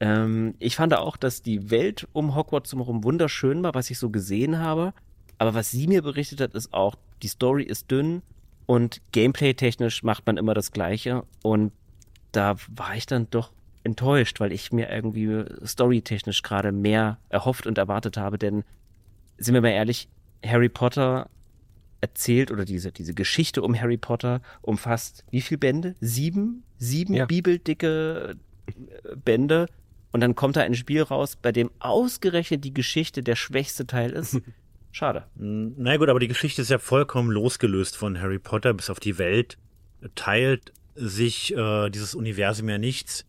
Ähm, 0.00 0.54
ich 0.58 0.76
fand 0.76 0.94
auch, 0.94 1.16
dass 1.16 1.42
die 1.42 1.70
Welt 1.70 2.08
um 2.12 2.34
Hogwarts 2.34 2.72
herum 2.72 3.04
wunderschön 3.04 3.62
war, 3.62 3.74
was 3.74 3.90
ich 3.90 3.98
so 3.98 4.10
gesehen 4.10 4.58
habe. 4.58 4.92
Aber 5.38 5.54
was 5.54 5.70
sie 5.70 5.86
mir 5.86 6.02
berichtet 6.02 6.40
hat, 6.40 6.54
ist 6.54 6.74
auch, 6.74 6.96
die 7.22 7.28
Story 7.28 7.62
ist 7.62 7.90
dünn 7.90 8.22
und 8.66 9.00
gameplay-technisch 9.12 10.02
macht 10.02 10.26
man 10.26 10.36
immer 10.36 10.54
das 10.54 10.72
Gleiche. 10.72 11.24
Und 11.42 11.72
da 12.32 12.56
war 12.68 12.96
ich 12.96 13.06
dann 13.06 13.28
doch 13.30 13.52
enttäuscht, 13.84 14.40
weil 14.40 14.52
ich 14.52 14.72
mir 14.72 14.90
irgendwie 14.90 15.44
storytechnisch 15.64 16.42
gerade 16.42 16.72
mehr 16.72 17.18
erhofft 17.28 17.66
und 17.66 17.78
erwartet 17.78 18.16
habe. 18.16 18.38
Denn 18.38 18.64
sind 19.38 19.54
wir 19.54 19.62
mal 19.62 19.68
ehrlich, 19.68 20.08
Harry 20.44 20.68
Potter 20.68 21.28
erzählt 22.02 22.50
oder 22.50 22.66
diese, 22.66 22.92
diese 22.92 23.14
Geschichte 23.14 23.62
um 23.62 23.80
Harry 23.80 23.96
Potter 23.96 24.42
umfasst 24.60 25.24
wie 25.30 25.40
viele 25.40 25.58
Bände? 25.58 25.94
Sieben? 26.00 26.64
Sieben 26.76 27.14
ja. 27.14 27.26
bibeldicke 27.26 28.36
äh, 28.66 29.16
Bände. 29.16 29.68
Und 30.10 30.20
dann 30.20 30.34
kommt 30.34 30.56
da 30.56 30.60
ein 30.60 30.74
Spiel 30.74 31.00
raus, 31.00 31.36
bei 31.40 31.52
dem 31.52 31.70
ausgerechnet 31.78 32.64
die 32.64 32.74
Geschichte 32.74 33.22
der 33.22 33.36
schwächste 33.36 33.86
Teil 33.86 34.10
ist. 34.10 34.40
Schade. 34.92 35.24
Na 35.36 35.96
gut, 35.96 36.10
aber 36.10 36.20
die 36.20 36.28
Geschichte 36.28 36.60
ist 36.60 36.70
ja 36.70 36.78
vollkommen 36.78 37.30
losgelöst 37.30 37.96
von 37.96 38.20
Harry 38.20 38.38
Potter 38.38 38.74
bis 38.74 38.90
auf 38.90 39.00
die 39.00 39.16
Welt. 39.16 39.56
Teilt 40.14 40.72
sich 40.94 41.56
äh, 41.56 41.88
dieses 41.88 42.14
Universum 42.14 42.68
ja 42.68 42.76
nichts 42.76 43.24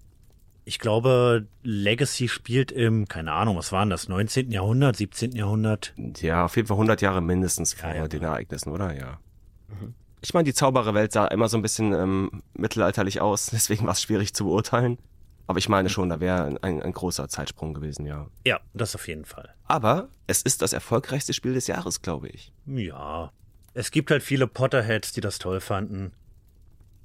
ich 0.66 0.80
glaube, 0.80 1.48
Legacy 1.64 2.28
spielt 2.28 2.72
im, 2.72 3.08
keine 3.08 3.34
Ahnung, 3.34 3.58
was 3.58 3.72
waren 3.72 3.90
das, 3.90 4.08
19. 4.08 4.52
Jahrhundert, 4.52 4.96
17. 4.96 5.34
Jahrhundert? 5.34 5.94
Ja, 6.18 6.46
auf 6.46 6.56
jeden 6.56 6.68
Fall 6.68 6.76
100 6.76 7.02
Jahre 7.02 7.22
mindestens 7.22 7.74
vor 7.74 7.90
ja, 7.90 7.96
ja. 7.96 8.08
den 8.08 8.24
Ereignissen, 8.24 8.72
oder? 8.72 8.96
Ja. 8.96 9.20
Mhm. 9.68 9.94
Ich 10.22 10.34
meine, 10.34 10.46
die 10.46 10.54
Zaubererwelt 10.54 11.12
sah 11.12 11.28
immer 11.28 11.50
so 11.50 11.58
ein 11.58 11.62
bisschen 11.62 11.94
ähm, 11.94 12.44
mittelalterlich 12.54 13.20
aus, 13.20 13.48
deswegen 13.52 13.86
war 13.86 13.94
es 13.94 14.02
schwierig 14.02 14.34
zu 14.34 14.46
beurteilen. 14.46 14.98
Aber 15.46 15.60
ich 15.60 15.68
meine 15.68 15.90
schon, 15.90 16.08
da 16.08 16.22
wäre 16.22 16.58
ein, 16.62 16.82
ein, 16.82 16.94
großer 16.94 17.28
Zeitsprung 17.28 17.74
gewesen, 17.74 18.06
ja. 18.06 18.28
Ja, 18.46 18.62
das 18.74 18.96
auf 18.96 19.10
jeden 19.10 19.26
Fall. 19.26 19.54
Aber 19.66 20.08
es 20.26 20.42
ist 20.42 20.62
das 20.62 20.72
erfolgreichste 20.72 21.34
Spiel 21.34 21.54
des 21.54 21.68
Jahres, 21.68 22.02
glaube 22.02 22.30
ich. 22.30 22.54
Ja. 22.66 23.34
Es 23.74 23.92
gibt 23.92 24.10
halt 24.10 24.24
viele 24.24 24.48
Potterheads, 24.48 25.12
die 25.12 25.20
das 25.20 25.40
toll 25.40 25.60
fanden. 25.60 26.14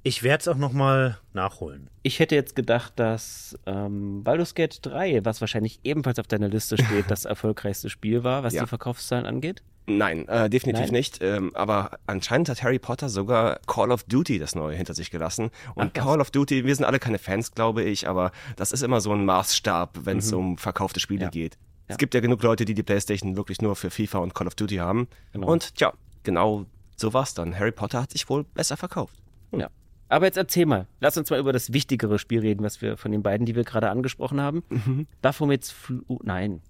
Ich 0.09 0.23
werde 0.23 0.40
es 0.40 0.49
auch 0.49 0.57
nochmal 0.57 1.18
nachholen. 1.35 1.90
Ich 2.03 2.18
hätte 2.18 2.35
jetzt 2.35 2.57
gedacht, 2.57 2.94
dass 2.97 3.59
ähm, 3.66 4.25
Baldur's 4.25 4.55
Gate 4.55 4.79
3, 4.81 5.23
was 5.27 5.42
wahrscheinlich 5.42 5.81
ebenfalls 5.85 6.18
auf 6.18 6.27
deiner 6.27 6.49
Liste 6.49 6.83
steht, 6.83 7.11
das 7.11 7.25
erfolgreichste 7.27 7.90
Spiel 7.90 8.25
war, 8.25 8.42
was 8.42 8.55
ja. 8.55 8.62
die 8.62 8.68
Verkaufszahlen 8.68 9.27
angeht. 9.27 9.62
Nein, 9.85 10.27
äh, 10.29 10.49
definitiv 10.49 10.87
Nein? 10.87 10.92
nicht. 10.92 11.18
Ähm, 11.21 11.55
aber 11.55 11.99
anscheinend 12.07 12.49
hat 12.49 12.62
Harry 12.62 12.79
Potter 12.79 13.11
sogar 13.11 13.61
Call 13.66 13.90
of 13.90 14.05
Duty 14.05 14.39
das 14.39 14.55
neue 14.55 14.74
hinter 14.74 14.95
sich 14.95 15.11
gelassen. 15.11 15.51
Und 15.74 15.93
Ach, 15.99 16.05
Call 16.05 16.22
of 16.22 16.30
Duty, 16.30 16.64
wir 16.64 16.74
sind 16.74 16.87
alle 16.87 17.01
keine 17.01 17.18
Fans, 17.18 17.53
glaube 17.53 17.83
ich, 17.83 18.09
aber 18.09 18.33
das 18.57 18.72
ist 18.72 18.83
immer 18.83 19.03
so 19.03 19.12
ein 19.12 19.26
Maßstab, 19.26 20.07
wenn 20.07 20.18
es 20.18 20.33
mhm. 20.33 20.39
um 20.39 20.57
verkaufte 20.57 21.01
Spiele 21.01 21.24
ja. 21.24 21.28
geht. 21.28 21.57
Ja. 21.57 21.61
Es 21.89 21.99
gibt 21.99 22.14
ja 22.14 22.20
genug 22.20 22.43
Leute, 22.43 22.64
die 22.64 22.72
die 22.72 22.83
PlayStation 22.83 23.37
wirklich 23.37 23.61
nur 23.61 23.76
für 23.76 23.91
FIFA 23.91 24.20
und 24.20 24.35
Call 24.35 24.47
of 24.47 24.55
Duty 24.55 24.76
haben. 24.76 25.07
Genau. 25.35 25.49
Und 25.49 25.74
tja, 25.74 25.93
genau 26.22 26.64
so 26.97 27.12
war's 27.12 27.35
dann. 27.35 27.59
Harry 27.59 27.72
Potter 27.72 28.01
hat 28.01 28.12
sich 28.12 28.26
wohl 28.30 28.45
besser 28.45 28.78
verkauft. 28.78 29.14
Hm. 29.53 29.61
Ja. 29.61 29.68
Aber 30.09 30.27
jetzt 30.27 30.39
erzähl 30.39 30.67
mal, 30.67 30.87
lass 31.01 31.17
uns 31.17 31.31
mal 31.31 31.39
über 31.39 31.53
das 31.53 31.73
wichtigere 31.73 32.19
Spiel 32.19 32.41
reden, 32.41 32.63
was 32.63 32.81
wir 32.81 32.97
von 32.97 33.13
den 33.13 33.23
beiden, 33.23 33.47
die 33.47 33.55
wir 33.55 33.65
gerade 33.65 33.91
angesprochen 33.91 34.41
haben. 34.41 34.63
Mhm. 34.71 35.07
Baphomets 35.21 35.71
Fl 35.71 36.03
oh, 36.09 36.19
nein, 36.23 36.61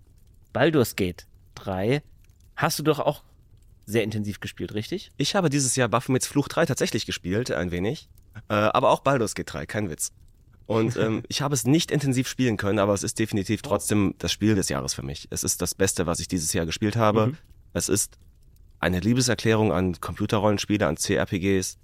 Baldur's 0.53 0.97
Gate 0.97 1.27
3 1.55 2.03
hast 2.57 2.79
du 2.79 2.83
doch 2.83 2.99
auch 2.99 3.23
sehr 3.87 4.03
intensiv 4.03 4.41
gespielt, 4.41 4.75
richtig? 4.75 5.13
Ich 5.17 5.35
habe 5.35 5.51
dieses 5.51 5.77
Jahr 5.77 5.89
Baphomets 5.89 6.27
Fluch 6.27 6.49
3 6.49 6.67
tatsächlich 6.67 7.07
gespielt, 7.07 7.51
ein 7.51 7.71
wenig. 7.71 8.09
Äh, 8.49 8.55
aber 8.55 8.91
auch 8.91 9.01
Baldur's 9.01 9.35
Gate 9.35 9.53
3, 9.53 9.67
kein 9.67 9.91
Witz. 9.91 10.13
Und 10.67 10.97
ähm, 10.97 11.23
ich 11.29 11.41
habe 11.41 11.55
es 11.55 11.65
nicht 11.65 11.91
intensiv 11.91 12.29
spielen 12.29 12.57
können, 12.57 12.79
aber 12.79 12.93
es 12.93 13.03
ist 13.03 13.19
definitiv 13.19 13.63
trotzdem 13.63 14.15
das 14.19 14.33
Spiel 14.33 14.55
des 14.55 14.69
Jahres 14.69 14.95
für 14.95 15.03
mich. 15.03 15.29
Es 15.31 15.45
ist 15.45 15.63
das 15.63 15.75
Beste, 15.75 16.07
was 16.07 16.21
ich 16.21 16.29
dieses 16.29 16.53
Jahr 16.53 16.67
gespielt 16.67 16.97
habe. 16.97 17.29
Mhm. 17.29 17.37
Es 17.73 17.89
ist 17.89 18.19
eine 18.81 19.01
Liebeserklärung 19.01 19.73
an 19.73 20.01
Computerrollenspiele, 20.01 20.87
an 20.87 20.97
CRPGs 20.97 21.79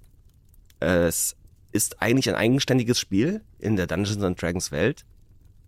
Es 0.79 1.35
ist 1.75 2.01
eigentlich 2.01 2.29
ein 2.29 2.35
eigenständiges 2.35 2.97
Spiel 2.97 3.41
in 3.59 3.75
der 3.75 3.85
Dungeons 3.85 4.23
and 4.23 4.41
Dragons 4.41 4.71
Welt, 4.71 5.05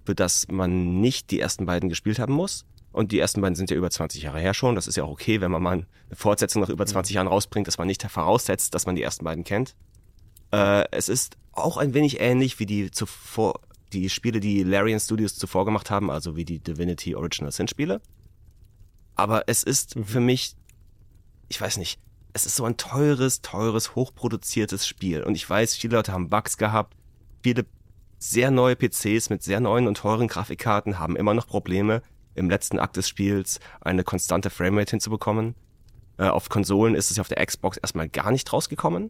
für 0.05 0.15
das 0.15 0.47
man 0.49 1.01
nicht 1.01 1.31
die 1.31 1.39
ersten 1.39 1.65
beiden 1.65 1.89
gespielt 1.89 2.17
haben 2.17 2.33
muss. 2.33 2.65
Und 2.93 3.11
die 3.11 3.19
ersten 3.19 3.41
beiden 3.41 3.55
sind 3.55 3.69
ja 3.69 3.75
über 3.75 3.91
20 3.91 4.23
Jahre 4.23 4.39
her 4.39 4.53
schon. 4.53 4.73
Das 4.73 4.87
ist 4.87 4.95
ja 4.95 5.03
auch 5.03 5.11
okay, 5.11 5.41
wenn 5.41 5.51
man 5.51 5.61
mal 5.61 5.73
eine 5.73 5.85
Fortsetzung 6.13 6.61
nach 6.61 6.69
über 6.69 6.85
20 6.85 7.13
Jahren 7.13 7.27
rausbringt, 7.27 7.67
dass 7.67 7.77
man 7.77 7.87
nicht 7.87 8.01
voraussetzt, 8.03 8.73
dass 8.73 8.85
man 8.85 8.95
die 8.95 9.03
ersten 9.03 9.25
beiden 9.25 9.43
kennt. 9.43 9.75
Äh, 10.51 10.85
es 10.91 11.09
ist 11.09 11.35
auch 11.51 11.75
ein 11.75 11.93
wenig 11.93 12.21
ähnlich 12.21 12.57
wie 12.59 12.65
die 12.65 12.89
zuvor, 12.89 13.59
die 13.91 14.09
Spiele, 14.09 14.39
die 14.39 14.63
Larian 14.63 15.01
Studios 15.01 15.35
zuvor 15.35 15.65
gemacht 15.65 15.91
haben, 15.91 16.09
also 16.09 16.37
wie 16.37 16.45
die 16.45 16.59
Divinity 16.59 17.15
Original 17.15 17.51
Sin 17.51 17.67
Spiele. 17.67 18.01
Aber 19.15 19.43
es 19.47 19.61
ist 19.61 19.97
mhm. 19.97 20.05
für 20.05 20.21
mich, 20.21 20.55
ich 21.49 21.59
weiß 21.59 21.77
nicht, 21.77 21.99
es 22.37 22.45
ist 22.45 22.55
so 22.55 22.65
ein 22.65 22.77
teures, 22.77 23.41
teures, 23.41 23.95
hochproduziertes 23.95 24.85
Spiel. 24.85 25.23
Und 25.23 25.33
ich 25.33 25.49
weiß, 25.49 25.75
viele 25.75 25.95
Leute 25.95 26.13
haben 26.13 26.29
Bugs 26.29 26.57
gehabt. 26.57 26.95
Viele 27.41 27.65
sehr 28.19 28.51
neue 28.51 28.75
PCs 28.75 29.31
mit 29.31 29.41
sehr 29.41 29.59
neuen 29.59 29.87
und 29.87 29.97
teuren 29.97 30.27
Grafikkarten 30.27 30.99
haben 30.99 31.15
immer 31.15 31.33
noch 31.33 31.47
Probleme, 31.47 32.03
im 32.35 32.47
letzten 32.51 32.77
Akt 32.77 32.95
des 32.95 33.09
Spiels 33.09 33.59
eine 33.81 34.03
konstante 34.03 34.51
Framerate 34.51 34.91
hinzubekommen. 34.91 35.55
Äh, 36.19 36.27
auf 36.27 36.49
Konsolen 36.49 36.93
ist 36.93 37.09
es 37.09 37.17
ja 37.17 37.21
auf 37.21 37.27
der 37.27 37.43
Xbox 37.43 37.77
erstmal 37.77 38.07
gar 38.07 38.31
nicht 38.31 38.53
rausgekommen. 38.53 39.09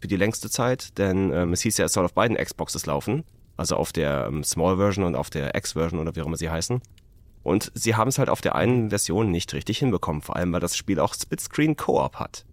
Für 0.00 0.08
die 0.08 0.16
längste 0.16 0.48
Zeit, 0.48 0.96
denn 0.96 1.32
ähm, 1.32 1.52
es 1.52 1.60
hieß 1.60 1.76
ja, 1.76 1.84
es 1.84 1.92
soll 1.92 2.06
auf 2.06 2.14
beiden 2.14 2.38
Xboxes 2.38 2.86
laufen. 2.86 3.24
Also 3.58 3.76
auf 3.76 3.92
der 3.92 4.28
ähm, 4.28 4.42
Small 4.44 4.78
Version 4.78 5.04
und 5.04 5.14
auf 5.14 5.28
der 5.28 5.54
X-Version 5.54 6.00
oder 6.00 6.16
wie 6.16 6.22
auch 6.22 6.26
immer 6.26 6.38
sie 6.38 6.50
heißen. 6.50 6.80
Und 7.46 7.70
sie 7.74 7.94
haben 7.94 8.08
es 8.08 8.18
halt 8.18 8.28
auf 8.28 8.40
der 8.40 8.56
einen 8.56 8.90
Version 8.90 9.30
nicht 9.30 9.54
richtig 9.54 9.78
hinbekommen, 9.78 10.20
vor 10.20 10.34
allem 10.34 10.52
weil 10.52 10.58
das 10.58 10.76
Spiel 10.76 10.98
auch 10.98 11.14
Splitscreen 11.14 11.76
Co-op 11.76 12.16
hat. 12.16 12.44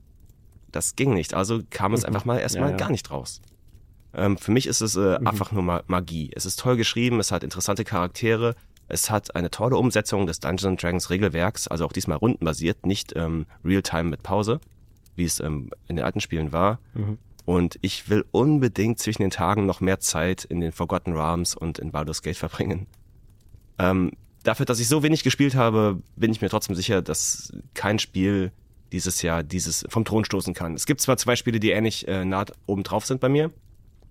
Das 0.72 0.96
ging 0.96 1.16
nicht, 1.16 1.34
also 1.34 1.62
kam 1.72 1.96
es 1.96 2.02
mhm. 2.02 2.10
einfach 2.10 2.26
mal 2.26 2.38
erstmal 2.38 2.70
ja, 2.70 2.72
ja. 2.74 2.78
gar 2.78 2.92
nicht 2.92 3.10
raus. 3.10 3.42
Ähm, 4.14 4.38
für 4.38 4.52
mich 4.52 4.68
ist 4.68 4.82
es 4.82 4.96
äh, 4.96 5.18
mhm. 5.20 5.26
einfach 5.26 5.52
nur 5.52 5.84
Magie. 5.88 6.30
Es 6.36 6.46
ist 6.46 6.60
toll 6.60 6.78
geschrieben, 6.78 7.20
es 7.20 7.32
hat 7.32 7.44
interessante 7.44 7.84
Charaktere, 7.84 8.54
es 8.88 9.10
hat 9.10 9.36
eine 9.36 9.50
tolle 9.50 9.78
Umsetzung 9.78 10.28
des 10.28 10.40
Dungeons 10.40 10.80
Dragons 10.80 11.10
Regelwerks, 11.10 11.68
also 11.68 11.88
auch 11.88 11.94
diesmal 11.94 12.18
rundenbasiert, 12.18 12.86
nicht 12.86 13.14
ähm, 13.16 13.48
Real-Time 13.66 14.12
mit 14.12 14.22
Pause, 14.22 14.60
wie 15.16 15.26
es 15.26 15.40
ähm, 15.40 15.72
in 15.88 15.96
den 15.96 16.06
alten 16.06 16.22
Spielen 16.22 16.52
war. 16.52 16.78
Mhm. 16.94 17.18
Und 17.46 17.80
ich 17.82 18.12
will 18.12 18.26
unbedingt 18.30 19.00
zwischen 19.00 19.24
den 19.24 19.32
Tagen 19.32 19.66
noch 19.66 19.82
mehr 19.82 20.00
Zeit 20.00 20.46
in 20.46 20.62
den 20.62 20.72
Forgotten 20.72 21.14
Realms 21.14 21.56
und 21.56 21.80
in 21.80 21.92
Baldur's 21.92 22.22
Gate 22.22 22.38
verbringen. 22.38 22.86
Ähm, 23.80 24.12
dafür, 24.44 24.66
dass 24.66 24.80
ich 24.80 24.88
so 24.88 25.04
wenig 25.04 25.24
gespielt 25.24 25.56
habe, 25.56 26.02
bin 26.16 26.32
ich 26.32 26.42
mir 26.42 26.50
trotzdem 26.50 26.76
sicher, 26.76 27.02
dass 27.02 27.52
kein 27.74 28.00
Spiel 28.00 28.52
dieses 28.92 29.22
Jahr 29.22 29.44
dieses 29.44 29.86
vom 29.90 30.06
Thron 30.06 30.24
stoßen 30.24 30.54
kann. 30.54 30.76
Es 30.76 30.86
gibt 30.86 31.02
zwar 31.02 31.18
zwei 31.18 31.36
Spiele, 31.36 31.60
die 31.60 31.72
ähnlich 31.72 32.08
äh, 32.08 32.26
nah 32.26 32.46
oben 32.68 32.84
drauf 32.84 33.06
sind 33.06 33.20
bei 33.20 33.30
mir, 33.30 33.52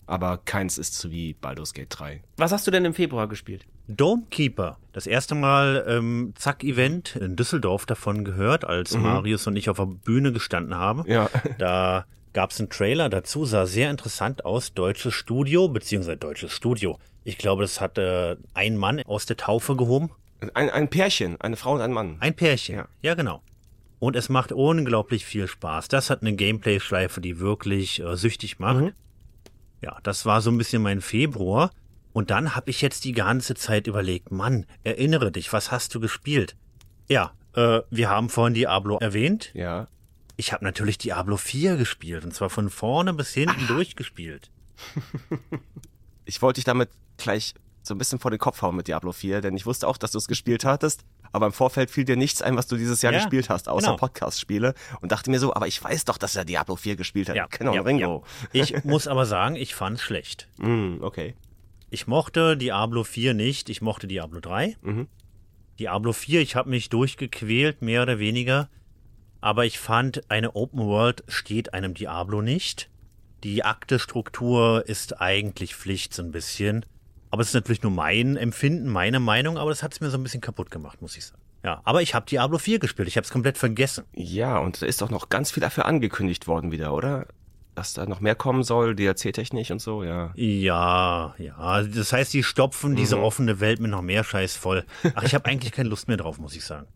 aber 0.07 0.39
keins 0.39 0.77
ist 0.77 0.95
so 0.95 1.11
wie 1.11 1.35
Baldur's 1.35 1.73
Gate 1.73 1.89
3. 1.91 2.23
Was 2.37 2.53
hast 2.53 2.67
du 2.67 2.71
denn 2.71 2.85
im 2.85 2.95
Februar 2.95 3.29
gespielt? 3.29 3.65
Domekeeper. 3.89 4.79
Das 4.93 5.07
erste 5.07 5.35
Mal 5.35 5.85
ähm, 5.89 6.35
Zack-Event 6.37 7.17
in 7.17 7.37
Düsseldorf 7.37 7.87
davon 7.87 8.25
gehört, 8.25 8.65
als 8.65 8.97
mhm. 8.97 9.03
Marius 9.03 9.47
und 9.47 9.57
ich 9.57 9.71
auf 9.71 9.77
der 9.77 9.87
Bühne 9.87 10.33
gestanden 10.33 10.75
haben. 10.75 11.05
Ja. 11.07 11.31
Da 11.59 12.07
gab 12.33 12.51
es 12.51 12.59
einen 12.61 12.71
Trailer 12.71 13.09
dazu, 13.09 13.45
sah 13.45 13.67
sehr 13.67 13.91
interessant 13.91 14.45
aus. 14.45 14.73
Deutsches 14.75 15.15
Studio, 15.15 15.69
beziehungsweise 15.69 16.17
deutsches 16.17 16.53
Studio. 16.53 16.99
Ich 17.25 17.39
glaube, 17.39 17.63
das 17.63 17.81
hat 17.81 17.99
äh, 17.99 18.37
ein 18.55 18.77
Mann 18.77 19.01
aus 19.03 19.27
der 19.27 19.37
Taufe 19.37 19.77
gehoben. 19.77 20.11
Ein, 20.55 20.71
ein 20.71 20.89
Pärchen, 20.89 21.41
eine 21.41 21.57
Frau 21.57 21.75
und 21.75 21.81
ein 21.81 21.93
Mann. 21.93 22.17
Ein 22.21 22.35
Pärchen, 22.35 22.77
ja, 22.77 22.89
ja 23.03 23.15
genau. 23.15 23.43
Und 23.99 24.17
es 24.17 24.29
macht 24.29 24.51
unglaublich 24.51 25.25
viel 25.25 25.47
Spaß. 25.47 25.89
Das 25.89 26.11
hat 26.11 26.23
eine 26.23 26.35
Gameplay-Schleife, 26.35 27.21
die 27.21 27.39
wirklich 27.39 28.01
äh, 28.01 28.17
süchtig 28.17 28.59
macht. 28.59 28.81
Mhm. 28.81 28.93
Ja, 29.81 29.99
das 30.03 30.27
war 30.27 30.41
so 30.41 30.51
ein 30.51 30.59
bisschen 30.59 30.83
mein 30.83 31.01
Februar. 31.01 31.71
Und 32.13 32.31
dann 32.31 32.55
habe 32.55 32.71
ich 32.71 32.83
jetzt 32.83 33.05
die 33.05 33.13
ganze 33.13 33.55
Zeit 33.55 33.87
überlegt, 33.87 34.33
Mann, 34.33 34.67
erinnere 34.85 35.31
dich, 35.33 35.53
was 35.53 35.71
hast 35.71 35.95
du 35.95 36.01
gespielt? 36.01 36.57
Ja, 37.09 37.33
äh, 37.55 37.81
wir 37.91 38.11
haben 38.11 38.29
vorhin 38.29 38.55
Diablo 38.55 38.99
erwähnt. 38.99 39.51
Ja. 39.55 39.89
Ich 40.37 40.53
habe 40.53 40.65
natürlich 40.65 40.99
Diablo 40.99 41.37
4 41.37 41.77
gespielt 41.77 42.25
und 42.25 42.35
zwar 42.35 42.51
von 42.51 42.71
vorne 42.71 43.15
bis 43.15 43.33
hinten 43.33 43.65
ah. 43.65 43.69
durchgespielt. 43.69 44.51
ich 46.25 46.43
wollte 46.43 46.59
dich 46.59 46.65
damit 46.65 46.91
gleich 47.17 47.55
so 47.93 47.95
ein 47.95 47.99
bisschen 47.99 48.19
vor 48.19 48.31
den 48.31 48.41
Kopf 48.41 48.63
hauen 48.63 48.75
mit 48.75 48.89
Diablo 48.89 49.13
4, 49.13 49.43
denn 49.43 49.55
ich 49.55 49.67
wusste 49.67 49.87
auch, 49.87 49.99
dass 49.99 50.13
du 50.13 50.19
es 50.19 50.27
gespielt 50.27 50.65
hattest, 50.65 51.05
aber 51.31 51.45
im 51.45 51.53
Vorfeld 51.53 51.91
fiel 51.91 52.07
dir 52.07 52.17
nichts 52.17 52.41
ein, 52.41 52.57
was 52.57 52.67
du 52.67 52.77
dieses 52.77 53.03
Jahr 53.03 53.13
ja, 53.13 53.19
gespielt 53.19 53.51
hast, 53.51 53.69
außer 53.69 53.89
genau. 53.89 53.97
Podcast-Spiele 53.99 54.73
und 55.03 55.13
dachte 55.13 55.31
mir 55.31 55.39
so, 55.39 55.55
aber 55.55 55.67
ich 55.67 55.83
weiß 55.83 56.07
doch, 56.07 56.17
dass 56.17 56.35
er 56.35 56.47
Diablo 56.47 56.77
4 56.77 56.97
gespielt 56.97 57.29
hat. 57.29 57.37
Ja, 57.37 57.47
genau, 57.51 57.75
ja, 57.75 57.83
Ringo. 57.83 58.25
Ja. 58.53 58.65
Ich 58.65 58.85
muss 58.85 59.07
aber 59.07 59.27
sagen, 59.27 59.57
ich 59.57 59.75
fand 59.75 59.99
es 59.99 60.03
schlecht. 60.03 60.49
Mm, 60.57 61.03
okay. 61.03 61.35
Ich 61.91 62.07
mochte 62.07 62.57
Diablo 62.57 63.05
4 63.05 63.35
nicht, 63.35 63.69
ich 63.69 63.83
mochte 63.83 64.07
Diablo 64.07 64.41
3. 64.41 64.79
Mhm. 64.81 65.09
Diablo 65.79 66.15
4, 66.15 66.41
ich 66.41 66.57
habe 66.57 66.71
mich 66.71 66.89
durchgequält, 66.89 67.83
mehr 67.83 68.03
oder 68.03 68.19
weniger. 68.19 68.71
Aber 69.43 69.67
ich 69.67 69.79
fand, 69.79 70.31
eine 70.31 70.57
Open 70.57 70.81
World 70.81 71.25
steht 71.29 71.75
einem 71.75 71.93
Diablo 71.93 72.41
nicht. 72.41 72.89
Die 73.45 73.65
Aktestruktur 73.65 74.85
ist 74.87 75.21
eigentlich 75.21 75.75
Pflicht 75.75 76.15
so 76.15 76.23
ein 76.23 76.31
bisschen. 76.31 76.87
Aber 77.33 77.41
es 77.41 77.49
ist 77.49 77.55
natürlich 77.55 77.83
nur 77.83 77.93
mein 77.93 78.37
Empfinden, 78.37 78.91
meine 78.91 79.19
Meinung, 79.19 79.57
aber 79.57 79.71
das 79.71 79.83
hat 79.83 79.95
es 79.95 80.03
mir 80.03 80.11
so 80.11 80.19
ein 80.19 80.23
bisschen 80.23 80.43
kaputt 80.43 80.71
gemacht, 80.71 81.01
muss 81.01 81.17
ich 81.17 81.25
sagen. 81.25 81.41
Ja, 81.65 81.81
aber 81.83 82.03
ich 82.03 82.15
habe 82.15 82.27
Diablo 82.27 82.59
4 82.59 82.79
gespielt, 82.79 83.09
ich 83.09 83.17
habe 83.17 83.25
es 83.25 83.31
komplett 83.31 83.57
vergessen. 83.57 84.05
Ja, 84.13 84.59
und 84.59 84.83
da 84.83 84.87
ist 84.87 85.01
doch 85.01 85.09
noch 85.09 85.31
ganz 85.31 85.51
viel 85.51 85.63
dafür 85.63 85.87
angekündigt 85.87 86.47
worden 86.47 86.73
wieder, 86.73 86.93
oder? 86.93 87.27
Dass 87.75 87.95
da 87.95 88.05
noch 88.05 88.21
mehr 88.21 88.35
kommen 88.35 88.65
soll, 88.65 88.95
DLC-technisch 88.95 89.71
und 89.71 89.81
so, 89.81 90.05
ja. 90.05 90.33
Ja, 90.35 91.35
ja. 91.39 91.83
Das 91.83 92.13
heißt, 92.13 92.35
die 92.35 92.43
stopfen 92.43 92.97
diese 92.97 93.17
mhm. 93.17 93.23
offene 93.23 93.61
Welt 93.61 93.81
mit 93.81 93.91
noch 93.91 94.03
mehr 94.03 94.25
Scheiß 94.25 94.57
voll. 94.57 94.85
Ach, 95.15 95.23
ich 95.23 95.35
habe 95.35 95.47
eigentlich 95.47 95.73
keine 95.73 95.89
Lust 95.89 96.09
mehr 96.09 96.19
drauf, 96.19 96.39
muss 96.39 96.55
ich 96.55 96.67
sagen. 96.67 96.87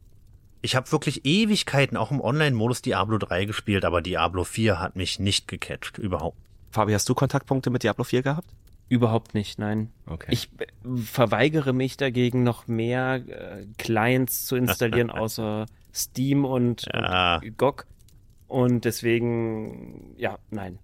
Ich 0.60 0.76
habe 0.76 0.92
wirklich 0.92 1.24
Ewigkeiten 1.24 1.96
auch 1.96 2.10
im 2.10 2.20
Online-Modus 2.20 2.82
Diablo 2.82 3.16
3 3.16 3.46
gespielt, 3.46 3.86
aber 3.86 4.02
Diablo 4.02 4.44
4 4.44 4.80
hat 4.80 4.96
mich 4.96 5.18
nicht 5.18 5.48
gecatcht, 5.48 5.96
überhaupt. 5.96 6.36
Fabi, 6.72 6.92
hast 6.92 7.08
du 7.08 7.14
Kontaktpunkte 7.14 7.70
mit 7.70 7.84
Diablo 7.84 8.04
4 8.04 8.20
gehabt? 8.22 8.50
Überhaupt 8.88 9.34
nicht, 9.34 9.58
nein. 9.58 9.90
Okay. 10.06 10.30
Ich 10.30 10.48
verweigere 11.04 11.72
mich 11.72 11.96
dagegen, 11.96 12.44
noch 12.44 12.68
mehr 12.68 13.14
äh, 13.26 13.66
Clients 13.78 14.46
zu 14.46 14.54
installieren, 14.54 15.10
außer 15.12 15.66
Steam 15.92 16.44
und, 16.44 16.86
ja. 16.92 17.38
und 17.38 17.58
GOG. 17.58 17.86
Und 18.46 18.84
deswegen, 18.84 20.14
ja, 20.16 20.38
nein. 20.50 20.78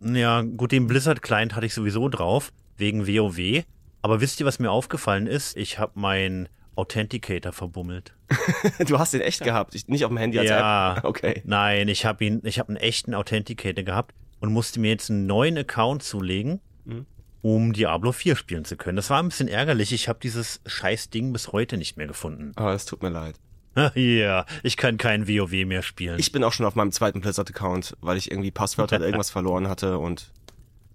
Ja, 0.00 0.42
gut, 0.42 0.72
den 0.72 0.86
Blizzard-Client 0.86 1.56
hatte 1.56 1.64
ich 1.64 1.72
sowieso 1.72 2.08
drauf, 2.10 2.52
wegen 2.76 3.06
WoW. 3.06 3.64
Aber 4.02 4.20
wisst 4.20 4.40
ihr, 4.40 4.46
was 4.46 4.58
mir 4.58 4.70
aufgefallen 4.70 5.26
ist? 5.26 5.56
Ich 5.56 5.78
habe 5.78 5.98
meinen 5.98 6.50
Authenticator 6.76 7.52
verbummelt. 7.52 8.14
du 8.86 8.98
hast 8.98 9.14
den 9.14 9.22
echt 9.22 9.42
gehabt, 9.42 9.74
nicht 9.88 10.04
auf 10.04 10.10
dem 10.10 10.18
Handy 10.18 10.38
als 10.38 10.50
ja, 10.50 10.98
App? 10.98 11.04
Okay. 11.04 11.42
Nein, 11.46 11.88
ich 11.88 12.04
habe 12.04 12.24
ihn, 12.24 12.42
ich 12.44 12.58
habe 12.58 12.68
einen 12.68 12.76
echten 12.76 13.14
Authenticator 13.14 13.84
gehabt 13.84 14.14
und 14.38 14.52
musste 14.52 14.80
mir 14.80 14.90
jetzt 14.90 15.10
einen 15.10 15.26
neuen 15.26 15.56
Account 15.56 16.02
zulegen. 16.02 16.60
Mhm 16.84 17.06
um 17.42 17.72
Diablo 17.72 18.12
4 18.12 18.36
spielen 18.36 18.64
zu 18.64 18.76
können. 18.76 18.96
Das 18.96 19.10
war 19.10 19.22
ein 19.22 19.28
bisschen 19.28 19.48
ärgerlich. 19.48 19.92
Ich 19.92 20.08
habe 20.08 20.18
dieses 20.22 20.60
scheiß 20.66 21.10
Ding 21.10 21.32
bis 21.32 21.52
heute 21.52 21.76
nicht 21.76 21.96
mehr 21.96 22.06
gefunden. 22.06 22.52
Ah, 22.56 22.72
es 22.72 22.84
tut 22.84 23.02
mir 23.02 23.10
leid. 23.10 23.36
Ja, 23.94 24.44
ich 24.64 24.76
kann 24.76 24.96
kein 24.96 25.28
WoW 25.28 25.64
mehr 25.64 25.82
spielen. 25.82 26.18
Ich 26.18 26.32
bin 26.32 26.42
auch 26.42 26.52
schon 26.52 26.66
auf 26.66 26.74
meinem 26.74 26.90
zweiten 26.90 27.20
Blizzard-Account, 27.20 27.96
weil 28.00 28.16
ich 28.16 28.30
irgendwie 28.30 28.50
Passwörter 28.50 28.96
oder 28.96 29.04
irgendwas 29.06 29.30
verloren 29.38 29.68
hatte 29.68 29.98
und 29.98 30.32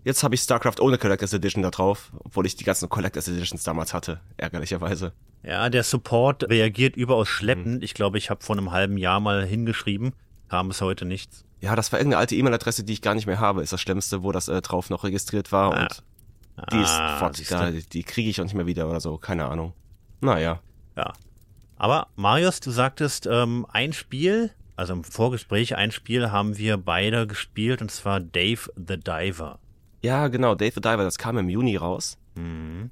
jetzt 0.03 0.23
habe 0.23 0.35
ich 0.35 0.41
StarCraft 0.41 0.81
ohne 0.81 0.97
Collectors 0.97 1.31
Edition 1.31 1.63
da 1.63 1.69
drauf, 1.69 2.11
obwohl 2.25 2.45
ich 2.45 2.55
die 2.57 2.65
ganzen 2.65 2.89
Collectors 2.89 3.27
Editions 3.29 3.63
damals 3.63 3.93
hatte, 3.93 4.19
ärgerlicherweise. 4.35 5.13
Ja, 5.43 5.69
der 5.69 5.83
Support 5.83 6.49
reagiert 6.49 6.95
überaus 6.95 7.27
schleppend. 7.27 7.77
Mhm. 7.77 7.83
Ich 7.83 7.93
glaube, 7.93 8.17
ich 8.17 8.29
habe 8.29 8.43
vor 8.43 8.57
einem 8.57 8.71
halben 8.71 8.97
Jahr 8.97 9.19
mal 9.19 9.45
hingeschrieben, 9.45 10.13
kam 10.49 10.69
es 10.69 10.81
heute 10.81 11.05
nichts. 11.05 11.45
Ja, 11.61 11.75
das 11.75 11.91
war 11.91 11.99
irgendeine 11.99 12.19
alte 12.19 12.35
E-Mail-Adresse, 12.35 12.83
die 12.83 12.93
ich 12.93 13.01
gar 13.01 13.15
nicht 13.15 13.25
mehr 13.27 13.39
habe, 13.39 13.61
ist 13.61 13.71
das 13.71 13.79
Schlimmste, 13.79 14.23
wo 14.23 14.33
das 14.33 14.49
äh, 14.49 14.61
drauf 14.61 14.89
noch 14.89 15.03
registriert 15.05 15.51
war 15.53 15.73
ja. 15.73 15.83
und 15.83 16.03
die 16.71 16.79
ist 16.79 16.91
ah, 16.91 17.17
fort, 17.17 17.51
da, 17.51 17.71
die 17.71 18.03
kriege 18.03 18.29
ich 18.29 18.39
auch 18.39 18.45
nicht 18.45 18.53
mehr 18.53 18.67
wieder 18.67 18.87
oder 18.87 18.99
so, 18.99 19.17
keine 19.17 19.45
Ahnung. 19.45 19.73
Naja. 20.21 20.59
Ja. 20.95 21.13
Aber 21.77 22.07
Marius, 22.15 22.59
du 22.59 22.71
sagtest, 22.71 23.27
ähm, 23.29 23.65
ein 23.69 23.93
Spiel, 23.93 24.51
also 24.75 24.93
im 24.93 25.03
Vorgespräch, 25.03 25.75
ein 25.75 25.91
Spiel 25.91 26.31
haben 26.31 26.57
wir 26.57 26.77
beide 26.77 27.27
gespielt 27.27 27.81
und 27.81 27.91
zwar 27.91 28.19
Dave 28.19 28.71
the 28.75 28.97
Diver. 28.97 29.59
Ja, 30.01 30.27
genau, 30.27 30.55
Dave 30.55 30.73
the 30.75 30.81
Diver, 30.81 31.03
das 31.03 31.17
kam 31.17 31.37
im 31.37 31.49
Juni 31.49 31.75
raus. 31.75 32.17
Mhm. 32.35 32.91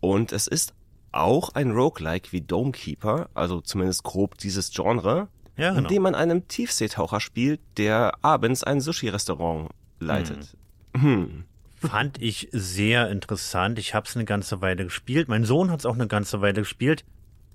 Und 0.00 0.32
es 0.32 0.46
ist 0.46 0.74
auch 1.12 1.50
ein 1.54 1.72
Roguelike 1.72 2.32
wie 2.32 2.40
Domekeeper, 2.40 3.28
also 3.34 3.60
zumindest 3.60 4.04
grob 4.04 4.38
dieses 4.38 4.70
Genre, 4.70 5.28
ja, 5.56 5.70
genau. 5.70 5.82
in 5.82 5.88
dem 5.88 6.02
man 6.02 6.14
einen 6.14 6.48
Tiefseetaucher 6.48 7.20
spielt, 7.20 7.60
der 7.76 8.12
abends 8.22 8.64
ein 8.64 8.80
Sushi-Restaurant 8.80 9.70
leitet. 9.98 10.56
Mhm. 10.94 11.02
Hm. 11.02 11.44
Fand 11.80 12.20
ich 12.20 12.48
sehr 12.52 13.10
interessant. 13.10 13.78
Ich 13.78 13.94
habe 13.94 14.06
es 14.06 14.14
eine 14.14 14.26
ganze 14.26 14.60
Weile 14.60 14.84
gespielt. 14.84 15.28
Mein 15.28 15.44
Sohn 15.44 15.70
hat 15.70 15.80
es 15.80 15.86
auch 15.86 15.94
eine 15.94 16.08
ganze 16.08 16.40
Weile 16.40 16.60
gespielt. 16.60 17.04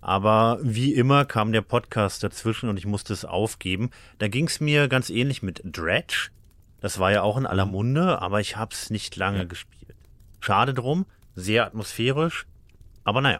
Aber 0.01 0.59
wie 0.61 0.93
immer 0.93 1.25
kam 1.25 1.51
der 1.51 1.61
Podcast 1.61 2.23
dazwischen 2.23 2.69
und 2.69 2.77
ich 2.77 2.85
musste 2.85 3.13
es 3.13 3.25
aufgeben. 3.25 3.89
Da 4.17 4.27
ging 4.27 4.47
es 4.47 4.59
mir 4.59 4.87
ganz 4.87 5.09
ähnlich 5.09 5.41
mit 5.41 5.61
Dredge. 5.63 6.29
Das 6.79 6.99
war 6.99 7.11
ja 7.11 7.23
auch 7.23 7.37
in 7.37 7.47
aller 7.47 7.65
Munde, 7.65 8.21
aber 8.21 8.39
ich 8.41 8.57
habe 8.57 8.73
es 8.73 8.91
nicht 8.91 9.15
lange 9.15 9.39
ja. 9.39 9.43
gespielt. 9.45 9.95
Schade 10.39 10.73
drum, 10.75 11.07
sehr 11.33 11.65
atmosphärisch, 11.65 12.45
aber 13.03 13.21
naja, 13.21 13.39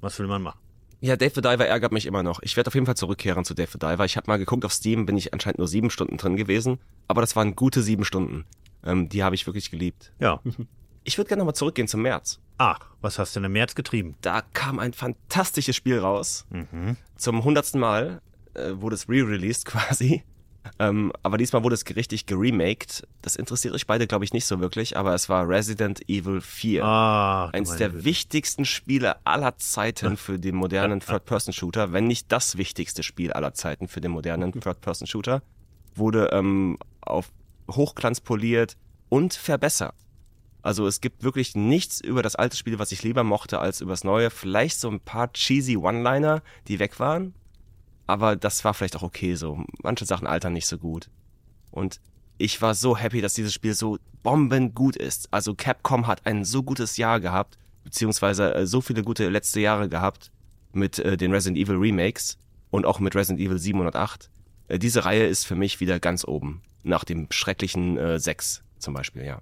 was 0.00 0.18
will 0.18 0.26
man 0.26 0.40
machen? 0.40 0.58
Ja, 1.00 1.16
Dave 1.16 1.32
the 1.34 1.42
Diver 1.42 1.66
ärgert 1.66 1.92
mich 1.92 2.06
immer 2.06 2.22
noch. 2.22 2.40
Ich 2.42 2.56
werde 2.56 2.68
auf 2.68 2.74
jeden 2.74 2.86
Fall 2.86 2.96
zurückkehren 2.96 3.44
zu 3.44 3.54
Dave 3.54 3.70
the 3.70 3.78
Diver. 3.78 4.04
Ich 4.04 4.16
habe 4.16 4.28
mal 4.28 4.38
geguckt 4.38 4.64
auf 4.64 4.72
Steam, 4.72 5.04
bin 5.06 5.16
ich 5.16 5.32
anscheinend 5.32 5.58
nur 5.58 5.68
sieben 5.68 5.90
Stunden 5.90 6.16
drin 6.16 6.36
gewesen, 6.36 6.78
aber 7.06 7.20
das 7.20 7.36
waren 7.36 7.54
gute 7.54 7.82
sieben 7.82 8.04
Stunden. 8.04 8.46
Ähm, 8.88 9.08
die 9.08 9.22
habe 9.22 9.34
ich 9.34 9.46
wirklich 9.46 9.70
geliebt. 9.70 10.12
Ja. 10.18 10.40
Ich 11.04 11.16
würde 11.18 11.28
gerne 11.28 11.40
nochmal 11.40 11.54
zurückgehen 11.54 11.88
zum 11.88 12.02
März. 12.02 12.40
Ach, 12.58 12.80
was 13.00 13.18
hast 13.18 13.36
du 13.36 13.40
denn 13.40 13.46
im 13.46 13.52
März 13.52 13.74
getrieben? 13.74 14.16
Da 14.20 14.40
kam 14.42 14.78
ein 14.78 14.92
fantastisches 14.92 15.76
Spiel 15.76 15.98
raus. 16.00 16.46
Mhm. 16.50 16.96
Zum 17.16 17.44
hundertsten 17.44 17.80
Mal 17.80 18.20
äh, 18.54 18.72
wurde 18.72 18.94
es 18.94 19.08
re-released 19.08 19.64
quasi. 19.66 20.24
Ähm, 20.78 21.12
aber 21.22 21.38
diesmal 21.38 21.62
wurde 21.62 21.74
es 21.74 21.84
richtig 21.96 22.26
geremaked. 22.26 23.06
Das 23.22 23.36
interessiert 23.36 23.74
euch 23.74 23.86
beide, 23.86 24.06
glaube 24.06 24.24
ich, 24.24 24.32
nicht 24.32 24.44
so 24.44 24.60
wirklich, 24.60 24.96
aber 24.96 25.14
es 25.14 25.28
war 25.28 25.48
Resident 25.48 26.06
Evil 26.08 26.40
4. 26.40 26.84
Ah, 26.84 27.48
Eins 27.50 27.76
der 27.76 27.90
Güte. 27.90 28.04
wichtigsten 28.04 28.64
Spiele 28.64 29.24
aller 29.24 29.56
Zeiten 29.56 30.16
für 30.18 30.38
den 30.38 30.56
modernen 30.56 31.00
Third-Person-Shooter, 31.00 31.92
wenn 31.92 32.06
nicht 32.06 32.30
das 32.32 32.58
wichtigste 32.58 33.02
Spiel 33.02 33.32
aller 33.32 33.54
Zeiten 33.54 33.88
für 33.88 34.00
den 34.00 34.10
modernen 34.10 34.52
Third-Person-Shooter. 34.60 35.42
Wurde 35.94 36.30
ähm, 36.32 36.76
auf 37.00 37.30
Hochglanz 37.70 38.20
poliert 38.20 38.76
und 39.08 39.34
verbessert. 39.34 39.94
Also 40.62 40.86
es 40.86 41.00
gibt 41.00 41.22
wirklich 41.22 41.54
nichts 41.54 42.00
über 42.00 42.22
das 42.22 42.36
alte 42.36 42.56
Spiel, 42.56 42.78
was 42.78 42.92
ich 42.92 43.02
lieber 43.02 43.24
mochte 43.24 43.60
als 43.60 43.80
über 43.80 43.92
das 43.92 44.04
neue. 44.04 44.30
Vielleicht 44.30 44.80
so 44.80 44.90
ein 44.90 45.00
paar 45.00 45.32
cheesy 45.32 45.76
One-Liner, 45.76 46.42
die 46.66 46.78
weg 46.78 46.98
waren, 46.98 47.34
aber 48.06 48.36
das 48.36 48.64
war 48.64 48.74
vielleicht 48.74 48.96
auch 48.96 49.02
okay 49.02 49.34
so. 49.34 49.64
Manche 49.82 50.04
Sachen 50.04 50.26
altern 50.26 50.52
nicht 50.52 50.66
so 50.66 50.78
gut. 50.78 51.10
Und 51.70 52.00
ich 52.38 52.60
war 52.62 52.74
so 52.74 52.96
happy, 52.96 53.20
dass 53.20 53.34
dieses 53.34 53.52
Spiel 53.52 53.74
so 53.74 53.98
bombengut 54.22 54.96
ist. 54.96 55.28
Also 55.32 55.54
Capcom 55.54 56.06
hat 56.06 56.26
ein 56.26 56.44
so 56.44 56.62
gutes 56.62 56.96
Jahr 56.96 57.20
gehabt, 57.20 57.58
beziehungsweise 57.84 58.54
äh, 58.54 58.66
so 58.66 58.80
viele 58.80 59.02
gute 59.02 59.28
letzte 59.28 59.60
Jahre 59.60 59.88
gehabt 59.88 60.32
mit 60.72 60.98
äh, 60.98 61.16
den 61.16 61.32
Resident 61.32 61.58
Evil 61.58 61.76
Remakes 61.76 62.38
und 62.70 62.86
auch 62.86 63.00
mit 63.00 63.14
Resident 63.14 63.40
Evil 63.40 63.58
7 63.58 63.80
und 63.80 63.94
8. 63.94 64.30
Äh, 64.68 64.78
diese 64.78 65.04
Reihe 65.04 65.26
ist 65.26 65.46
für 65.46 65.56
mich 65.56 65.80
wieder 65.80 66.00
ganz 66.00 66.24
oben. 66.26 66.62
Nach 66.82 67.04
dem 67.04 67.26
schrecklichen 67.30 67.96
äh, 67.98 68.18
6 68.18 68.62
zum 68.78 68.94
Beispiel, 68.94 69.24
ja. 69.24 69.40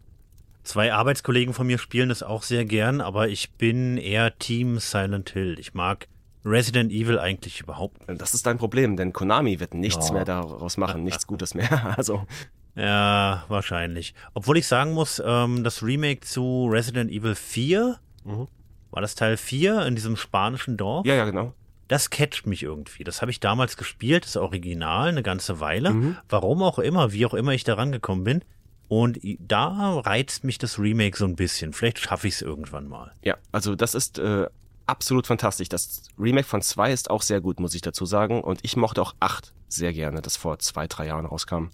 Zwei 0.63 0.93
Arbeitskollegen 0.93 1.55
von 1.55 1.67
mir 1.67 1.79
spielen 1.79 2.09
das 2.09 2.25
auch 2.25 2.43
sehr 2.43 2.65
gern, 2.65 3.01
aber 3.01 3.29
ich 3.29 3.53
bin 3.53 3.99
eher 3.99 4.37
Team 4.39 4.81
Silent 4.81 5.31
Hill. 5.31 5.59
Ich 5.61 5.75
mag 5.75 6.09
Resident 6.45 6.91
Evil 6.91 7.19
eigentlich 7.19 7.61
überhaupt. 7.61 8.01
Das 8.09 8.35
ist 8.35 8.47
dein 8.47 8.59
Problem, 8.59 8.97
denn 8.97 9.13
Konami 9.13 9.61
wird 9.61 9.75
nichts 9.75 10.09
ja. 10.09 10.15
mehr 10.15 10.25
daraus 10.25 10.77
machen, 10.77 11.05
nichts 11.05 11.27
Gutes 11.29 11.55
mehr. 11.55 11.97
Also. 11.97 12.27
Ja, 12.75 13.45
wahrscheinlich. 13.49 14.15
Obwohl 14.35 14.59
ich 14.59 14.67
sagen 14.67 14.93
muss, 14.93 15.23
ähm, 15.25 15.65
das 15.65 15.83
Remake 15.83 16.21
zu 16.21 16.69
Resident 16.71 17.11
Evil 17.11 17.35
4, 17.35 17.99
mhm. 18.25 18.49
war 18.91 19.01
das 19.01 19.15
Teil 19.15 19.37
4 19.37 19.87
in 19.87 19.95
diesem 19.95 20.17
spanischen 20.17 20.77
Dorf? 20.77 21.07
Ja, 21.07 21.15
ja, 21.15 21.25
genau. 21.25 21.55
Das 21.89 22.11
catcht 22.11 22.47
mich 22.47 22.63
irgendwie. 22.63 23.05
Das 23.05 23.23
habe 23.23 23.31
ich 23.31 23.41
damals 23.41 23.77
gespielt, 23.77 24.25
das 24.25 24.37
Original, 24.37 25.09
eine 25.09 25.23
ganze 25.23 25.61
Weile. 25.61 25.93
Mhm. 25.93 26.17
Warum 26.29 26.63
auch 26.63 26.79
immer, 26.79 27.13
wie 27.13 27.27
auch 27.27 27.35
immer 27.35 27.53
ich 27.53 27.65
da 27.65 27.75
rangekommen 27.75 28.25
bin. 28.25 28.45
Und 28.89 29.19
da 29.41 29.99
reizt 30.01 30.45
mich 30.45 30.59
das 30.59 30.79
Remake 30.79 31.17
so 31.17 31.25
ein 31.25 31.37
bisschen. 31.37 31.73
Vielleicht 31.73 31.99
schaffe 31.99 32.29
ich 32.29 32.35
es 32.35 32.43
irgendwann 32.43 32.89
mal. 32.89 33.13
Ja, 33.23 33.37
also 33.51 33.75
das 33.75 33.95
ist 33.95 34.19
äh, 34.19 34.47
absolut 34.87 35.27
fantastisch. 35.27 35.69
Das 35.69 36.03
Remake 36.19 36.47
von 36.47 36.63
2 36.63 36.93
ist 36.93 37.11
auch 37.11 37.23
sehr 37.23 37.41
gut, 37.41 37.61
muss 37.61 37.75
ich 37.75 37.83
dazu 37.83 38.07
sagen. 38.07 38.43
Und 38.43 38.61
ich 38.63 38.77
mochte 38.77 39.03
auch 39.03 39.15
8 39.21 39.53
sehr 39.69 39.93
gerne, 39.93 40.23
das 40.23 40.37
vor 40.37 40.59
zwei, 40.59 40.87
drei 40.87 41.07
Jahren 41.07 41.27
rauskam. 41.27 41.69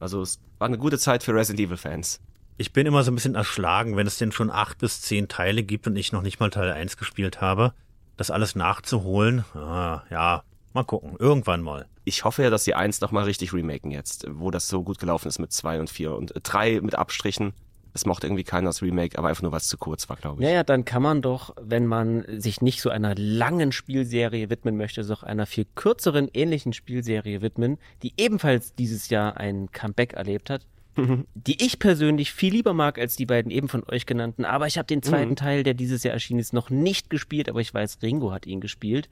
Also 0.00 0.20
es 0.22 0.40
war 0.58 0.66
eine 0.66 0.78
gute 0.78 0.98
Zeit 0.98 1.22
für 1.22 1.34
Resident 1.34 1.60
Evil 1.60 1.76
Fans. 1.76 2.20
Ich 2.56 2.72
bin 2.72 2.86
immer 2.86 3.02
so 3.02 3.10
ein 3.10 3.14
bisschen 3.14 3.34
erschlagen, 3.34 3.96
wenn 3.96 4.06
es 4.06 4.18
denn 4.18 4.32
schon 4.32 4.50
acht 4.50 4.78
bis 4.78 5.00
zehn 5.00 5.28
Teile 5.28 5.62
gibt 5.62 5.86
und 5.86 5.96
ich 5.96 6.12
noch 6.12 6.22
nicht 6.22 6.40
mal 6.40 6.50
Teil 6.50 6.70
1 6.70 6.96
gespielt 6.96 7.40
habe. 7.40 7.72
Das 8.16 8.30
alles 8.30 8.54
nachzuholen, 8.54 9.44
ah, 9.54 10.02
ja, 10.10 10.44
mal 10.72 10.84
gucken, 10.84 11.16
irgendwann 11.18 11.62
mal. 11.62 11.86
Ich 12.04 12.24
hoffe 12.24 12.42
ja, 12.42 12.50
dass 12.50 12.64
sie 12.64 12.74
eins 12.74 13.00
nochmal 13.00 13.24
richtig 13.24 13.52
remaken 13.52 13.90
jetzt, 13.90 14.26
wo 14.28 14.50
das 14.50 14.68
so 14.68 14.82
gut 14.82 14.98
gelaufen 14.98 15.28
ist 15.28 15.38
mit 15.38 15.52
zwei 15.52 15.80
und 15.80 15.90
vier 15.90 16.14
und 16.14 16.32
drei 16.42 16.80
mit 16.80 16.94
Abstrichen. 16.94 17.54
Es 17.96 18.06
mochte 18.06 18.26
irgendwie 18.26 18.42
keiner 18.42 18.70
das 18.70 18.82
Remake, 18.82 19.16
aber 19.16 19.28
einfach 19.28 19.42
nur, 19.42 19.52
weil 19.52 19.60
es 19.60 19.68
zu 19.68 19.78
kurz 19.78 20.08
war, 20.08 20.16
glaube 20.16 20.42
ich. 20.42 20.48
Naja, 20.48 20.64
dann 20.64 20.84
kann 20.84 21.00
man 21.00 21.22
doch, 21.22 21.54
wenn 21.60 21.86
man 21.86 22.24
sich 22.40 22.60
nicht 22.60 22.82
so 22.82 22.90
einer 22.90 23.14
langen 23.14 23.70
Spielserie 23.70 24.50
widmen 24.50 24.76
möchte, 24.76 25.04
so 25.04 25.16
einer 25.22 25.46
viel 25.46 25.64
kürzeren, 25.76 26.28
ähnlichen 26.34 26.72
Spielserie 26.72 27.40
widmen, 27.40 27.78
die 28.02 28.12
ebenfalls 28.16 28.74
dieses 28.74 29.10
Jahr 29.10 29.36
ein 29.36 29.70
Comeback 29.70 30.14
erlebt 30.14 30.50
hat, 30.50 30.66
die 30.96 31.64
ich 31.64 31.78
persönlich 31.78 32.32
viel 32.32 32.52
lieber 32.52 32.72
mag 32.72 32.98
als 32.98 33.16
die 33.16 33.26
beiden 33.26 33.50
eben 33.50 33.68
von 33.68 33.82
euch 33.88 34.06
genannten. 34.06 34.44
Aber 34.44 34.66
ich 34.66 34.78
habe 34.78 34.86
den 34.86 35.02
zweiten 35.02 35.30
mhm. 35.30 35.36
Teil, 35.36 35.62
der 35.62 35.74
dieses 35.74 36.04
Jahr 36.04 36.14
erschienen 36.14 36.40
ist, 36.40 36.52
noch 36.52 36.70
nicht 36.70 37.10
gespielt, 37.10 37.48
aber 37.48 37.60
ich 37.60 37.74
weiß, 37.74 37.98
Ringo 38.02 38.32
hat 38.32 38.46
ihn 38.46 38.60
gespielt. 38.60 39.08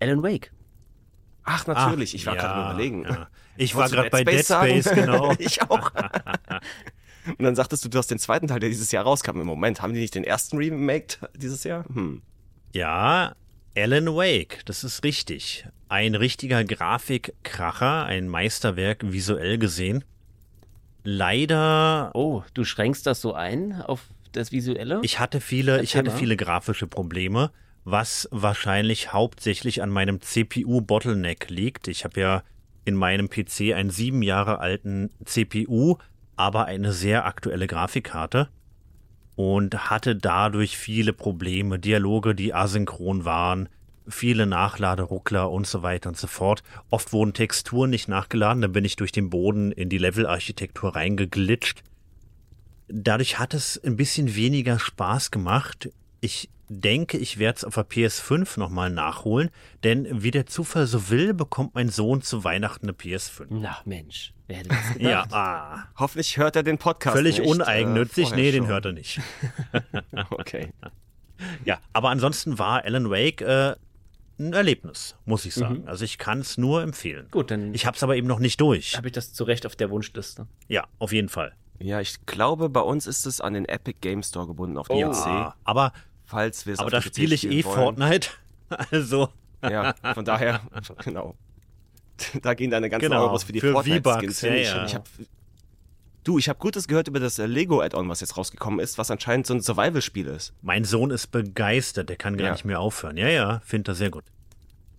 Alan 0.00 0.22
Wake. 0.22 0.52
Ach, 1.44 1.66
natürlich. 1.66 2.10
Ach, 2.10 2.14
ich 2.14 2.26
war 2.26 2.36
ja, 2.36 2.40
gerade 2.40 2.60
überlegen. 2.60 3.04
Ja. 3.04 3.28
Ich 3.56 3.74
war 3.74 3.88
gerade 3.88 4.10
bei 4.10 4.24
Dead 4.24 4.44
Space, 4.44 4.84
Space 4.84 4.94
genau. 4.94 5.34
ich 5.38 5.62
auch. 5.62 5.92
Und 7.26 7.42
dann 7.42 7.54
sagtest 7.54 7.84
du, 7.84 7.88
du 7.88 7.98
hast 7.98 8.10
den 8.10 8.18
zweiten 8.18 8.48
Teil, 8.48 8.60
der 8.60 8.70
dieses 8.70 8.90
Jahr 8.92 9.04
rauskam. 9.04 9.40
Im 9.40 9.46
Moment, 9.46 9.82
haben 9.82 9.92
die 9.92 10.00
nicht 10.00 10.14
den 10.14 10.24
ersten 10.24 10.56
remaked 10.56 11.20
dieses 11.36 11.64
Jahr? 11.64 11.84
Hm. 11.92 12.22
Ja, 12.72 13.34
Alan 13.76 14.06
Wake, 14.06 14.62
das 14.64 14.84
ist 14.84 15.04
richtig. 15.04 15.66
Ein 15.88 16.14
richtiger 16.14 16.64
Grafikkracher, 16.64 18.04
ein 18.04 18.28
Meisterwerk 18.28 19.12
visuell 19.12 19.58
gesehen. 19.58 20.04
Leider. 21.02 22.10
Oh, 22.14 22.42
du 22.54 22.64
schränkst 22.64 23.06
das 23.06 23.20
so 23.20 23.34
ein 23.34 23.80
auf 23.82 24.08
das 24.32 24.52
Visuelle? 24.52 25.00
Ich 25.02 25.18
hatte 25.18 25.40
viele, 25.40 25.72
Erzähl 25.72 25.84
ich 25.84 25.96
hatte 25.96 26.10
mal. 26.10 26.16
viele 26.16 26.36
grafische 26.36 26.86
Probleme, 26.86 27.50
was 27.84 28.28
wahrscheinlich 28.30 29.12
hauptsächlich 29.12 29.82
an 29.82 29.90
meinem 29.90 30.20
CPU-Bottleneck 30.20 31.50
liegt. 31.50 31.88
Ich 31.88 32.04
habe 32.04 32.20
ja 32.20 32.42
in 32.84 32.94
meinem 32.94 33.28
PC 33.28 33.74
einen 33.74 33.90
sieben 33.90 34.22
Jahre 34.22 34.58
alten 34.58 35.10
CPU, 35.24 35.96
aber 36.36 36.66
eine 36.66 36.92
sehr 36.92 37.26
aktuelle 37.26 37.66
Grafikkarte 37.66 38.48
und 39.36 39.90
hatte 39.90 40.16
dadurch 40.16 40.76
viele 40.76 41.12
Probleme, 41.12 41.78
Dialoge, 41.78 42.34
die 42.34 42.52
asynchron 42.54 43.24
waren, 43.24 43.68
viele 44.10 44.46
Nachladeruckler 44.46 45.50
und 45.50 45.66
so 45.66 45.82
weiter 45.82 46.08
und 46.08 46.16
so 46.16 46.26
fort. 46.26 46.62
Oft 46.90 47.12
wurden 47.12 47.32
Texturen 47.32 47.90
nicht 47.90 48.08
nachgeladen, 48.08 48.62
dann 48.62 48.72
bin 48.72 48.84
ich 48.84 48.96
durch 48.96 49.12
den 49.12 49.30
Boden 49.30 49.72
in 49.72 49.88
die 49.88 49.98
Levelarchitektur 49.98 50.94
reingeglitscht. 50.94 51.82
Dadurch 52.88 53.38
hat 53.38 53.54
es 53.54 53.80
ein 53.82 53.96
bisschen 53.96 54.34
weniger 54.34 54.78
Spaß 54.78 55.30
gemacht. 55.30 55.90
Ich 56.20 56.50
denke, 56.70 57.18
ich 57.18 57.38
werde 57.38 57.58
es 57.58 57.64
auf 57.64 57.74
der 57.74 57.88
PS5 57.88 58.58
nochmal 58.58 58.90
nachholen, 58.90 59.50
denn 59.82 60.22
wie 60.22 60.30
der 60.30 60.46
Zufall 60.46 60.86
so 60.86 61.10
will, 61.10 61.34
bekommt 61.34 61.74
mein 61.74 61.88
Sohn 61.88 62.22
zu 62.22 62.44
Weihnachten 62.44 62.86
eine 62.86 62.92
PS5. 62.96 63.46
Na 63.50 63.78
Mensch, 63.84 64.32
wer 64.46 64.58
hätte 64.58 64.68
das 64.68 64.94
gedacht? 64.94 65.30
Ja, 65.32 65.36
ah. 65.36 65.88
Hoffentlich 65.96 66.36
hört 66.36 66.56
er 66.56 66.62
den 66.62 66.78
Podcast 66.78 67.16
Völlig 67.16 67.38
nicht, 67.40 67.48
uneigennützig, 67.48 68.32
äh, 68.32 68.36
nee, 68.36 68.52
den 68.52 68.68
hört 68.68 68.86
er 68.86 68.92
nicht. 68.92 69.20
okay. 70.30 70.72
Ja, 71.64 71.80
aber 71.92 72.10
ansonsten 72.10 72.58
war 72.58 72.84
Alan 72.84 73.10
Wake 73.10 73.42
äh, 73.42 73.74
ein 74.40 74.52
Erlebnis, 74.52 75.16
muss 75.24 75.44
ich 75.44 75.54
sagen. 75.54 75.82
Mhm. 75.82 75.88
Also 75.88 76.04
ich 76.04 76.18
kann 76.18 76.40
es 76.40 76.58
nur 76.58 76.82
empfehlen. 76.82 77.28
Gut, 77.30 77.50
dann. 77.50 77.74
Ich 77.74 77.86
habe 77.86 77.96
es 77.96 78.02
aber 78.02 78.16
eben 78.16 78.26
noch 78.26 78.38
nicht 78.38 78.60
durch. 78.60 78.96
Habe 78.96 79.08
ich 79.08 79.12
das 79.12 79.32
zu 79.32 79.44
Recht 79.44 79.66
auf 79.66 79.76
der 79.76 79.90
Wunschliste? 79.90 80.46
Ja, 80.68 80.86
auf 80.98 81.12
jeden 81.12 81.28
Fall. 81.28 81.54
Ja, 81.78 82.00
ich 82.00 82.26
glaube, 82.26 82.68
bei 82.68 82.80
uns 82.80 83.06
ist 83.06 83.26
es 83.26 83.40
an 83.40 83.54
den 83.54 83.64
Epic 83.64 83.98
Game 84.00 84.22
Store 84.22 84.46
gebunden 84.46 84.76
auf 84.76 84.88
oh. 84.90 85.00
PC. 85.00 85.54
Aber 85.64 85.92
falls 86.24 86.66
wir 86.66 86.74
es 86.74 86.80
Aber 86.80 86.90
da 86.90 87.00
spiele 87.00 87.34
ich 87.34 87.46
eh 87.46 87.64
wollen. 87.64 87.74
Fortnite. 87.74 88.30
Also. 88.92 89.30
Ja, 89.64 89.96
von 90.14 90.24
daher, 90.24 90.60
genau. 91.04 91.34
Da 92.40 92.54
gehen 92.54 92.70
deine 92.70 92.88
ganzen 92.88 93.10
genau, 93.10 93.24
Euros 93.24 93.42
für 93.42 93.52
die 93.52 93.60
Fortnite-Skins 93.60 94.42
ja, 94.42 94.54
ja. 94.54 94.84
Ich 94.84 94.94
hab, 94.94 95.08
du, 96.24 96.38
ich 96.38 96.48
habe 96.48 96.58
Gutes 96.58 96.88
gehört 96.88 97.08
über 97.08 97.20
das 97.20 97.38
äh, 97.38 97.46
Lego-Add-on, 97.46 98.08
was 98.08 98.20
jetzt 98.20 98.36
rausgekommen 98.36 98.80
ist, 98.80 98.98
was 98.98 99.10
anscheinend 99.10 99.46
so 99.46 99.54
ein 99.54 99.60
Survival-Spiel 99.60 100.26
ist. 100.26 100.52
Mein 100.62 100.84
Sohn 100.84 101.10
ist 101.10 101.28
begeistert, 101.28 102.08
der 102.08 102.16
kann 102.16 102.36
gar 102.36 102.46
ja. 102.46 102.52
nicht 102.52 102.64
mehr 102.64 102.80
aufhören. 102.80 103.16
Ja, 103.16 103.28
ja, 103.28 103.60
findet 103.64 103.88
er 103.88 103.94
sehr 103.94 104.10
gut. 104.10 104.24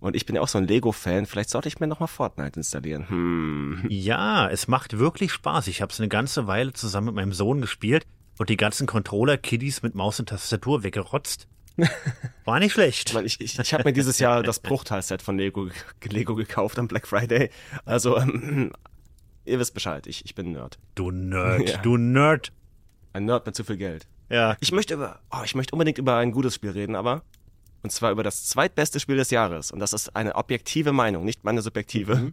Und 0.00 0.16
ich 0.16 0.26
bin 0.26 0.34
ja 0.34 0.42
auch 0.42 0.48
so 0.48 0.58
ein 0.58 0.66
Lego-Fan. 0.66 1.26
Vielleicht 1.26 1.50
sollte 1.50 1.68
ich 1.68 1.78
mir 1.78 1.86
nochmal 1.86 2.08
Fortnite 2.08 2.58
installieren. 2.58 3.08
Hm. 3.08 3.86
Ja, 3.88 4.48
es 4.48 4.66
macht 4.66 4.98
wirklich 4.98 5.32
Spaß. 5.32 5.68
Ich 5.68 5.80
habe 5.80 5.92
es 5.92 6.00
eine 6.00 6.08
ganze 6.08 6.48
Weile 6.48 6.72
zusammen 6.72 7.06
mit 7.06 7.14
meinem 7.14 7.32
Sohn 7.32 7.60
gespielt 7.60 8.04
und 8.36 8.50
die 8.50 8.56
ganzen 8.56 8.88
Controller-Kiddies 8.88 9.82
mit 9.82 9.94
Maus 9.94 10.18
und 10.18 10.28
Tastatur 10.28 10.82
weggerotzt. 10.82 11.46
War 12.44 12.58
nicht 12.58 12.72
schlecht. 12.72 13.14
Ich, 13.24 13.40
ich, 13.40 13.58
ich 13.58 13.74
habe 13.74 13.84
mir 13.84 13.92
dieses 13.92 14.18
Jahr 14.18 14.42
das 14.42 14.58
Bruchteil-Set 14.60 15.22
von 15.22 15.38
Lego, 15.38 15.68
Lego 16.02 16.34
gekauft 16.34 16.80
am 16.80 16.88
Black 16.88 17.06
Friday. 17.06 17.50
Also, 17.84 18.18
ähm, 18.18 18.72
ihr 19.44 19.58
wisst 19.58 19.74
Bescheid, 19.74 20.06
ich, 20.06 20.24
ich 20.24 20.34
bin 20.34 20.46
ein 20.46 20.52
Nerd. 20.52 20.78
Du 20.94 21.10
Nerd, 21.12 21.68
ja. 21.68 21.76
du 21.78 21.96
Nerd. 21.96 22.52
Ein 23.12 23.26
Nerd 23.26 23.46
mit 23.46 23.54
zu 23.54 23.64
viel 23.64 23.76
Geld. 23.76 24.06
Ja. 24.28 24.56
Ich 24.60 24.72
möchte 24.72 24.94
über, 24.94 25.20
oh, 25.30 25.42
ich 25.44 25.54
möchte 25.54 25.74
unbedingt 25.74 25.98
über 25.98 26.16
ein 26.16 26.32
gutes 26.32 26.54
Spiel 26.54 26.70
reden, 26.70 26.96
aber 26.96 27.22
und 27.82 27.90
zwar 27.90 28.12
über 28.12 28.22
das 28.22 28.46
zweitbeste 28.46 29.00
Spiel 29.00 29.16
des 29.16 29.30
Jahres. 29.30 29.70
Und 29.70 29.80
das 29.80 29.92
ist 29.92 30.14
eine 30.14 30.36
objektive 30.36 30.92
Meinung, 30.92 31.24
nicht 31.24 31.44
meine 31.44 31.62
subjektive. 31.62 32.16
Mhm. 32.16 32.32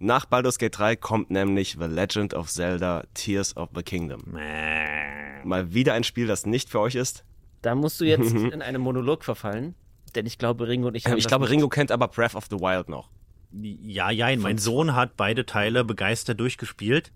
Nach 0.00 0.26
Baldur's 0.26 0.58
Gate 0.58 0.76
3 0.78 0.96
kommt 0.96 1.30
nämlich 1.30 1.76
The 1.78 1.86
Legend 1.86 2.34
of 2.34 2.48
Zelda 2.48 3.04
Tears 3.14 3.56
of 3.56 3.70
the 3.74 3.82
Kingdom. 3.82 4.22
Mal 5.44 5.72
wieder 5.72 5.94
ein 5.94 6.04
Spiel, 6.04 6.26
das 6.26 6.46
nicht 6.46 6.68
für 6.68 6.80
euch 6.80 6.94
ist. 6.94 7.24
Da 7.62 7.74
musst 7.74 8.00
du 8.00 8.04
jetzt 8.04 8.32
in 8.32 8.62
einen 8.62 8.80
Monolog 8.80 9.24
verfallen, 9.24 9.74
denn 10.14 10.26
ich 10.26 10.38
glaube, 10.38 10.68
Ringo 10.68 10.88
und 10.88 10.94
ich 10.94 11.06
haben 11.06 11.18
Ich 11.18 11.26
glaube, 11.26 11.44
nicht. 11.44 11.52
Ringo 11.52 11.68
kennt 11.68 11.90
aber 11.90 12.06
Breath 12.08 12.34
of 12.34 12.46
the 12.50 12.56
Wild 12.56 12.88
noch. 12.88 13.10
Ja, 13.52 14.10
ja, 14.10 14.36
mein 14.36 14.58
Sohn 14.58 14.94
hat 14.94 15.16
beide 15.16 15.46
Teile 15.46 15.84
begeistert 15.84 16.38
durchgespielt. 16.40 17.12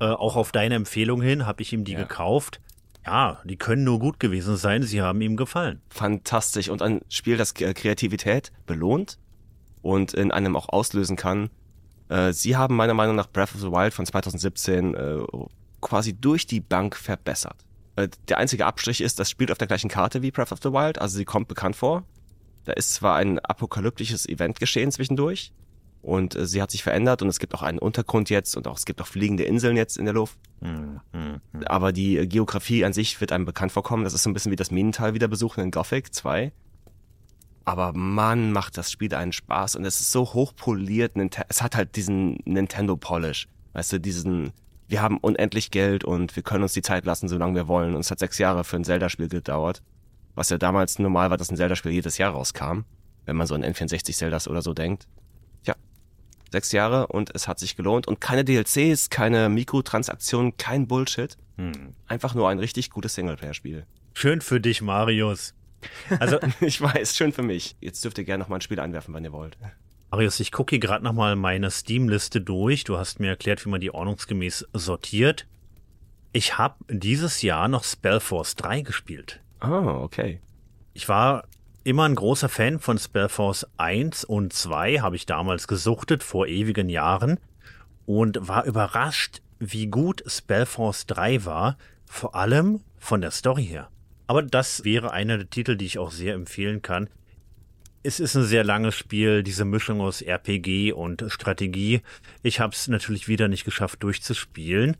Äh, 0.00 0.06
auch 0.06 0.36
auf 0.36 0.52
deine 0.52 0.74
Empfehlung 0.74 1.22
hin 1.22 1.46
habe 1.46 1.62
ich 1.62 1.72
ihm 1.72 1.84
die 1.84 1.92
Ja. 1.92 1.98
gekauft. 2.00 2.60
Ja, 3.06 3.40
die 3.44 3.56
können 3.56 3.84
nur 3.84 4.00
gut 4.00 4.18
gewesen 4.18 4.56
sein, 4.56 4.82
sie 4.82 5.00
haben 5.00 5.20
ihm 5.20 5.36
gefallen. 5.36 5.80
Fantastisch. 5.90 6.68
Und 6.68 6.82
ein 6.82 7.00
Spiel, 7.08 7.36
das 7.36 7.54
K- 7.54 7.72
Kreativität 7.72 8.50
belohnt 8.66 9.18
und 9.80 10.12
in 10.12 10.32
einem 10.32 10.56
auch 10.56 10.68
auslösen 10.68 11.16
kann. 11.16 11.50
Äh, 12.08 12.32
Sie 12.32 12.56
haben 12.56 12.74
meiner 12.74 12.94
Meinung 12.94 13.14
nach 13.14 13.28
Breath 13.30 13.54
of 13.54 13.60
the 13.60 13.70
Wild 13.70 13.94
von 13.94 14.04
2017 14.06 14.94
äh, 14.94 15.18
quasi 15.80 16.14
durch 16.14 16.46
die 16.46 16.60
Bank 16.60 16.96
verbessert. 16.96 17.64
Äh, 17.94 18.08
Der 18.28 18.38
einzige 18.38 18.66
Abstrich 18.66 19.00
ist, 19.00 19.20
das 19.20 19.30
spielt 19.30 19.52
auf 19.52 19.58
der 19.58 19.68
gleichen 19.68 19.88
Karte 19.88 20.20
wie 20.22 20.32
Breath 20.32 20.50
of 20.52 20.58
the 20.62 20.72
Wild, 20.72 20.98
also 21.00 21.16
sie 21.16 21.24
kommt 21.24 21.46
bekannt 21.46 21.76
vor. 21.76 22.02
Da 22.64 22.72
ist 22.72 22.94
zwar 22.94 23.14
ein 23.16 23.38
apokalyptisches 23.38 24.28
Event 24.28 24.58
geschehen 24.58 24.90
zwischendurch 24.90 25.52
und 26.06 26.36
äh, 26.36 26.46
sie 26.46 26.62
hat 26.62 26.70
sich 26.70 26.84
verändert 26.84 27.20
und 27.20 27.28
es 27.28 27.40
gibt 27.40 27.52
auch 27.54 27.62
einen 27.62 27.80
Untergrund 27.80 28.30
jetzt 28.30 28.56
und 28.56 28.68
auch 28.68 28.76
es 28.76 28.86
gibt 28.86 29.02
auch 29.02 29.08
fliegende 29.08 29.42
Inseln 29.42 29.76
jetzt 29.76 29.98
in 29.98 30.04
der 30.04 30.14
Luft. 30.14 30.38
Hm, 30.62 31.00
hm. 31.12 31.40
Aber 31.66 31.92
die 31.92 32.16
äh, 32.16 32.26
Geografie 32.28 32.84
an 32.84 32.92
sich 32.92 33.20
wird 33.20 33.32
einem 33.32 33.44
bekannt 33.44 33.72
vorkommen. 33.72 34.04
Das 34.04 34.14
ist 34.14 34.22
so 34.22 34.30
ein 34.30 34.32
bisschen 34.32 34.52
wie 34.52 34.56
das 34.56 34.70
Minental 34.70 35.14
wieder 35.14 35.26
besuchen 35.26 35.64
in 35.64 35.72
Gothic 35.72 36.14
2. 36.14 36.52
Aber 37.64 37.92
Mann, 37.92 38.52
macht 38.52 38.78
das 38.78 38.92
Spiel 38.92 39.12
einen 39.16 39.32
Spaß 39.32 39.74
und 39.74 39.84
es 39.84 40.00
ist 40.00 40.12
so 40.12 40.32
hochpoliert. 40.32 41.14
Es 41.48 41.60
hat 41.60 41.74
halt 41.74 41.96
diesen 41.96 42.38
Nintendo 42.44 42.96
Polish. 42.96 43.48
Weißt 43.72 43.94
du, 43.94 43.98
diesen, 43.98 44.52
wir 44.86 45.02
haben 45.02 45.18
unendlich 45.18 45.72
Geld 45.72 46.04
und 46.04 46.36
wir 46.36 46.44
können 46.44 46.62
uns 46.62 46.72
die 46.72 46.82
Zeit 46.82 47.04
lassen, 47.04 47.28
solange 47.28 47.56
wir 47.56 47.66
wollen. 47.66 47.96
Und 47.96 48.00
es 48.00 48.12
hat 48.12 48.20
sechs 48.20 48.38
Jahre 48.38 48.62
für 48.62 48.76
ein 48.76 48.84
Zelda-Spiel 48.84 49.28
gedauert. 49.28 49.82
Was 50.36 50.50
ja 50.50 50.58
damals 50.58 51.00
normal 51.00 51.30
war, 51.30 51.36
dass 51.36 51.50
ein 51.50 51.56
Zelda-Spiel 51.56 51.90
jedes 51.90 52.16
Jahr 52.16 52.30
rauskam. 52.30 52.82
Wenn 53.24 53.34
man 53.34 53.48
so 53.48 53.56
an 53.56 53.64
N64 53.64 54.16
Zeldas 54.16 54.46
oder 54.46 54.62
so 54.62 54.72
denkt. 54.72 55.08
Sechs 56.50 56.72
Jahre 56.72 57.08
und 57.08 57.34
es 57.34 57.48
hat 57.48 57.58
sich 57.58 57.76
gelohnt. 57.76 58.06
Und 58.06 58.20
keine 58.20 58.44
DLCs, 58.44 59.10
keine 59.10 59.48
Mikrotransaktionen, 59.48 60.56
kein 60.56 60.86
Bullshit. 60.86 61.36
Hm. 61.56 61.94
Einfach 62.06 62.34
nur 62.34 62.48
ein 62.48 62.58
richtig 62.58 62.90
gutes 62.90 63.14
Singleplayer-Spiel. 63.14 63.86
Schön 64.14 64.40
für 64.40 64.60
dich, 64.60 64.82
Marius. 64.82 65.54
Also, 66.20 66.38
Ich 66.60 66.80
weiß, 66.80 67.16
schön 67.16 67.32
für 67.32 67.42
mich. 67.42 67.76
Jetzt 67.80 68.04
dürft 68.04 68.18
ihr 68.18 68.24
gerne 68.24 68.42
noch 68.42 68.48
mal 68.48 68.56
ein 68.56 68.62
Spiel 68.62 68.80
einwerfen, 68.80 69.14
wenn 69.14 69.24
ihr 69.24 69.32
wollt. 69.32 69.56
Marius, 70.10 70.40
ich 70.40 70.52
gucke 70.52 70.70
hier 70.70 70.80
gerade 70.80 71.04
nochmal 71.04 71.36
meine 71.36 71.70
Steam-Liste 71.70 72.40
durch. 72.40 72.84
Du 72.84 72.96
hast 72.96 73.20
mir 73.20 73.28
erklärt, 73.28 73.64
wie 73.64 73.68
man 73.70 73.80
die 73.80 73.92
ordnungsgemäß 73.92 74.66
sortiert. 74.72 75.46
Ich 76.32 76.58
habe 76.58 76.76
dieses 76.88 77.42
Jahr 77.42 77.68
noch 77.68 77.84
Spellforce 77.84 78.54
3 78.56 78.82
gespielt. 78.82 79.40
Ah, 79.60 79.98
okay. 80.00 80.40
Ich 80.92 81.08
war 81.08 81.44
immer 81.86 82.02
ein 82.02 82.16
großer 82.16 82.48
Fan 82.48 82.80
von 82.80 82.98
Spellforce 82.98 83.64
1 83.76 84.24
und 84.24 84.52
2, 84.52 84.98
habe 85.02 85.14
ich 85.14 85.24
damals 85.24 85.68
gesuchtet 85.68 86.24
vor 86.24 86.48
ewigen 86.48 86.88
Jahren 86.88 87.38
und 88.06 88.48
war 88.48 88.64
überrascht, 88.64 89.40
wie 89.60 89.86
gut 89.86 90.24
Spellforce 90.26 91.06
3 91.06 91.44
war, 91.44 91.78
vor 92.04 92.34
allem 92.34 92.80
von 92.98 93.20
der 93.20 93.30
Story 93.30 93.64
her. 93.64 93.88
Aber 94.26 94.42
das 94.42 94.82
wäre 94.82 95.12
einer 95.12 95.38
der 95.38 95.48
Titel, 95.48 95.76
die 95.76 95.86
ich 95.86 96.00
auch 96.00 96.10
sehr 96.10 96.34
empfehlen 96.34 96.82
kann. 96.82 97.08
Es 98.02 98.18
ist 98.18 98.34
ein 98.34 98.42
sehr 98.42 98.64
langes 98.64 98.96
Spiel, 98.96 99.44
diese 99.44 99.64
Mischung 99.64 100.00
aus 100.00 100.22
RPG 100.22 100.92
und 100.92 101.24
Strategie. 101.28 102.02
Ich 102.42 102.58
habe 102.58 102.74
es 102.74 102.88
natürlich 102.88 103.28
wieder 103.28 103.46
nicht 103.46 103.64
geschafft 103.64 104.02
durchzuspielen, 104.02 104.96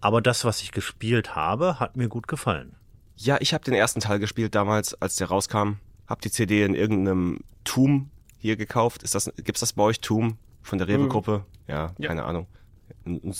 aber 0.00 0.22
das, 0.22 0.46
was 0.46 0.62
ich 0.62 0.72
gespielt 0.72 1.36
habe, 1.36 1.78
hat 1.78 1.98
mir 1.98 2.08
gut 2.08 2.26
gefallen. 2.26 2.74
Ja, 3.16 3.36
ich 3.38 3.52
habe 3.52 3.64
den 3.64 3.74
ersten 3.74 4.00
Teil 4.00 4.18
gespielt 4.18 4.54
damals, 4.54 4.94
als 4.94 5.16
der 5.16 5.28
rauskam. 5.28 5.74
Hab 6.06 6.20
die 6.20 6.30
CD 6.30 6.64
in 6.64 6.74
irgendeinem 6.74 7.40
Toom 7.64 8.10
hier 8.38 8.56
gekauft. 8.56 9.02
Ist 9.02 9.14
das, 9.14 9.30
gibt's 9.36 9.60
das 9.60 9.72
bei 9.72 9.82
euch 9.84 10.00
Toom 10.00 10.36
von 10.62 10.78
der 10.78 10.88
Rewe-Gruppe? 10.88 11.44
Ja, 11.68 11.92
Ja. 11.98 12.08
keine 12.08 12.24
Ahnung. 12.24 12.46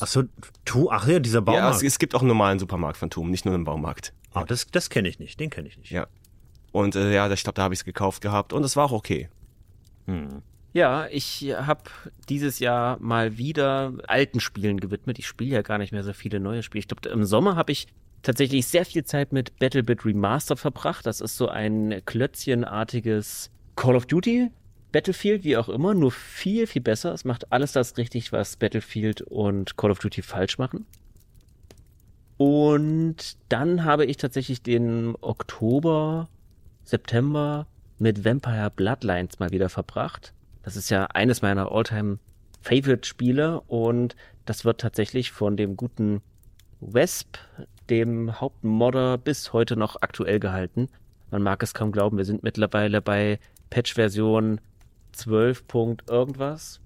Ach 0.00 0.06
so, 0.06 0.22
tu, 0.64 0.90
ach 0.90 1.06
ja, 1.06 1.18
dieser 1.18 1.38
Ja, 1.38 1.44
Baumarkt. 1.44 1.76
es, 1.76 1.82
es 1.82 1.98
gibt 1.98 2.14
auch 2.14 2.20
einen 2.20 2.28
normalen 2.28 2.58
Supermarkt 2.58 2.96
von 2.96 3.10
Toom, 3.10 3.30
nicht 3.30 3.44
nur 3.44 3.54
einen 3.54 3.64
Baumarkt. 3.64 4.12
Ah, 4.32 4.44
das, 4.44 4.66
das 4.68 4.88
kenne 4.90 5.08
ich 5.08 5.18
nicht, 5.18 5.38
den 5.40 5.50
kenne 5.50 5.68
ich 5.68 5.76
nicht. 5.76 5.90
Ja. 5.90 6.06
Und 6.72 6.96
äh, 6.96 7.12
ja, 7.14 7.30
ich 7.30 7.42
glaube, 7.42 7.56
da 7.56 7.62
habe 7.64 7.74
ich 7.74 7.80
es 7.80 7.84
gekauft 7.84 8.22
gehabt 8.22 8.52
und 8.52 8.64
es 8.64 8.76
war 8.76 8.86
auch 8.86 8.92
okay. 8.92 9.28
Hm. 10.06 10.42
Ja, 10.72 11.06
ich 11.10 11.52
habe 11.54 11.82
dieses 12.30 12.58
Jahr 12.58 12.98
mal 12.98 13.36
wieder 13.36 13.92
alten 14.08 14.40
Spielen 14.40 14.80
gewidmet. 14.80 15.18
Ich 15.18 15.26
spiele 15.26 15.50
ja 15.50 15.60
gar 15.62 15.76
nicht 15.76 15.92
mehr 15.92 16.02
so 16.02 16.14
viele 16.14 16.40
neue 16.40 16.62
Spiele. 16.62 16.80
Ich 16.80 16.88
glaube, 16.88 17.06
im 17.10 17.24
Sommer 17.26 17.56
habe 17.56 17.72
ich 17.72 17.88
tatsächlich 18.22 18.66
sehr 18.66 18.84
viel 18.84 19.04
Zeit 19.04 19.32
mit 19.32 19.58
Battlebit 19.58 20.04
Remastered 20.04 20.58
verbracht. 20.58 21.06
Das 21.06 21.20
ist 21.20 21.36
so 21.36 21.48
ein 21.48 22.02
klötzchenartiges 22.04 23.50
Call 23.76 23.96
of 23.96 24.06
Duty, 24.06 24.50
Battlefield, 24.92 25.44
wie 25.44 25.56
auch 25.56 25.68
immer, 25.68 25.94
nur 25.94 26.12
viel, 26.12 26.66
viel 26.66 26.82
besser. 26.82 27.12
Es 27.12 27.24
macht 27.24 27.50
alles 27.52 27.72
das 27.72 27.96
richtig, 27.96 28.32
was 28.32 28.56
Battlefield 28.56 29.22
und 29.22 29.76
Call 29.76 29.90
of 29.90 29.98
Duty 29.98 30.22
falsch 30.22 30.58
machen. 30.58 30.86
Und 32.36 33.36
dann 33.48 33.84
habe 33.84 34.04
ich 34.04 34.16
tatsächlich 34.16 34.62
den 34.62 35.14
Oktober, 35.20 36.28
September 36.84 37.66
mit 37.98 38.24
Vampire 38.24 38.70
Bloodlines 38.70 39.38
mal 39.38 39.50
wieder 39.50 39.68
verbracht. 39.68 40.34
Das 40.62 40.76
ist 40.76 40.90
ja 40.90 41.06
eines 41.06 41.42
meiner 41.42 41.72
Alltime 41.72 42.18
Favorite 42.60 43.06
Spiele 43.06 43.60
und 43.62 44.16
das 44.44 44.64
wird 44.64 44.80
tatsächlich 44.80 45.32
von 45.32 45.56
dem 45.56 45.76
guten 45.76 46.20
Wesp, 46.82 47.38
dem 47.88 48.40
Hauptmodder, 48.40 49.18
bis 49.18 49.52
heute 49.52 49.76
noch 49.76 49.96
aktuell 50.00 50.40
gehalten. 50.40 50.88
Man 51.30 51.42
mag 51.42 51.62
es 51.62 51.74
kaum 51.74 51.92
glauben, 51.92 52.18
wir 52.18 52.24
sind 52.24 52.42
mittlerweile 52.42 53.00
bei 53.00 53.38
Patch-Version 53.70 54.60
12. 55.12 55.66
Punkt 55.66 56.10
irgendwas. 56.10 56.80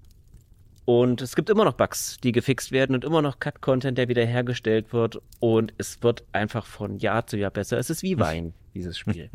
Und 0.85 1.21
es 1.21 1.35
gibt 1.35 1.49
immer 1.49 1.65
noch 1.65 1.73
Bugs, 1.73 2.17
die 2.23 2.31
gefixt 2.31 2.71
werden 2.71 2.95
und 2.95 3.03
immer 3.03 3.21
noch 3.21 3.39
Cut-Content, 3.39 3.97
der 3.97 4.07
wiederhergestellt 4.07 4.93
wird. 4.93 5.21
Und 5.39 5.73
es 5.77 6.01
wird 6.01 6.23
einfach 6.31 6.65
von 6.65 6.97
Jahr 6.97 7.27
zu 7.27 7.35
Jahr 7.37 7.51
besser. 7.51 7.77
Es 7.77 7.89
ist 7.89 8.03
wie 8.03 8.17
Wein, 8.19 8.53
dieses 8.73 8.97
Spiel. 8.97 9.29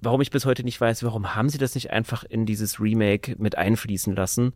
Warum 0.00 0.20
ich 0.20 0.30
bis 0.30 0.44
heute 0.44 0.64
nicht 0.64 0.80
weiß, 0.80 1.02
warum 1.02 1.34
haben 1.34 1.48
sie 1.48 1.58
das 1.58 1.74
nicht 1.74 1.90
einfach 1.90 2.24
in 2.24 2.44
dieses 2.44 2.78
Remake 2.78 3.36
mit 3.38 3.56
einfließen 3.56 4.14
lassen? 4.14 4.52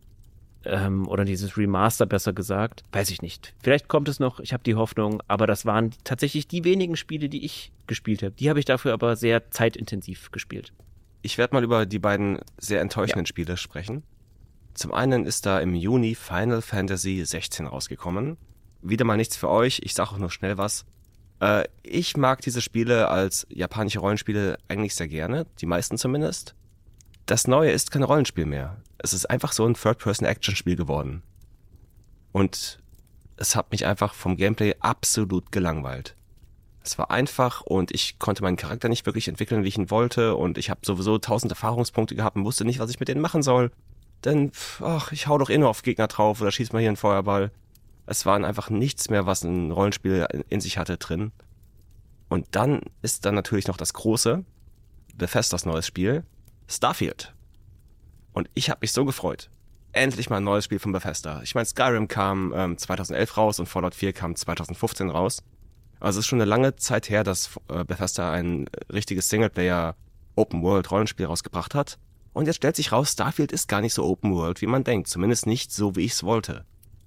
Ähm, 0.65 1.07
oder 1.07 1.23
dieses 1.23 1.57
Remaster 1.57 2.05
besser 2.05 2.33
gesagt, 2.33 2.83
weiß 2.91 3.09
ich 3.11 3.21
nicht. 3.21 3.53
Vielleicht 3.63 3.87
kommt 3.87 4.09
es 4.09 4.19
noch, 4.19 4.39
ich 4.41 4.51
habe 4.51 4.63
die 4.63 4.75
Hoffnung, 4.75 5.23
aber 5.27 5.47
das 5.47 5.65
waren 5.65 5.91
tatsächlich 6.03 6.47
die 6.47 6.65
wenigen 6.65 6.97
Spiele, 6.97 7.29
die 7.29 7.45
ich 7.45 7.71
gespielt 7.87 8.23
habe. 8.23 8.33
Die 8.33 8.49
habe 8.49 8.59
ich 8.59 8.65
dafür 8.65 8.93
aber 8.93 9.15
sehr 9.15 9.51
zeitintensiv 9.51 10.31
gespielt. 10.31 10.73
Ich 11.21 11.37
werde 11.37 11.55
mal 11.55 11.63
über 11.63 11.85
die 11.85 11.99
beiden 11.99 12.39
sehr 12.57 12.81
enttäuschenden 12.81 13.25
ja. 13.25 13.27
Spiele 13.29 13.57
sprechen. 13.57 14.03
Zum 14.73 14.93
einen 14.93 15.25
ist 15.25 15.45
da 15.45 15.59
im 15.59 15.75
Juni 15.75 16.15
Final 16.15 16.61
Fantasy 16.61 17.23
16 17.23 17.67
rausgekommen. 17.67 18.37
Wieder 18.81 19.05
mal 19.05 19.17
nichts 19.17 19.35
für 19.35 19.49
euch, 19.49 19.81
ich 19.83 19.93
sage 19.93 20.11
auch 20.11 20.17
nur 20.17 20.31
schnell 20.31 20.57
was. 20.57 20.85
Äh, 21.39 21.65
ich 21.83 22.17
mag 22.17 22.41
diese 22.41 22.61
Spiele 22.61 23.09
als 23.09 23.45
japanische 23.49 23.99
Rollenspiele 23.99 24.57
eigentlich 24.67 24.95
sehr 24.95 25.07
gerne, 25.07 25.45
die 25.59 25.65
meisten 25.65 25.97
zumindest. 25.97 26.55
Das 27.25 27.47
neue 27.47 27.71
ist 27.71 27.91
kein 27.91 28.03
Rollenspiel 28.03 28.45
mehr. 28.45 28.77
Es 28.97 29.13
ist 29.13 29.29
einfach 29.29 29.51
so 29.51 29.65
ein 29.65 29.75
Third-Person-Action-Spiel 29.75 30.75
geworden. 30.75 31.23
Und 32.31 32.79
es 33.37 33.55
hat 33.55 33.71
mich 33.71 33.85
einfach 33.85 34.13
vom 34.13 34.35
Gameplay 34.35 34.75
absolut 34.79 35.51
gelangweilt. 35.51 36.15
Es 36.83 36.97
war 36.97 37.11
einfach 37.11 37.61
und 37.61 37.91
ich 37.91 38.19
konnte 38.19 38.41
meinen 38.41 38.57
Charakter 38.57 38.89
nicht 38.89 39.05
wirklich 39.05 39.27
entwickeln, 39.27 39.63
wie 39.63 39.67
ich 39.67 39.77
ihn 39.77 39.91
wollte 39.91 40.35
und 40.35 40.57
ich 40.57 40.69
habe 40.69 40.81
sowieso 40.83 41.17
tausend 41.17 41.51
Erfahrungspunkte 41.51 42.15
gehabt 42.15 42.35
und 42.35 42.45
wusste 42.45 42.65
nicht, 42.65 42.79
was 42.79 42.89
ich 42.89 42.99
mit 42.99 43.09
denen 43.09 43.21
machen 43.21 43.43
soll. 43.43 43.71
Denn, 44.25 44.51
ach, 44.81 45.11
ich 45.11 45.27
hau 45.27 45.37
doch 45.37 45.49
eh 45.49 45.57
nur 45.57 45.69
auf 45.69 45.81
Gegner 45.81 46.07
drauf 46.07 46.41
oder 46.41 46.51
schieß 46.51 46.73
mal 46.73 46.79
hier 46.79 46.89
einen 46.89 46.97
Feuerball. 46.97 47.51
Es 48.05 48.25
war 48.25 48.43
einfach 48.43 48.69
nichts 48.69 49.09
mehr, 49.09 49.25
was 49.25 49.43
ein 49.43 49.71
Rollenspiel 49.71 50.27
in 50.49 50.61
sich 50.61 50.77
hatte 50.77 50.97
drin. 50.97 51.31
Und 52.27 52.47
dann 52.51 52.81
ist 53.01 53.25
dann 53.25 53.35
natürlich 53.35 53.67
noch 53.67 53.77
das 53.77 53.93
große, 53.93 54.43
Bethesdas 55.15 55.65
neues 55.65 55.87
Spiel, 55.87 56.23
Starfield. 56.67 57.33
Und 58.33 58.49
ich 58.53 58.69
habe 58.69 58.79
mich 58.81 58.91
so 58.91 59.05
gefreut. 59.05 59.49
Endlich 59.91 60.29
mal 60.29 60.37
ein 60.37 60.43
neues 60.43 60.65
Spiel 60.65 60.79
von 60.79 60.91
Bethesda. 60.91 61.41
Ich 61.41 61.55
meine, 61.55 61.65
Skyrim 61.65 62.07
kam 62.07 62.53
ähm, 62.55 62.77
2011 62.77 63.37
raus 63.37 63.59
und 63.59 63.65
Fallout 63.65 63.95
4 63.95 64.13
kam 64.13 64.35
2015 64.35 65.09
raus. 65.09 65.43
Also 65.99 66.19
es 66.19 66.25
ist 66.25 66.29
schon 66.29 66.39
eine 66.39 66.49
lange 66.49 66.75
Zeit 66.75 67.09
her, 67.09 67.23
dass 67.23 67.59
äh, 67.69 67.83
Bethesda 67.83 68.31
ein 68.31 68.67
richtiges 68.91 69.29
Singleplayer 69.29 69.95
Open 70.35 70.61
World 70.61 70.91
Rollenspiel 70.91 71.25
rausgebracht 71.25 71.73
hat. 71.75 71.97
Und 72.33 72.45
jetzt 72.45 72.57
stellt 72.57 72.75
sich 72.75 72.91
raus, 72.91 73.11
Starfield 73.11 73.51
ist 73.51 73.67
gar 73.67 73.81
nicht 73.81 73.93
so 73.93 74.05
Open 74.05 74.33
World, 74.33 74.61
wie 74.61 74.67
man 74.67 74.83
denkt. 74.83 75.07
Zumindest 75.07 75.45
nicht 75.45 75.71
so, 75.71 75.95
wie 75.95 76.05
ich 76.05 76.13
es 76.13 76.23
wollte. 76.23 76.65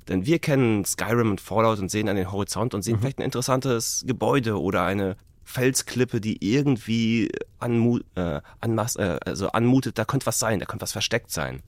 Denn 0.08 0.26
wir 0.26 0.38
kennen 0.38 0.84
Skyrim 0.84 1.30
und 1.30 1.40
Fallout 1.40 1.78
und 1.78 1.90
sehen 1.90 2.08
an 2.08 2.16
den 2.16 2.32
Horizont 2.32 2.74
und 2.74 2.82
sehen 2.82 2.96
mhm. 2.96 3.00
vielleicht 3.00 3.18
ein 3.18 3.24
interessantes 3.24 4.04
Gebäude 4.06 4.60
oder 4.60 4.84
eine 4.84 5.16
Felsklippe, 5.44 6.20
die 6.20 6.38
irgendwie 6.40 7.30
anmu 7.58 8.00
äh, 8.14 8.40
anmaß, 8.60 8.96
äh, 8.96 9.18
also 9.24 9.50
anmutet, 9.50 9.98
da 9.98 10.04
könnte 10.04 10.26
was 10.26 10.38
sein, 10.38 10.60
da 10.60 10.66
könnte 10.66 10.82
was 10.82 10.92
versteckt 10.92 11.30
sein. 11.30 11.62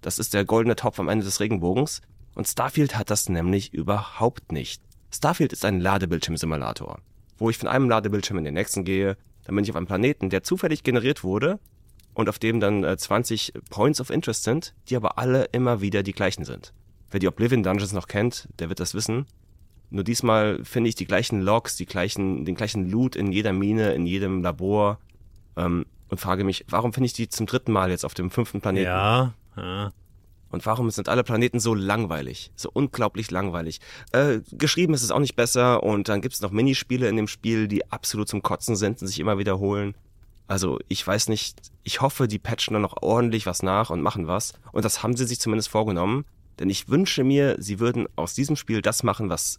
Das 0.00 0.18
ist 0.18 0.34
der 0.34 0.44
goldene 0.44 0.76
Topf 0.76 0.98
am 0.98 1.08
Ende 1.08 1.24
des 1.24 1.40
Regenbogens. 1.40 2.00
Und 2.34 2.46
Starfield 2.46 2.96
hat 2.96 3.10
das 3.10 3.28
nämlich 3.28 3.74
überhaupt 3.74 4.52
nicht. 4.52 4.82
Starfield 5.12 5.52
ist 5.52 5.64
ein 5.64 5.80
Ladebildschirmsimulator, 5.80 7.00
wo 7.38 7.50
ich 7.50 7.58
von 7.58 7.68
einem 7.68 7.88
Ladebildschirm 7.88 8.38
in 8.38 8.44
den 8.44 8.54
nächsten 8.54 8.84
gehe, 8.84 9.16
dann 9.44 9.56
bin 9.56 9.64
ich 9.64 9.70
auf 9.70 9.76
einem 9.76 9.86
Planeten, 9.86 10.30
der 10.30 10.44
zufällig 10.44 10.84
generiert 10.84 11.24
wurde 11.24 11.58
und 12.14 12.28
auf 12.28 12.38
dem 12.38 12.60
dann 12.60 12.84
äh, 12.84 12.96
20 12.96 13.52
Points 13.70 14.00
of 14.00 14.10
Interest 14.10 14.44
sind, 14.44 14.74
die 14.88 14.96
aber 14.96 15.18
alle 15.18 15.44
immer 15.52 15.80
wieder 15.80 16.02
die 16.02 16.12
gleichen 16.12 16.44
sind. 16.44 16.72
Wer 17.10 17.20
die 17.20 17.28
Oblivion 17.28 17.62
Dungeons 17.62 17.92
noch 17.92 18.06
kennt, 18.06 18.48
der 18.58 18.68
wird 18.68 18.80
das 18.80 18.94
wissen. 18.94 19.26
Nur 19.90 20.04
diesmal 20.04 20.64
finde 20.64 20.88
ich 20.88 20.94
die 20.94 21.06
gleichen 21.06 21.40
Logs, 21.40 21.76
die 21.76 21.86
gleichen, 21.86 22.44
den 22.44 22.54
gleichen 22.54 22.88
Loot 22.88 23.16
in 23.16 23.32
jeder 23.32 23.52
Mine, 23.52 23.92
in 23.94 24.06
jedem 24.06 24.42
Labor 24.42 24.98
ähm, 25.56 25.84
und 26.08 26.20
frage 26.20 26.44
mich, 26.44 26.64
warum 26.68 26.92
finde 26.92 27.06
ich 27.06 27.12
die 27.12 27.28
zum 27.28 27.46
dritten 27.46 27.72
Mal 27.72 27.90
jetzt 27.90 28.04
auf 28.04 28.14
dem 28.14 28.30
fünften 28.30 28.60
Planeten? 28.60 28.86
Ja, 28.86 29.34
ja. 29.56 29.92
Und 30.50 30.66
warum 30.66 30.90
sind 30.90 31.08
alle 31.08 31.22
Planeten 31.22 31.60
so 31.60 31.74
langweilig? 31.74 32.50
So 32.56 32.70
unglaublich 32.72 33.30
langweilig. 33.30 33.80
Äh, 34.10 34.40
geschrieben 34.50 34.94
ist 34.94 35.02
es 35.02 35.12
auch 35.12 35.20
nicht 35.20 35.36
besser 35.36 35.82
und 35.82 36.08
dann 36.08 36.20
gibt 36.20 36.34
es 36.34 36.40
noch 36.40 36.50
Minispiele 36.50 37.08
in 37.08 37.16
dem 37.16 37.28
Spiel, 37.28 37.68
die 37.68 37.90
absolut 37.90 38.28
zum 38.28 38.42
Kotzen 38.42 38.74
sind 38.74 39.00
und 39.00 39.06
sich 39.06 39.20
immer 39.20 39.38
wiederholen. 39.38 39.94
Also 40.50 40.80
ich 40.88 41.06
weiß 41.06 41.28
nicht, 41.28 41.60
ich 41.84 42.00
hoffe, 42.00 42.26
die 42.26 42.40
patchen 42.40 42.72
dann 42.72 42.82
noch 42.82 43.02
ordentlich 43.02 43.46
was 43.46 43.62
nach 43.62 43.88
und 43.90 44.02
machen 44.02 44.26
was. 44.26 44.52
Und 44.72 44.84
das 44.84 45.00
haben 45.00 45.16
sie 45.16 45.24
sich 45.24 45.38
zumindest 45.38 45.68
vorgenommen. 45.68 46.24
Denn 46.58 46.68
ich 46.68 46.88
wünsche 46.88 47.22
mir, 47.22 47.54
sie 47.60 47.78
würden 47.78 48.08
aus 48.16 48.34
diesem 48.34 48.56
Spiel 48.56 48.82
das 48.82 49.04
machen, 49.04 49.30
was 49.30 49.58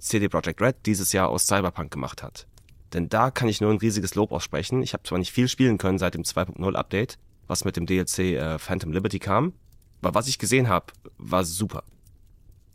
CD 0.00 0.28
Projekt 0.28 0.60
Red 0.60 0.84
dieses 0.84 1.12
Jahr 1.12 1.28
aus 1.28 1.46
Cyberpunk 1.46 1.92
gemacht 1.92 2.24
hat. 2.24 2.48
Denn 2.92 3.08
da 3.08 3.30
kann 3.30 3.48
ich 3.48 3.60
nur 3.60 3.70
ein 3.70 3.78
riesiges 3.78 4.16
Lob 4.16 4.32
aussprechen. 4.32 4.82
Ich 4.82 4.94
habe 4.94 5.04
zwar 5.04 5.20
nicht 5.20 5.30
viel 5.30 5.46
spielen 5.46 5.78
können 5.78 5.98
seit 5.98 6.14
dem 6.14 6.24
2.0 6.24 6.74
Update, 6.74 7.20
was 7.46 7.64
mit 7.64 7.76
dem 7.76 7.86
DLC 7.86 8.18
äh, 8.18 8.58
Phantom 8.58 8.92
Liberty 8.92 9.20
kam, 9.20 9.52
aber 10.00 10.16
was 10.16 10.26
ich 10.26 10.40
gesehen 10.40 10.68
habe, 10.68 10.86
war 11.18 11.44
super. 11.44 11.84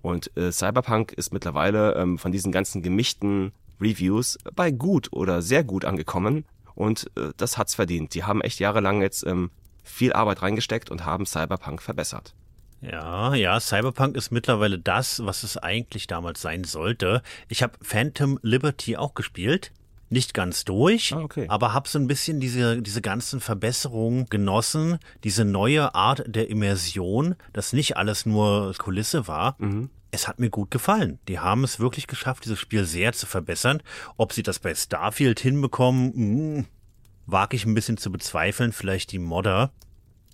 Und 0.01 0.31
äh, 0.37 0.53
Cyberpunk 0.53 1.11
ist 1.11 1.33
mittlerweile 1.33 1.95
ähm, 1.95 2.17
von 2.17 2.31
diesen 2.31 2.53
ganzen 2.53 2.81
gemischten 2.81 3.51
Reviews 3.81 4.37
bei 4.55 4.71
gut 4.71 5.11
oder 5.11 5.41
sehr 5.41 5.65
gut 5.65 5.83
angekommen 5.83 6.45
und 6.77 7.09
äh, 7.17 7.31
das 7.37 7.57
hat's 7.57 7.75
verdient. 7.75 8.13
Die 8.13 8.23
haben 8.23 8.41
echt 8.41 8.59
jahrelang 8.59 9.01
jetzt 9.01 9.25
ähm, 9.25 9.51
viel 9.83 10.13
Arbeit 10.13 10.41
reingesteckt 10.41 10.89
und 10.89 11.05
haben 11.05 11.25
Cyberpunk 11.25 11.81
verbessert. 11.81 12.33
Ja, 12.81 13.33
ja, 13.33 13.59
Cyberpunk 13.59 14.15
ist 14.15 14.31
mittlerweile 14.31 14.77
das, 14.77 15.25
was 15.25 15.43
es 15.43 15.57
eigentlich 15.57 16.05
damals 16.05 16.41
sein 16.41 16.63
sollte. 16.63 17.23
Ich 17.49 17.63
habe 17.63 17.73
Phantom 17.81 18.37
Liberty 18.43 18.97
auch 18.97 19.15
gespielt. 19.15 19.71
Nicht 20.09 20.33
ganz 20.33 20.63
durch, 20.63 21.13
ah, 21.13 21.19
okay. 21.19 21.47
aber 21.49 21.73
habe 21.73 21.89
so 21.89 21.99
ein 21.99 22.07
bisschen 22.07 22.39
diese, 22.39 22.81
diese 22.81 23.01
ganzen 23.01 23.41
Verbesserungen 23.41 24.27
genossen, 24.27 24.99
diese 25.25 25.43
neue 25.43 25.95
Art 25.95 26.23
der 26.27 26.49
Immersion, 26.49 27.35
dass 27.51 27.73
nicht 27.73 27.97
alles 27.97 28.25
nur 28.25 28.73
Kulisse 28.77 29.27
war. 29.27 29.55
Mhm. 29.57 29.89
Es 30.11 30.27
hat 30.27 30.39
mir 30.39 30.49
gut 30.49 30.71
gefallen. 30.71 31.19
Die 31.27 31.39
haben 31.39 31.63
es 31.63 31.79
wirklich 31.79 32.07
geschafft, 32.07 32.45
dieses 32.45 32.59
Spiel 32.59 32.85
sehr 32.85 33.13
zu 33.13 33.25
verbessern. 33.25 33.83
Ob 34.15 34.33
sie 34.33 34.43
das 34.43 34.59
bei 34.59 34.73
Starfield 34.73 35.39
hinbekommen, 35.39 36.11
mh, 36.15 36.57
hm, 36.57 36.65
wage 37.25 37.55
ich 37.55 37.65
ein 37.65 37.73
bisschen 37.73 37.97
zu 37.97 38.11
bezweifeln. 38.11 38.71
Vielleicht 38.71 39.11
die 39.11 39.19
Modder. 39.19 39.71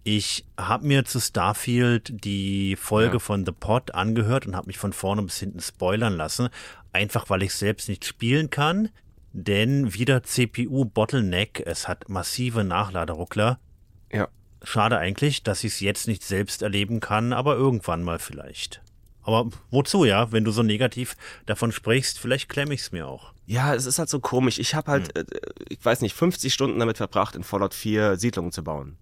Ich 0.03 0.45
habe 0.57 0.85
mir 0.85 1.05
zu 1.05 1.19
Starfield 1.21 2.25
die 2.25 2.75
Folge 2.75 3.13
ja. 3.13 3.19
von 3.19 3.45
The 3.45 3.53
Pod 3.53 3.95
angehört 3.95 4.45
und 4.45 4.55
habe 4.55 4.67
mich 4.67 4.77
von 4.77 4.91
vorne 4.91 5.23
bis 5.23 5.39
hinten 5.39 5.61
spoilern 5.61 6.17
lassen, 6.17 6.49
einfach 6.91 7.29
weil 7.29 7.41
ich 7.41 7.53
selbst 7.53 7.87
nicht 7.87 8.03
spielen 8.03 8.49
kann, 8.49 8.89
denn 9.31 9.93
wieder 9.93 10.21
CPU 10.23 10.83
Bottleneck, 10.83 11.63
es 11.65 11.87
hat 11.87 12.09
massive 12.09 12.65
Nachladeruckler. 12.65 13.59
Ja. 14.11 14.27
Schade 14.61 14.97
eigentlich, 14.97 15.41
dass 15.43 15.63
ich 15.63 15.73
es 15.73 15.79
jetzt 15.79 16.07
nicht 16.07 16.23
selbst 16.23 16.61
erleben 16.61 16.99
kann, 16.99 17.31
aber 17.31 17.55
irgendwann 17.55 18.03
mal 18.03 18.19
vielleicht. 18.19 18.81
Aber 19.23 19.49
wozu, 19.71 20.05
ja? 20.05 20.31
Wenn 20.31 20.43
du 20.43 20.51
so 20.51 20.63
negativ 20.63 21.15
davon 21.45 21.71
sprichst, 21.71 22.19
vielleicht 22.19 22.49
klemme 22.49 22.73
ich 22.73 22.81
es 22.81 22.91
mir 22.91 23.07
auch. 23.07 23.33
Ja, 23.45 23.73
es 23.73 23.85
ist 23.85 23.99
halt 23.99 24.09
so 24.09 24.19
komisch. 24.19 24.59
Ich 24.59 24.75
habe 24.75 24.91
halt, 24.91 25.17
hm. 25.17 25.25
äh, 25.25 25.49
ich 25.69 25.83
weiß 25.83 26.01
nicht, 26.01 26.13
50 26.13 26.53
Stunden 26.53 26.79
damit 26.79 26.97
verbracht, 26.97 27.35
in 27.35 27.43
Fallout 27.43 27.73
4 27.73 28.17
Siedlungen 28.17 28.51
zu 28.51 28.63
bauen. 28.63 28.97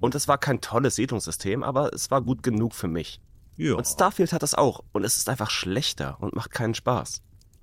Und 0.00 0.14
es 0.16 0.26
war 0.26 0.38
kein 0.38 0.60
tolles 0.60 0.96
Siedlungssystem, 0.96 1.62
aber 1.62 1.92
es 1.94 2.10
war 2.10 2.22
gut 2.22 2.42
genug 2.42 2.74
für 2.74 2.88
mich. 2.88 3.20
Ja. 3.56 3.74
Und 3.74 3.86
Starfield 3.86 4.32
hat 4.32 4.42
das 4.42 4.54
auch. 4.54 4.82
Und 4.92 5.04
es 5.04 5.16
ist 5.16 5.28
einfach 5.28 5.50
schlechter 5.50 6.16
und 6.20 6.34
macht 6.34 6.50
keinen 6.50 6.74
Spaß. 6.74 7.22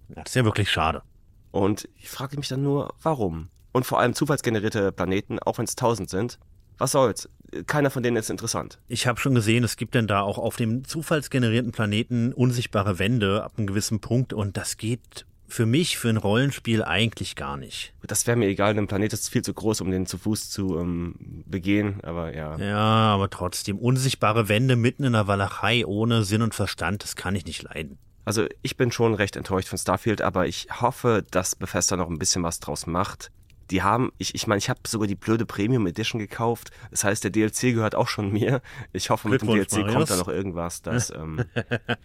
Das 0.10 0.30
ist 0.30 0.36
ja 0.36 0.46
wirklich 0.46 0.72
schade. 0.72 1.04
Und 1.52 1.90
ich 1.98 2.10
frage 2.10 2.38
mich 2.38 2.48
dann 2.48 2.64
nur, 2.64 2.94
warum? 3.02 3.50
Und 3.72 3.86
vor 3.86 4.00
allem 4.00 4.14
zufallsgenerierte 4.14 4.92
Planeten, 4.92 5.40
auch 5.40 5.58
wenn 5.58 5.66
es 5.66 5.76
tausend 5.76 6.10
sind. 6.10 6.40
Was 6.78 6.92
soll's? 6.92 7.28
Keiner 7.68 7.90
von 7.90 8.04
denen 8.04 8.18
ist 8.18 8.30
interessant. 8.30 8.80
Ich 8.88 9.08
habe 9.08 9.20
schon 9.20 9.36
gesehen, 9.36 9.64
es 9.64 9.78
gibt 9.78 9.96
denn 9.96 10.08
da 10.08 10.22
auch 10.22 10.38
auf 10.38 10.56
dem 10.56 10.84
zufallsgenerierten 10.86 11.72
Planeten 11.72 12.34
unsichtbare 12.34 13.00
Wände 13.00 13.44
ab 13.44 13.54
einem 13.58 13.68
gewissen 13.68 14.00
Punkt 14.00 14.34
und 14.34 14.58
das 14.58 14.78
geht 14.78 15.26
für 15.48 15.66
mich, 15.66 15.98
für 15.98 16.10
ein 16.10 16.18
Rollenspiel 16.18 16.84
eigentlich 16.84 17.36
gar 17.36 17.58
nicht. 17.58 17.94
Das 18.04 18.28
wäre 18.28 18.38
mir 18.38 18.48
egal, 18.48 18.78
ein 18.78 18.88
Planet 18.88 19.14
ist 19.14 19.30
viel 19.30 19.42
zu 19.42 19.54
groß, 19.54 19.82
um 19.82 19.90
den 19.90 20.06
zu 20.06 20.18
Fuß 20.18 20.50
zu 20.52 20.78
ähm, 20.78 21.44
begehen, 21.48 22.00
aber 22.04 22.36
ja. 22.36 22.58
Ja, 22.58 22.78
aber 22.78 23.30
trotzdem, 23.30 23.80
unsichtbare 23.80 24.48
Wände 24.48 24.76
mitten 24.76 25.04
in 25.04 25.14
der 25.14 25.28
Walachei 25.28 25.86
ohne 25.86 26.24
Sinn 26.24 26.44
und 26.44 26.54
Verstand, 26.54 27.04
das 27.04 27.16
kann 27.16 27.36
ich 27.36 27.46
nicht 27.46 27.64
leiden. 27.64 27.98
Also 28.26 28.46
ich 28.62 28.78
bin 28.78 28.92
schon 28.92 29.16
recht 29.16 29.36
enttäuscht 29.36 29.70
von 29.70 29.80
Starfield, 29.80 30.22
aber 30.22 30.46
ich 30.46 30.68
hoffe, 30.82 31.26
dass 31.32 31.56
Bethesda 31.56 31.96
noch 31.96 32.10
ein 32.10 32.20
bisschen 32.20 32.44
was 32.44 32.60
draus 32.60 32.86
macht 32.86 33.32
die 33.72 33.84
haben, 33.84 34.12
ich 34.18 34.36
ich, 34.36 34.48
mein, 34.48 34.58
ich 34.58 34.70
habe 34.70 34.80
sogar 34.88 35.08
die 35.08 35.16
blöde 35.16 35.46
Premium 35.46 35.86
Edition 35.88 36.20
gekauft. 36.20 36.72
Das 36.92 37.04
heißt, 37.04 37.24
der 37.24 37.32
DLC 37.32 37.74
gehört 37.74 37.96
auch 37.96 38.08
schon 38.08 38.32
mir. 38.32 38.62
Ich 38.94 39.10
hoffe, 39.10 39.30
mit 39.30 39.42
dem 39.42 39.50
DLC 39.50 39.72
Marius. 39.74 39.94
kommt 39.94 40.10
da 40.10 40.16
noch 40.18 40.28
irgendwas, 40.28 40.82
das, 40.82 41.12
ähm, 41.12 41.44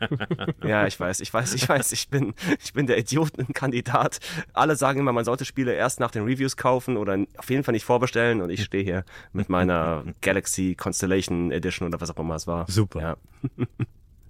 ja, 0.64 0.86
ich 0.86 0.98
weiß, 0.98 1.20
ich 1.20 1.32
weiß, 1.32 1.54
ich 1.54 1.68
weiß, 1.68 1.92
ich 1.92 2.08
bin, 2.08 2.34
ich 2.62 2.72
bin 2.72 2.86
der 2.86 2.98
Idiotenkandidat. 2.98 4.20
Alle 4.52 4.76
sagen 4.76 5.00
immer, 5.00 5.12
man 5.12 5.24
sollte 5.24 5.44
Spiele 5.44 5.72
erst 5.72 6.00
nach 6.00 6.10
den 6.10 6.24
Reviews 6.24 6.56
kaufen 6.56 6.96
oder 6.96 7.18
auf 7.36 7.50
jeden 7.50 7.64
Fall 7.64 7.72
nicht 7.72 7.84
vorbestellen 7.84 8.40
und 8.40 8.50
ich 8.50 8.64
stehe 8.64 8.84
hier 8.84 9.04
mit 9.32 9.48
meiner 9.48 10.04
Galaxy 10.20 10.74
Constellation 10.74 11.50
Edition 11.50 11.88
oder 11.88 12.00
was 12.00 12.10
auch 12.10 12.18
immer 12.18 12.34
es 12.34 12.46
war. 12.46 12.70
Super. 12.70 13.00
Ja. 13.00 13.16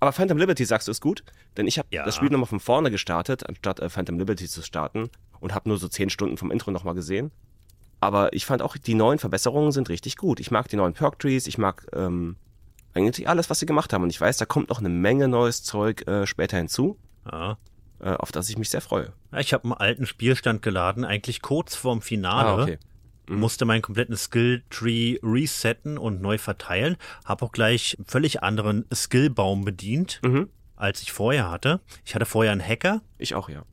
Aber 0.00 0.12
Phantom 0.12 0.38
Liberty, 0.38 0.64
sagst 0.64 0.88
du, 0.88 0.92
ist 0.92 1.00
gut? 1.00 1.24
Denn 1.56 1.66
ich 1.66 1.78
habe 1.78 1.88
ja. 1.90 2.04
das 2.04 2.16
Spiel 2.16 2.30
nochmal 2.30 2.46
von 2.46 2.60
vorne 2.60 2.90
gestartet, 2.90 3.46
anstatt 3.48 3.80
äh, 3.80 3.88
Phantom 3.88 4.18
Liberty 4.18 4.48
zu 4.48 4.62
starten 4.62 5.10
und 5.40 5.54
habe 5.54 5.68
nur 5.68 5.78
so 5.78 5.88
zehn 5.88 6.10
Stunden 6.10 6.36
vom 6.36 6.50
Intro 6.50 6.70
nochmal 6.70 6.94
gesehen. 6.94 7.30
Aber 8.00 8.32
ich 8.32 8.44
fand 8.44 8.60
auch, 8.60 8.76
die 8.76 8.94
neuen 8.94 9.18
Verbesserungen 9.18 9.72
sind 9.72 9.88
richtig 9.88 10.16
gut. 10.16 10.40
Ich 10.40 10.50
mag 10.50 10.68
die 10.68 10.76
neuen 10.76 10.92
Perk 10.92 11.18
Trees, 11.18 11.46
ich 11.46 11.56
mag 11.56 11.86
ähm, 11.94 12.36
eigentlich 12.92 13.28
alles, 13.28 13.48
was 13.48 13.60
sie 13.60 13.66
gemacht 13.66 13.92
haben. 13.92 14.02
Und 14.02 14.10
ich 14.10 14.20
weiß, 14.20 14.36
da 14.36 14.44
kommt 14.44 14.68
noch 14.68 14.78
eine 14.78 14.90
Menge 14.90 15.28
neues 15.28 15.62
Zeug 15.62 16.06
äh, 16.06 16.26
später 16.26 16.58
hinzu. 16.58 16.98
Ja. 17.30 17.56
Äh, 18.00 18.10
auf 18.10 18.32
das 18.32 18.50
ich 18.50 18.58
mich 18.58 18.70
sehr 18.70 18.82
freue. 18.82 19.12
Ich 19.38 19.54
habe 19.54 19.64
einen 19.64 19.72
alten 19.72 20.06
Spielstand 20.06 20.60
geladen, 20.60 21.04
eigentlich 21.04 21.40
kurz 21.40 21.74
vorm 21.74 22.02
Finale. 22.02 22.48
Ah, 22.48 22.62
okay. 22.62 22.78
Mhm. 23.28 23.40
Musste 23.40 23.64
meinen 23.64 23.82
kompletten 23.82 24.16
Skill-Tree 24.16 25.18
resetten 25.22 25.98
und 25.98 26.20
neu 26.20 26.38
verteilen. 26.38 26.96
Habe 27.24 27.44
auch 27.44 27.52
gleich 27.52 27.96
einen 27.98 28.06
völlig 28.06 28.42
anderen 28.42 28.84
Skillbaum 28.92 29.64
bedient, 29.64 30.20
mhm. 30.22 30.48
als 30.76 31.02
ich 31.02 31.12
vorher 31.12 31.50
hatte. 31.50 31.80
Ich 32.04 32.14
hatte 32.14 32.26
vorher 32.26 32.52
einen 32.52 32.66
Hacker. 32.66 33.02
Ich 33.18 33.34
auch, 33.34 33.48
ja. 33.48 33.64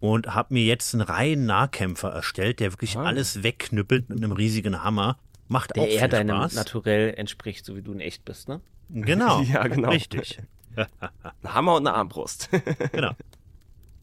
Und 0.00 0.34
habe 0.34 0.54
mir 0.54 0.64
jetzt 0.64 0.94
einen 0.94 1.02
reinen 1.02 1.46
Nahkämpfer 1.46 2.10
erstellt, 2.10 2.60
der 2.60 2.72
wirklich 2.72 2.96
ah. 2.96 3.04
alles 3.04 3.42
wegknüppelt 3.42 4.08
mit 4.08 4.18
einem 4.18 4.32
riesigen 4.32 4.82
Hammer. 4.82 5.18
Macht 5.48 5.76
der 5.76 5.82
auch 5.82 5.86
viel 5.86 5.96
eher 5.96 6.08
deinem 6.08 6.36
Spaß. 6.36 6.54
Naturell 6.54 7.14
entspricht, 7.16 7.64
so 7.64 7.76
wie 7.76 7.82
du 7.82 7.92
in 7.92 8.00
echt 8.00 8.24
bist, 8.24 8.48
ne? 8.48 8.60
Genau. 8.90 9.40
ja, 9.42 9.66
genau. 9.66 9.90
Richtig. 9.90 10.38
ein 10.76 11.54
Hammer 11.54 11.76
und 11.76 11.86
eine 11.86 11.96
Armbrust. 11.96 12.50
genau. 12.92 13.12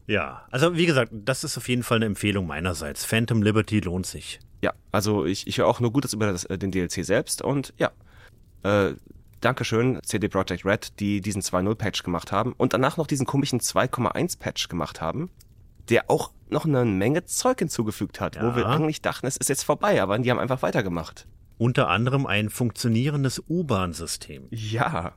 Ja, 0.06 0.46
also 0.50 0.76
wie 0.76 0.86
gesagt, 0.86 1.12
das 1.12 1.44
ist 1.44 1.56
auf 1.56 1.68
jeden 1.68 1.82
Fall 1.82 1.96
eine 1.96 2.06
Empfehlung 2.06 2.46
meinerseits. 2.46 3.04
Phantom 3.04 3.42
Liberty 3.42 3.80
lohnt 3.80 4.06
sich. 4.06 4.38
Ja, 4.60 4.74
also 4.92 5.24
ich, 5.24 5.46
ich 5.46 5.58
höre 5.58 5.66
auch 5.66 5.80
nur 5.80 5.92
Gutes 5.92 6.12
über 6.12 6.26
das, 6.26 6.44
äh, 6.44 6.58
den 6.58 6.70
DLC 6.70 7.04
selbst 7.04 7.42
und 7.42 7.72
ja, 7.78 7.90
äh, 8.62 8.94
Dankeschön 9.40 10.00
CD 10.02 10.28
Projekt 10.28 10.64
Red, 10.64 11.00
die 11.00 11.20
diesen 11.20 11.42
2.0-Patch 11.42 12.02
gemacht 12.02 12.32
haben 12.32 12.54
und 12.56 12.72
danach 12.72 12.96
noch 12.96 13.06
diesen 13.06 13.26
komischen 13.26 13.60
2.1-Patch 13.60 14.68
gemacht 14.68 15.02
haben, 15.02 15.30
der 15.90 16.10
auch 16.10 16.32
noch 16.48 16.64
eine 16.64 16.84
Menge 16.86 17.26
Zeug 17.26 17.58
hinzugefügt 17.58 18.20
hat, 18.20 18.36
ja. 18.36 18.42
wo 18.42 18.56
wir 18.56 18.66
eigentlich 18.66 19.02
dachten, 19.02 19.26
es 19.26 19.36
ist 19.36 19.48
jetzt 19.48 19.64
vorbei, 19.64 20.00
aber 20.02 20.18
die 20.18 20.30
haben 20.30 20.38
einfach 20.38 20.62
weitergemacht. 20.62 21.26
Unter 21.58 21.88
anderem 21.88 22.26
ein 22.26 22.48
funktionierendes 22.48 23.42
U-Bahn-System. 23.48 24.48
Ja, 24.50 25.12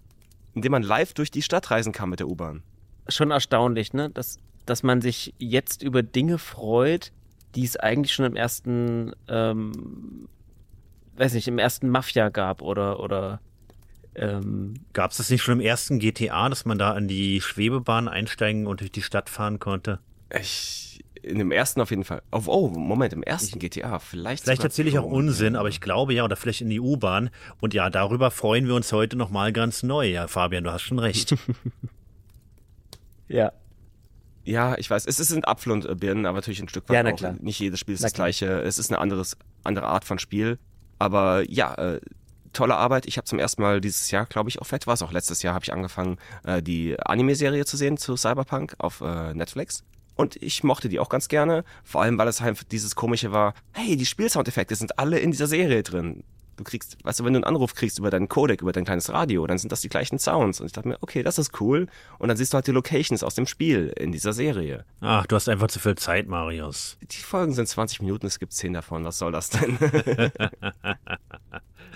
in 0.54 0.62
dem 0.62 0.72
man 0.72 0.84
live 0.84 1.14
durch 1.14 1.32
die 1.32 1.42
Stadt 1.42 1.72
reisen 1.72 1.94
kann 1.94 2.10
mit 2.10 2.20
der 2.20 2.28
U-Bahn. 2.28 2.64
Schon 3.08 3.32
erstaunlich, 3.32 3.94
ne? 3.94 4.10
Dass, 4.10 4.40
dass 4.70 4.84
man 4.84 5.01
sich 5.01 5.34
jetzt 5.39 5.82
über 5.84 6.03
Dinge 6.03 6.38
freut, 6.38 7.11
die 7.55 7.63
es 7.63 7.78
eigentlich 7.78 8.13
schon 8.13 8.26
im 8.26 8.36
ersten, 8.36 9.13
ähm, 9.28 10.28
weiß 11.15 11.34
nicht, 11.34 11.47
im 11.47 11.57
ersten 11.57 11.89
Mafia 11.89 12.30
gab 12.30 12.61
oder, 12.61 12.99
oder 12.99 13.39
ähm, 14.18 14.74
Gab 14.93 15.11
es 15.11 15.18
das 15.18 15.30
nicht 15.30 15.43
schon 15.43 15.59
im 15.59 15.65
ersten 15.65 15.99
GTA, 15.99 16.49
dass 16.49 16.65
man 16.65 16.80
da 16.80 16.91
an 16.91 17.07
die 17.07 17.39
Schwebebahn 17.39 18.07
einsteigen 18.07 18.65
und 18.65 18.82
durch 18.82 18.91
die 18.91 19.03
Stadt 19.03 19.30
fahren 19.30 19.59
konnte? 19.59 19.99
Ich, 20.36 21.03
in 21.22 21.38
dem 21.38 21.51
ersten 21.51 21.82
auf 21.82 21.91
jeden 21.91 22.03
Fall. 22.03 22.24
Oh, 22.32 22.41
oh 22.47 22.68
Moment, 22.68 23.13
im 23.13 23.22
ersten 23.22 23.59
GTA. 23.59 23.99
Vielleicht, 23.99 24.43
vielleicht 24.43 24.63
erzähle 24.63 24.89
ich 24.89 24.97
auch 24.97 25.05
Unsinn, 25.05 25.55
aber 25.55 25.70
ich 25.70 25.82
glaube 25.82 26.15
ja, 26.15 26.24
oder 26.24 26.36
vielleicht 26.36 26.61
in 26.61 26.70
die 26.70 26.80
U-Bahn. 26.80 27.30
Und 27.61 27.76
ja, 27.76 27.91
darüber 27.91 28.32
freuen 28.32 28.68
wir 28.68 28.74
uns 28.74 28.91
heute 28.91 29.18
nochmal 29.18 29.53
ganz 29.53 29.84
neu. 29.84 30.07
Ja, 30.07 30.28
Fabian, 30.28 30.63
du 30.63 30.72
hast 30.72 30.82
schon 30.82 30.99
recht. 30.99 31.36
ja. 33.28 33.51
Ja, 34.48 34.78
ich 34.78 34.89
weiß, 34.89 35.06
es 35.06 35.18
sind 35.18 35.48
Apfel 35.48 35.74
und 35.74 35.86
äh, 35.86 35.93
Birnen, 35.93 36.26
aber 36.26 36.38
natürlich 36.38 36.62
ein 36.62 36.70
Stück 36.70 36.88
weit 36.88 36.95
ja, 36.95 37.04
na 37.04 37.12
auch. 37.12 37.18
Klar. 37.18 37.36
Nicht 37.39 37.60
jedes 37.60 37.80
Spiel 37.80 37.95
ist 37.95 38.02
na 38.02 38.06
das 38.06 38.14
klar. 38.14 38.28
gleiche. 38.28 38.62
Es 38.62 38.78
ist 38.78 38.89
eine 38.89 39.00
anderes, 39.00 39.38
andere 39.64 39.88
Art 39.88 40.06
von 40.06 40.20
Spiel. 40.20 40.58
Aber 41.00 41.43
ja, 41.50 41.74
äh, 41.76 42.00
tolle 42.54 42.76
Arbeit. 42.76 43.06
Ich 43.08 43.18
habe 43.18 43.26
zum 43.26 43.39
ersten 43.39 43.62
Mal 43.62 43.82
dieses 43.82 44.10
Jahr, 44.10 44.26
glaube 44.26 44.50
ich, 44.50 44.62
auch 44.62 44.66
fett 44.66 44.88
war 44.88 44.93
es 44.93 45.02
auch 45.02 45.12
letztes 45.12 45.43
Jahr, 45.43 45.54
habe 45.54 45.64
ich 45.64 45.74
angefangen, 45.74 46.18
äh, 46.45 46.62
die 46.62 46.98
Anime-Serie 46.98 47.66
zu 47.66 47.76
sehen 47.76 47.98
zu 47.98 48.16
Cyberpunk 48.16 48.76
auf 48.78 49.02
äh, 49.02 49.34
Netflix. 49.34 49.84
Und 50.16 50.41
ich 50.41 50.64
mochte 50.64 50.88
die 50.88 51.00
auch 51.00 51.10
ganz 51.10 51.28
gerne, 51.28 51.66
vor 51.84 52.02
allem 52.02 52.18
weil 52.18 52.30
es 52.30 52.39
halt 52.39 52.72
dieses 52.72 52.95
komische 52.95 53.34
war, 53.34 53.54
hey, 53.74 53.98
die 53.98 54.06
Spielsoundeffekte 54.06 54.76
sind 54.76 54.98
alle 54.98 55.20
in 55.20 55.32
dieser 55.32 55.48
Serie 55.48 55.84
drin 55.84 56.24
du 56.58 56.64
kriegst, 56.64 56.97
weißt 57.03 57.20
du, 57.20 57.24
wenn 57.24 57.34
du 57.34 57.38
einen 57.38 57.43
Anruf 57.45 57.74
kriegst 57.74 57.99
über 57.99 58.10
deinen 58.10 58.28
Codec, 58.28 58.62
über 58.62 58.72
dein 58.72 58.86
kleines 58.86 59.12
Radio, 59.12 59.47
dann 59.47 59.58
sind 59.58 59.72
das 59.72 59.82
die 59.82 59.89
gleichen 59.89 60.20
Sounds. 60.20 60.60
Und 60.60 60.66
ich 60.66 60.74
dachte 60.74 60.89
mir, 60.89 60.97
okay, 61.01 61.24
das 61.24 61.38
ist 61.38 61.62
cool. 61.62 61.88
Und 62.20 62.28
dann 62.28 62.38
siehst 62.38 62.53
du 62.53 62.55
halt 62.55 62.68
die 62.68 62.72
Locations 62.72 63.24
aus 63.24 63.36
dem 63.36 63.45
Spiel 63.45 63.93
in 63.95 64.12
dieser 64.12 64.34
Serie. 64.34 64.86
Ach, 64.99 65.26
du 65.26 65.36
hast 65.36 65.47
einfach 65.47 65.68
zu 65.68 65.80
viel 65.80 65.95
Zeit, 65.95 66.28
Marius. 66.28 66.97
Die 67.01 67.18
Folgen 67.18 67.53
sind 67.53 67.68
20 67.68 68.01
Minuten, 68.01 68.26
es 68.26 68.39
gibt 68.39 68.53
10 68.53 68.74
davon. 68.74 69.05
Was 69.05 69.20
soll 69.20 69.32
das 69.32 69.49
denn? 69.49 69.78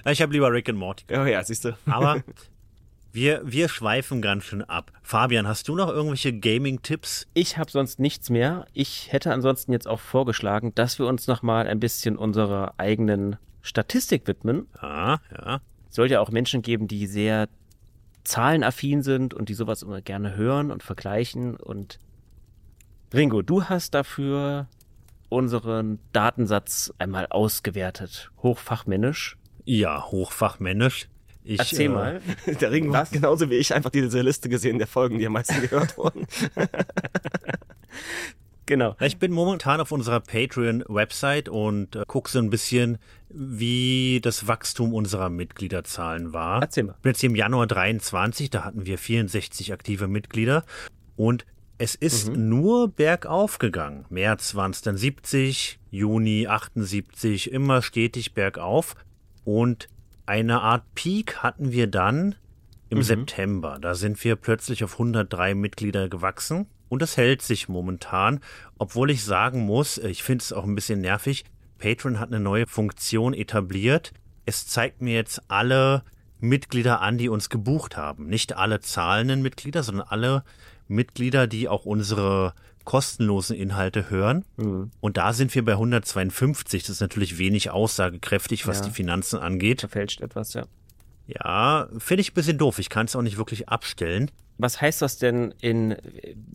ich 0.05 0.21
habe 0.21 0.33
lieber 0.33 0.51
Rick 0.51 0.69
and 0.69 0.77
Morty. 0.77 1.05
Oh 1.11 1.25
ja, 1.25 1.43
siehst 1.43 1.65
du. 1.65 1.75
Aber 1.85 2.23
wir, 3.11 3.41
wir 3.43 3.67
schweifen 3.67 4.21
ganz 4.21 4.45
schön 4.45 4.63
ab. 4.63 4.91
Fabian, 5.01 5.47
hast 5.47 5.67
du 5.67 5.75
noch 5.75 5.89
irgendwelche 5.89 6.37
Gaming-Tipps? 6.37 7.27
Ich 7.33 7.57
habe 7.57 7.71
sonst 7.71 7.99
nichts 7.99 8.29
mehr. 8.29 8.67
Ich 8.73 9.11
hätte 9.11 9.33
ansonsten 9.33 9.71
jetzt 9.71 9.87
auch 9.87 9.99
vorgeschlagen, 9.99 10.73
dass 10.75 10.99
wir 10.99 11.07
uns 11.07 11.27
nochmal 11.27 11.67
ein 11.67 11.79
bisschen 11.79 12.15
unserer 12.15 12.75
eigenen 12.77 13.37
Statistik 13.61 14.27
widmen. 14.27 14.67
Ah, 14.77 15.19
ja. 15.31 15.61
Es 15.89 15.95
soll 15.95 16.09
ja 16.09 16.19
auch 16.19 16.29
Menschen 16.29 16.61
geben, 16.61 16.87
die 16.87 17.07
sehr 17.07 17.49
zahlenaffin 18.23 19.03
sind 19.03 19.33
und 19.33 19.49
die 19.49 19.53
sowas 19.53 19.83
immer 19.83 20.01
gerne 20.01 20.35
hören 20.35 20.71
und 20.71 20.83
vergleichen. 20.83 21.55
Und 21.57 21.99
Ringo, 23.13 23.41
du 23.41 23.65
hast 23.65 23.93
dafür 23.93 24.67
unseren 25.29 25.99
Datensatz 26.13 26.93
einmal 26.97 27.27
ausgewertet. 27.29 28.31
Hochfachmännisch. 28.41 29.37
Ja, 29.65 30.05
hochfachmännisch. 30.05 31.07
Ich, 31.43 31.59
Erzähl 31.59 31.87
äh, 31.87 31.89
mal. 31.89 32.21
Der 32.61 32.71
Ringo 32.71 32.95
hat 32.95 33.11
genauso 33.11 33.49
wie 33.49 33.55
ich 33.55 33.73
einfach 33.73 33.89
diese 33.89 34.21
Liste 34.21 34.49
gesehen 34.49 34.77
der 34.77 34.87
Folgen, 34.87 35.17
die 35.17 35.25
am 35.25 35.33
meisten 35.33 35.59
gehört 35.61 35.97
wurden. 35.97 36.27
Genau. 38.71 38.95
Ich 39.01 39.19
bin 39.19 39.33
momentan 39.33 39.81
auf 39.81 39.91
unserer 39.91 40.21
Patreon-Website 40.21 41.49
und 41.49 41.97
äh, 41.97 42.05
gucke 42.07 42.31
so 42.31 42.39
ein 42.39 42.49
bisschen, 42.49 42.99
wie 43.27 44.21
das 44.23 44.47
Wachstum 44.47 44.93
unserer 44.93 45.29
Mitgliederzahlen 45.29 46.31
war. 46.31 46.61
Erzähl 46.61 46.85
mal. 46.85 46.93
Ich 46.95 47.01
bin 47.01 47.09
jetzt 47.09 47.19
hier 47.19 47.31
im 47.31 47.35
Januar 47.35 47.67
23, 47.67 48.49
da 48.49 48.63
hatten 48.63 48.85
wir 48.85 48.97
64 48.97 49.73
aktive 49.73 50.07
Mitglieder 50.07 50.63
und 51.17 51.45
es 51.79 51.95
ist 51.95 52.29
mhm. 52.29 52.47
nur 52.47 52.87
bergauf 52.87 53.59
gegangen. 53.59 54.05
März 54.09 54.55
waren 54.55 54.71
es 54.71 54.81
dann 54.81 54.95
70, 54.95 55.77
Juni 55.89 56.47
78, 56.47 57.51
immer 57.51 57.81
stetig 57.81 58.33
bergauf. 58.33 58.95
Und 59.43 59.89
eine 60.25 60.61
Art 60.61 60.85
Peak 60.95 61.43
hatten 61.43 61.73
wir 61.73 61.87
dann 61.87 62.35
im 62.87 62.99
mhm. 62.99 63.03
September. 63.03 63.79
Da 63.81 63.95
sind 63.95 64.23
wir 64.23 64.37
plötzlich 64.37 64.85
auf 64.85 64.93
103 64.93 65.55
Mitglieder 65.55 66.07
gewachsen. 66.07 66.67
Und 66.91 67.01
das 67.01 67.15
hält 67.15 67.41
sich 67.41 67.69
momentan, 67.69 68.41
obwohl 68.77 69.11
ich 69.11 69.23
sagen 69.23 69.61
muss, 69.61 69.97
ich 69.97 70.23
finde 70.23 70.41
es 70.41 70.51
auch 70.51 70.65
ein 70.65 70.75
bisschen 70.75 70.99
nervig, 70.99 71.45
Patreon 71.77 72.19
hat 72.19 72.27
eine 72.27 72.41
neue 72.41 72.67
Funktion 72.67 73.33
etabliert. 73.33 74.11
Es 74.45 74.67
zeigt 74.67 75.01
mir 75.01 75.13
jetzt 75.13 75.41
alle 75.47 76.03
Mitglieder 76.41 76.99
an, 76.99 77.17
die 77.17 77.29
uns 77.29 77.49
gebucht 77.49 77.95
haben. 77.95 78.27
Nicht 78.27 78.57
alle 78.57 78.81
zahlenden 78.81 79.41
Mitglieder, 79.41 79.83
sondern 79.83 80.05
alle 80.09 80.43
Mitglieder, 80.89 81.47
die 81.47 81.69
auch 81.69 81.85
unsere 81.85 82.53
kostenlosen 82.83 83.55
Inhalte 83.55 84.09
hören. 84.09 84.43
Mhm. 84.57 84.91
Und 84.99 85.15
da 85.15 85.31
sind 85.31 85.55
wir 85.55 85.63
bei 85.63 85.73
152. 85.73 86.83
Das 86.83 86.89
ist 86.89 86.99
natürlich 86.99 87.37
wenig 87.37 87.69
aussagekräftig, 87.69 88.67
was 88.67 88.79
ja. 88.79 88.87
die 88.87 88.91
Finanzen 88.91 89.39
angeht. 89.39 89.79
Verfälscht 89.79 90.19
etwas, 90.19 90.55
ja. 90.55 90.65
Ja, 91.33 91.87
finde 91.97 92.21
ich 92.21 92.31
ein 92.31 92.33
bisschen 92.33 92.57
doof. 92.57 92.79
Ich 92.79 92.89
kann 92.89 93.05
es 93.05 93.15
auch 93.15 93.21
nicht 93.21 93.37
wirklich 93.37 93.69
abstellen. 93.69 94.31
Was 94.57 94.81
heißt 94.81 95.01
das 95.01 95.17
denn 95.17 95.53
in, 95.61 95.95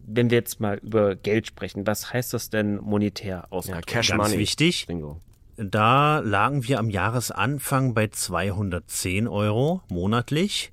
wenn 0.06 0.30
wir 0.30 0.38
jetzt 0.38 0.60
mal 0.60 0.78
über 0.78 1.16
Geld 1.16 1.46
sprechen, 1.46 1.86
was 1.86 2.12
heißt 2.12 2.34
das 2.34 2.50
denn 2.50 2.76
monetär 2.76 3.52
aus? 3.52 3.66
Ja, 3.68 3.80
Cash 3.80 4.10
Ganz 4.10 4.22
Money. 4.22 4.38
wichtig. 4.38 4.86
Bingo. 4.86 5.20
Da 5.56 6.18
lagen 6.18 6.68
wir 6.68 6.78
am 6.78 6.90
Jahresanfang 6.90 7.94
bei 7.94 8.08
210 8.08 9.26
Euro 9.26 9.82
monatlich. 9.88 10.72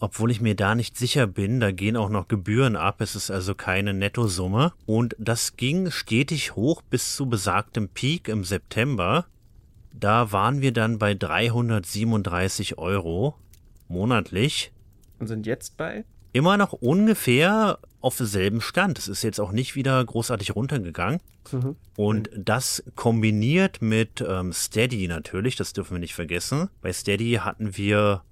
Obwohl 0.00 0.32
ich 0.32 0.40
mir 0.40 0.56
da 0.56 0.74
nicht 0.74 0.96
sicher 0.98 1.28
bin, 1.28 1.60
da 1.60 1.70
gehen 1.70 1.96
auch 1.96 2.08
noch 2.08 2.26
Gebühren 2.26 2.74
ab, 2.74 3.00
es 3.00 3.14
ist 3.14 3.30
also 3.30 3.54
keine 3.54 3.94
Nettosumme. 3.94 4.72
Und 4.84 5.14
das 5.20 5.56
ging 5.56 5.92
stetig 5.92 6.56
hoch 6.56 6.82
bis 6.82 7.14
zu 7.14 7.26
besagtem 7.26 7.88
Peak 7.88 8.26
im 8.26 8.42
September. 8.42 9.26
Da 9.92 10.32
waren 10.32 10.60
wir 10.60 10.72
dann 10.72 10.98
bei 10.98 11.14
337 11.14 12.78
Euro 12.78 13.36
monatlich. 13.88 14.72
Und 15.18 15.26
sind 15.26 15.46
jetzt 15.46 15.76
bei? 15.76 16.04
immer 16.32 16.56
noch 16.56 16.72
ungefähr 16.72 17.78
auf 18.00 18.16
demselben 18.16 18.60
Stand. 18.60 18.98
Es 18.98 19.08
ist 19.08 19.22
jetzt 19.22 19.40
auch 19.40 19.52
nicht 19.52 19.76
wieder 19.76 20.04
großartig 20.04 20.56
runtergegangen. 20.56 21.20
Mhm. 21.52 21.76
Und 21.96 22.30
das 22.36 22.82
kombiniert 22.96 23.82
mit 23.82 24.24
ähm, 24.26 24.52
Steady 24.52 25.06
natürlich, 25.08 25.56
das 25.56 25.72
dürfen 25.72 25.94
wir 25.94 26.00
nicht 26.00 26.14
vergessen. 26.14 26.68
Bei 26.80 26.92
Steady 26.92 27.40
hatten 27.42 27.76
wir 27.76 28.22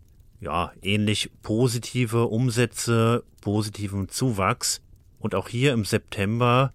ja 0.41 0.73
ähnlich 0.83 1.31
positive 1.43 2.27
Umsätze, 2.27 3.25
positiven 3.43 4.09
Zuwachs. 4.09 4.81
Und 5.19 5.35
auch 5.35 5.49
hier 5.49 5.75
im 5.75 5.85
September 5.85 6.73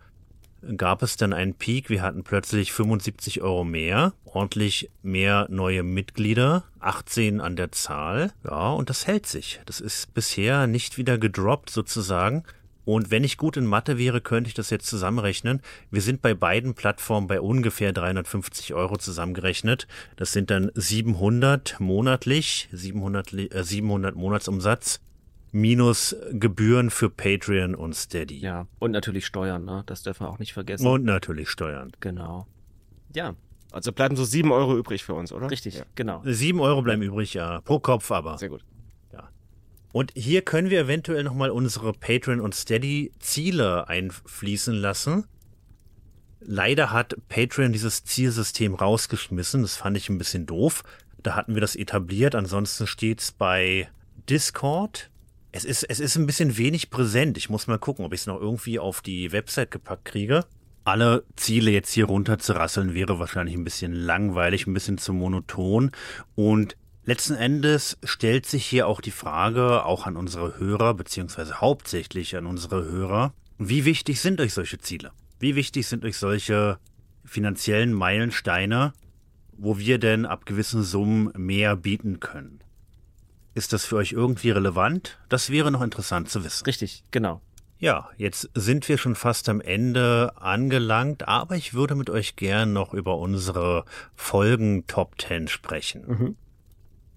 gab 0.78 1.04
es 1.04 1.18
dann 1.18 1.34
einen 1.34 1.54
Peak. 1.54 1.90
Wir 1.90 2.02
hatten 2.02 2.24
plötzlich 2.24 2.72
75 2.72 3.42
Euro 3.42 3.64
mehr, 3.64 4.14
ordentlich 4.26 4.90
mehr 5.02 5.48
neue 5.50 5.84
Mitglieder, 5.84 6.64
18 6.80 7.42
an 7.42 7.56
der 7.56 7.72
Zahl. 7.72 8.32
Ja, 8.44 8.70
und 8.70 8.90
das 8.90 9.08
hält 9.08 9.26
sich. 9.26 9.62
Das 9.66 9.80
ist 9.80 10.14
bisher 10.14 10.68
nicht 10.68 10.98
wieder 10.98 11.18
gedroppt 11.18 11.70
sozusagen. 11.70 12.44
Und 12.86 13.10
wenn 13.10 13.24
ich 13.24 13.38
gut 13.38 13.58
in 13.58 13.66
Mathe 13.66 13.98
wäre, 13.98 14.22
könnte 14.22 14.48
ich 14.48 14.54
das 14.54 14.70
jetzt 14.70 14.86
zusammenrechnen. 14.86 15.62
Wir 15.90 16.02
sind 16.02 16.22
bei 16.22 16.36
beiden 16.36 16.76
Plattformen 16.76 17.26
bei 17.28 17.42
ungefähr 17.42 17.92
350 17.92 18.76
Euro 18.76 18.98
zusammengerechnet. 18.98 19.88
Das 20.18 20.32
sind 20.32 20.52
dann 20.52 20.72
700 20.76 21.80
monatlich, 21.80 22.70
700, 22.72 23.34
äh, 23.34 23.64
700 23.64 24.16
Monatsumsatz 24.16 25.02
minus 25.56 26.16
Gebühren 26.32 26.90
für 26.90 27.10
Patreon 27.10 27.76
und 27.76 27.96
Steady. 27.96 28.38
Ja, 28.38 28.68
und 28.80 28.92
natürlich 28.92 29.26
Steuern, 29.26 29.66
ne? 29.66 29.84
Das 29.86 30.04
dürfen 30.04 30.26
wir 30.26 30.30
auch 30.30 30.40
nicht 30.40 30.54
vergessen. 30.54 30.86
Und 30.86 31.06
natürlich 31.06 31.50
Steuern. 31.50 31.92
Genau. 32.00 32.46
Ja. 33.14 33.36
Also 33.72 33.92
bleiben 33.92 34.16
so 34.16 34.24
sieben 34.24 34.52
Euro 34.52 34.78
übrig 34.78 35.04
für 35.04 35.14
uns, 35.14 35.32
oder? 35.34 35.50
Richtig, 35.50 35.76
ja. 35.76 35.86
genau. 35.96 36.22
Sieben 36.26 36.60
Euro 36.60 36.82
bleiben 36.82 37.02
übrig, 37.02 37.34
ja. 37.34 37.62
Pro 37.62 37.80
Kopf 37.80 38.12
aber. 38.12 38.38
Sehr 38.38 38.50
gut. 38.50 38.64
Und 39.96 40.12
hier 40.14 40.42
können 40.42 40.70
wir 40.70 40.82
eventuell 40.82 41.24
nochmal 41.24 41.50
unsere 41.50 41.94
Patreon 41.94 42.42
und 42.42 42.54
Steady 42.54 43.14
Ziele 43.20 43.88
einfließen 43.88 44.74
lassen. 44.76 45.24
Leider 46.42 46.92
hat 46.92 47.16
Patreon 47.30 47.72
dieses 47.72 48.04
Zielsystem 48.04 48.76
rausgeschmissen. 48.76 49.62
Das 49.62 49.78
fand 49.78 49.96
ich 49.96 50.10
ein 50.10 50.18
bisschen 50.18 50.46
doof. 50.46 50.84
Da 51.24 51.38
hatten 51.38 51.54
wir 51.54 51.62
das 51.62 51.78
etabliert. 51.78 52.36
Ansonsten 52.36 52.88
steht's 52.88 53.32
bei 53.32 53.88
Discord. 54.30 55.10
Es 55.56 55.64
ist, 55.64 55.84
es 55.84 56.02
ist 56.02 56.18
ein 56.18 56.26
bisschen 56.26 56.58
wenig 56.58 56.90
präsent. 56.90 57.38
Ich 57.38 57.50
muss 57.50 57.68
mal 57.68 57.80
gucken, 57.80 58.04
ob 58.04 58.12
ich 58.12 58.20
es 58.20 58.28
noch 58.28 58.42
irgendwie 58.42 58.78
auf 58.78 59.00
die 59.00 59.32
Website 59.32 59.72
gepackt 59.72 60.04
kriege. 60.04 60.44
Alle 60.84 61.24
Ziele 61.38 61.72
jetzt 61.72 61.94
hier 61.94 62.08
runter 62.08 62.40
zu 62.40 62.52
rasseln 62.58 62.94
wäre 62.94 63.20
wahrscheinlich 63.20 63.56
ein 63.56 63.64
bisschen 63.64 63.94
langweilig, 63.94 64.68
ein 64.68 64.74
bisschen 64.74 64.98
zu 64.98 65.14
monoton. 65.14 65.92
Und 66.36 66.76
Letzten 67.08 67.36
Endes 67.36 68.00
stellt 68.04 68.48
sich 68.48 68.66
hier 68.66 68.88
auch 68.88 69.00
die 69.00 69.12
Frage, 69.12 69.86
auch 69.86 70.08
an 70.08 70.18
unsere 70.18 70.58
Hörer, 70.58 70.96
beziehungsweise 70.96 71.62
hauptsächlich 71.62 72.36
an 72.36 72.48
unsere 72.48 72.84
Hörer, 72.84 73.32
wie 73.60 73.86
wichtig 73.86 74.20
sind 74.20 74.42
euch 74.42 74.56
solche 74.56 74.80
Ziele? 74.80 75.12
Wie 75.40 75.56
wichtig 75.56 75.86
sind 75.86 76.04
euch 76.04 76.18
solche 76.18 76.80
finanziellen 77.24 77.94
Meilensteine, 77.94 78.92
wo 79.56 79.78
wir 79.78 80.00
denn 80.00 80.26
ab 80.26 80.48
gewissen 80.48 80.82
Summen 80.82 81.32
mehr 81.38 81.76
bieten 81.76 82.20
können? 82.20 82.65
Ist 83.56 83.74
das 83.74 83.86
für 83.86 83.96
euch 83.96 84.12
irgendwie 84.12 84.52
relevant? 84.52 85.18
Das 85.30 85.50
wäre 85.50 85.72
noch 85.72 85.82
interessant 85.82 86.30
zu 86.30 86.44
wissen. 86.44 86.66
Richtig, 86.66 87.04
genau. 87.10 87.42
Ja, 87.80 88.10
jetzt 88.18 88.52
sind 88.54 88.88
wir 88.88 89.00
schon 89.00 89.16
fast 89.16 89.50
am 89.50 89.60
Ende 89.60 90.32
angelangt, 90.36 91.28
aber 91.28 91.56
ich 91.56 91.74
würde 91.74 91.96
mit 91.96 92.12
euch 92.12 92.36
gern 92.36 92.72
noch 92.72 92.94
über 92.94 93.18
unsere 93.18 93.86
Folgen 94.16 94.86
Top 94.86 95.20
10 95.20 95.48
sprechen. 95.48 96.04
Mhm 96.06 96.36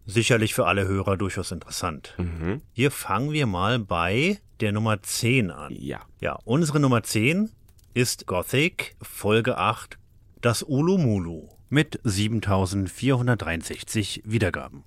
sicherlich 0.09 0.55
für 0.55 0.67
alle 0.67 0.89
Hörer 0.89 1.17
durchaus 1.17 1.53
interessant. 1.53 2.17
Mhm. 2.19 2.63
Hier 2.73 2.91
fangen 2.91 3.31
wir 3.31 3.47
mal 3.47 3.79
bei 3.79 4.41
der 4.61 4.73
Nummer 4.73 5.01
10 5.01 5.53
an. 5.53 5.73
Ja. 5.73 6.01
Ja, 6.21 6.37
unsere 6.45 6.81
Nummer 6.81 7.05
10 7.05 7.51
ist 7.95 8.27
Gothic, 8.27 8.97
Folge 9.01 9.57
8, 9.59 9.97
das 10.41 10.65
Ulumulu 10.65 11.49
mit 11.69 12.01
7463 12.03 14.23
Wiedergaben. 14.25 14.83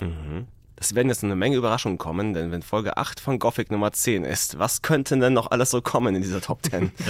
Mhm. 0.00 0.48
Das 0.76 0.94
werden 0.94 1.08
jetzt 1.08 1.24
eine 1.24 1.36
Menge 1.36 1.56
Überraschungen 1.56 1.98
kommen, 1.98 2.34
denn 2.34 2.52
wenn 2.52 2.62
Folge 2.62 2.96
8 2.96 3.18
von 3.18 3.38
Gothic 3.38 3.70
Nummer 3.70 3.92
10 3.92 4.24
ist, 4.24 4.58
was 4.58 4.82
könnte 4.82 5.18
denn 5.18 5.32
noch 5.32 5.50
alles 5.50 5.70
so 5.70 5.80
kommen 5.80 6.14
in 6.14 6.22
dieser 6.22 6.40
Top 6.40 6.62
10? 6.62 6.92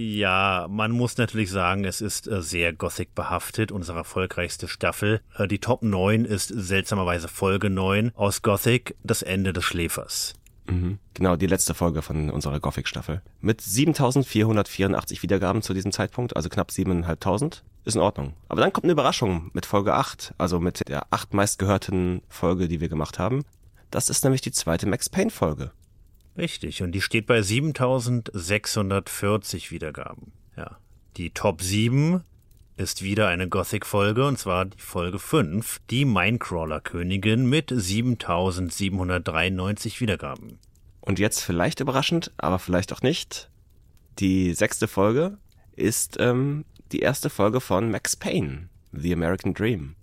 Ja, 0.00 0.66
man 0.70 0.92
muss 0.92 1.16
natürlich 1.16 1.50
sagen, 1.50 1.84
es 1.84 2.00
ist 2.00 2.28
äh, 2.28 2.40
sehr 2.40 2.72
Gothic 2.72 3.16
behaftet, 3.16 3.72
unsere 3.72 3.98
erfolgreichste 3.98 4.68
Staffel. 4.68 5.22
Äh, 5.36 5.48
die 5.48 5.58
Top 5.58 5.82
9 5.82 6.24
ist 6.24 6.48
seltsamerweise 6.54 7.26
Folge 7.26 7.68
9 7.68 8.12
aus 8.14 8.42
Gothic, 8.42 8.94
das 9.02 9.22
Ende 9.22 9.52
des 9.52 9.64
Schläfers. 9.64 10.34
Mhm. 10.68 10.98
Genau, 11.14 11.36
die 11.36 11.46
letzte 11.46 11.74
Folge 11.74 12.02
von 12.02 12.30
unserer 12.30 12.58
Gothic-Staffel. 12.60 13.22
Mit 13.40 13.60
7484 13.60 15.22
Wiedergaben 15.22 15.62
zu 15.62 15.74
diesem 15.74 15.92
Zeitpunkt, 15.92 16.36
also 16.36 16.48
knapp 16.48 16.70
7500, 16.70 17.64
ist 17.84 17.96
in 17.96 18.02
Ordnung. 18.02 18.34
Aber 18.48 18.60
dann 18.60 18.72
kommt 18.72 18.84
eine 18.84 18.92
Überraschung 18.92 19.50
mit 19.54 19.66
Folge 19.66 19.94
8, 19.94 20.34
also 20.38 20.60
mit 20.60 20.88
der 20.88 21.06
acht 21.10 21.34
meistgehörten 21.34 22.22
Folge, 22.28 22.68
die 22.68 22.80
wir 22.80 22.88
gemacht 22.88 23.18
haben. 23.18 23.44
Das 23.90 24.08
ist 24.10 24.22
nämlich 24.24 24.42
die 24.42 24.52
zweite 24.52 24.86
Max 24.86 25.08
Payne-Folge. 25.08 25.72
Richtig, 26.36 26.82
und 26.82 26.92
die 26.92 27.00
steht 27.00 27.26
bei 27.26 27.40
7640 27.42 29.70
Wiedergaben. 29.70 30.32
Ja. 30.56 30.76
Die 31.16 31.30
Top 31.30 31.62
7 31.62 32.22
ist 32.78 33.02
wieder 33.02 33.28
eine 33.28 33.48
Gothic-Folge, 33.48 34.26
und 34.26 34.38
zwar 34.38 34.66
die 34.66 34.80
Folge 34.80 35.18
5, 35.18 35.80
die 35.90 36.04
Minecrawler-Königin 36.04 37.48
mit 37.48 37.72
7793 37.74 40.00
Wiedergaben. 40.00 40.60
Und 41.00 41.18
jetzt 41.18 41.40
vielleicht 41.40 41.80
überraschend, 41.80 42.30
aber 42.36 42.60
vielleicht 42.60 42.92
auch 42.92 43.02
nicht, 43.02 43.50
die 44.20 44.54
sechste 44.54 44.86
Folge 44.86 45.38
ist 45.74 46.18
ähm, 46.20 46.64
die 46.92 47.00
erste 47.00 47.30
Folge 47.30 47.60
von 47.60 47.90
Max 47.90 48.14
Payne, 48.14 48.68
The 48.92 49.12
American 49.12 49.54
Dream. 49.54 49.96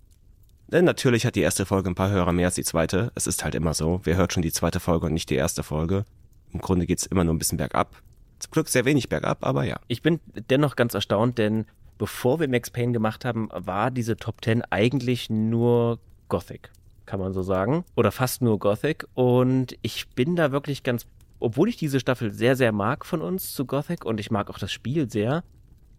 Denn 0.68 0.84
natürlich 0.84 1.24
hat 1.24 1.36
die 1.36 1.40
erste 1.40 1.64
Folge 1.64 1.88
ein 1.88 1.94
paar 1.94 2.10
Hörer 2.10 2.32
mehr 2.32 2.44
als 2.46 2.56
die 2.56 2.64
zweite. 2.64 3.10
Es 3.14 3.26
ist 3.26 3.42
halt 3.42 3.54
immer 3.54 3.72
so. 3.72 4.02
Wer 4.04 4.16
hört 4.16 4.34
schon 4.34 4.42
die 4.42 4.52
zweite 4.52 4.80
Folge 4.80 5.06
und 5.06 5.14
nicht 5.14 5.30
die 5.30 5.36
erste 5.36 5.62
Folge? 5.62 6.04
Im 6.52 6.60
Grunde 6.60 6.84
geht 6.86 6.98
es 6.98 7.06
immer 7.06 7.24
nur 7.24 7.32
ein 7.34 7.38
bisschen 7.38 7.58
bergab. 7.58 7.96
Zum 8.38 8.50
Glück 8.50 8.68
sehr 8.68 8.84
wenig 8.84 9.08
bergab, 9.08 9.46
aber 9.46 9.64
ja. 9.64 9.80
Ich 9.86 10.02
bin 10.02 10.20
dennoch 10.50 10.76
ganz 10.76 10.92
erstaunt, 10.92 11.38
denn 11.38 11.64
bevor 11.98 12.40
wir 12.40 12.48
Max 12.48 12.70
Payne 12.70 12.92
gemacht 12.92 13.24
haben, 13.24 13.48
war 13.52 13.90
diese 13.90 14.16
Top 14.16 14.44
10 14.44 14.62
eigentlich 14.70 15.30
nur 15.30 15.98
Gothic, 16.28 16.70
kann 17.06 17.20
man 17.20 17.32
so 17.32 17.42
sagen. 17.42 17.84
Oder 17.94 18.12
fast 18.12 18.42
nur 18.42 18.58
Gothic. 18.58 19.06
Und 19.14 19.76
ich 19.82 20.08
bin 20.10 20.36
da 20.36 20.52
wirklich 20.52 20.82
ganz, 20.82 21.06
obwohl 21.38 21.68
ich 21.68 21.76
diese 21.76 22.00
Staffel 22.00 22.30
sehr, 22.30 22.56
sehr 22.56 22.72
mag 22.72 23.04
von 23.06 23.22
uns 23.22 23.52
zu 23.52 23.66
Gothic 23.66 24.04
und 24.04 24.20
ich 24.20 24.30
mag 24.30 24.50
auch 24.50 24.58
das 24.58 24.72
Spiel 24.72 25.10
sehr, 25.10 25.44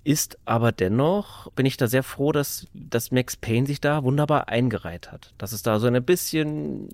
ist 0.04 0.38
aber 0.46 0.72
dennoch, 0.72 1.52
bin 1.52 1.66
ich 1.66 1.76
da 1.76 1.88
sehr 1.88 2.04
froh, 2.04 2.32
dass, 2.32 2.68
dass 2.74 3.12
Max 3.12 3.36
Payne 3.36 3.68
sich 3.68 3.82
da 3.82 4.04
wunderbar 4.04 4.48
eingereiht 4.48 5.12
hat. 5.12 5.34
Dass 5.38 5.52
es 5.52 5.64
da 5.64 5.80
so 5.80 5.88
ein 5.88 6.04
bisschen 6.04 6.88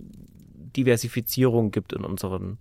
Diversifizierung 0.76 1.70
gibt 1.70 1.94
in 1.94 2.04
unseren 2.04 2.58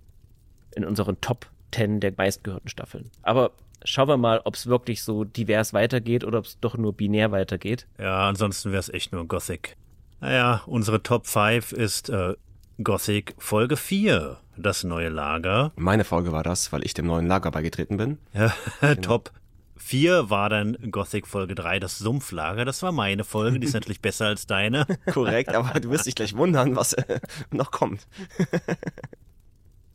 in 0.75 0.85
unseren 0.85 1.21
Top 1.21 1.51
10 1.73 2.01
der 2.01 2.13
meistgehörten 2.17 2.69
Staffeln. 2.69 3.11
Aber 3.23 3.53
schauen 3.85 4.09
wir 4.09 4.17
mal, 4.17 4.41
ob 4.45 4.55
es 4.55 4.67
wirklich 4.67 5.03
so 5.03 5.25
divers 5.25 5.73
weitergeht 5.73 6.25
oder 6.25 6.39
ob 6.39 6.45
es 6.47 6.59
doch 6.61 6.77
nur 6.77 6.93
binär 6.93 7.33
weitergeht. 7.33 7.87
Ja, 7.99 8.29
ansonsten 8.29 8.71
wäre 8.71 8.81
es 8.81 8.89
echt 8.89 9.13
nur 9.13 9.27
Gothic. 9.27 9.77
Naja, 10.21 10.63
unsere 10.67 11.03
Top 11.03 11.27
5 11.27 11.73
ist 11.73 12.09
äh, 12.09 12.35
Gothic 12.83 13.35
Folge 13.39 13.77
4, 13.77 14.39
das 14.57 14.85
neue 14.85 15.09
Lager. 15.09 15.73
Meine 15.77 16.05
Folge 16.05 16.33
war 16.33 16.43
das, 16.43 16.73
weil 16.73 16.85
ich 16.85 16.95
dem 16.95 17.07
neuen 17.07 17.27
Lager 17.27 17.51
beigetreten 17.51 17.97
bin. 17.97 18.19
Ja, 18.33 18.55
genau. 18.81 19.01
Top 19.01 19.33
4 19.77 20.31
war 20.31 20.49
dann 20.49 20.79
Gothic 20.91 21.27
Folge 21.27 21.55
3, 21.55 21.81
das 21.81 21.99
Sumpflager. 21.99 22.65
Das 22.65 22.83
war 22.83 22.93
meine 22.93 23.25
Folge, 23.25 23.59
die 23.59 23.67
ist 23.67 23.73
natürlich 23.75 24.01
besser 24.01 24.27
als 24.27 24.47
deine. 24.47 24.87
Korrekt, 25.13 25.55
aber 25.55 25.81
du 25.81 25.91
wirst 25.91 26.07
dich 26.07 26.15
gleich 26.15 26.37
wundern, 26.37 26.77
was 26.77 26.93
äh, 26.93 27.21
noch 27.51 27.71
kommt. 27.73 28.07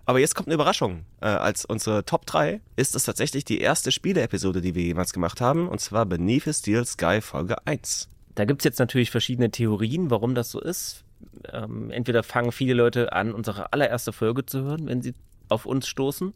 Aber 0.07 0.19
jetzt 0.19 0.35
kommt 0.35 0.47
eine 0.47 0.55
Überraschung. 0.55 1.05
Äh, 1.19 1.25
als 1.25 1.65
unsere 1.65 2.05
Top 2.05 2.25
3 2.25 2.61
ist 2.77 2.95
es 2.95 3.03
tatsächlich 3.03 3.43
die 3.43 3.59
erste 3.59 3.91
Spiele-Episode, 3.91 4.61
die 4.61 4.73
wir 4.73 4.83
jemals 4.83 5.11
gemacht 5.11 5.41
haben, 5.41 5.67
und 5.67 5.81
zwar 5.81 6.05
Beneath 6.05 6.47
a 6.47 6.53
Steel 6.53 6.85
Sky 6.85 7.19
Folge 7.19 7.57
1. 7.67 8.07
Da 8.33 8.45
gibt 8.45 8.61
es 8.61 8.63
jetzt 8.63 8.79
natürlich 8.79 9.11
verschiedene 9.11 9.51
Theorien, 9.51 10.09
warum 10.09 10.33
das 10.33 10.49
so 10.49 10.61
ist. 10.61 11.03
Ähm, 11.51 11.91
entweder 11.91 12.23
fangen 12.23 12.53
viele 12.53 12.73
Leute 12.73 13.11
an, 13.11 13.33
unsere 13.33 13.73
allererste 13.73 14.13
Folge 14.13 14.45
zu 14.45 14.61
hören, 14.61 14.87
wenn 14.87 15.01
sie 15.01 15.13
auf 15.49 15.65
uns 15.65 15.87
stoßen. 15.89 16.33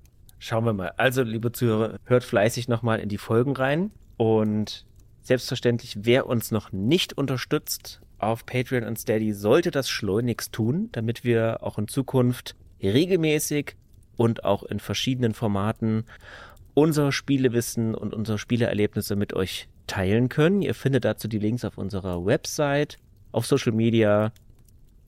Schauen 0.46 0.66
wir 0.66 0.74
mal. 0.74 0.92
Also, 0.98 1.24
liebe 1.24 1.54
Zuhörer, 1.54 2.00
hört 2.04 2.26
fleißig 2.26 2.68
nochmal 2.68 3.00
in 3.00 3.08
die 3.08 3.18
Folgen 3.18 3.56
rein. 3.56 3.92
Und 4.18 4.86
selbstverständlich, 5.22 6.00
wer 6.02 6.28
uns 6.28 6.52
noch 6.52 6.74
nicht 6.74 7.14
unterstützt 7.14 8.02
auf 8.18 8.46
Patreon 8.46 8.84
und 8.84 9.00
Steady, 9.00 9.32
sollte 9.32 9.72
das 9.72 9.90
schleunigst 9.90 10.52
tun, 10.52 10.90
damit 10.92 11.24
wir 11.24 11.64
auch 11.64 11.78
in 11.78 11.88
Zukunft 11.88 12.58
regelmäßig 12.82 13.78
und 14.18 14.44
auch 14.44 14.64
in 14.64 14.82
verschiedenen 14.82 15.34
Formaten 15.34 16.04
unser 16.74 17.14
Spielewissen 17.14 17.96
und 17.96 18.14
unsere 18.14 18.38
Spieleerlebnisse 18.38 19.16
mit 19.16 19.32
euch 19.32 19.70
teilen 19.88 20.28
können. 20.28 20.62
Ihr 20.62 20.76
findet 20.76 21.06
dazu 21.06 21.30
die 21.30 21.40
Links 21.40 21.64
auf 21.64 21.78
unserer 21.78 22.26
Website, 22.26 22.98
auf 23.32 23.46
Social 23.46 23.72
Media, 23.72 24.34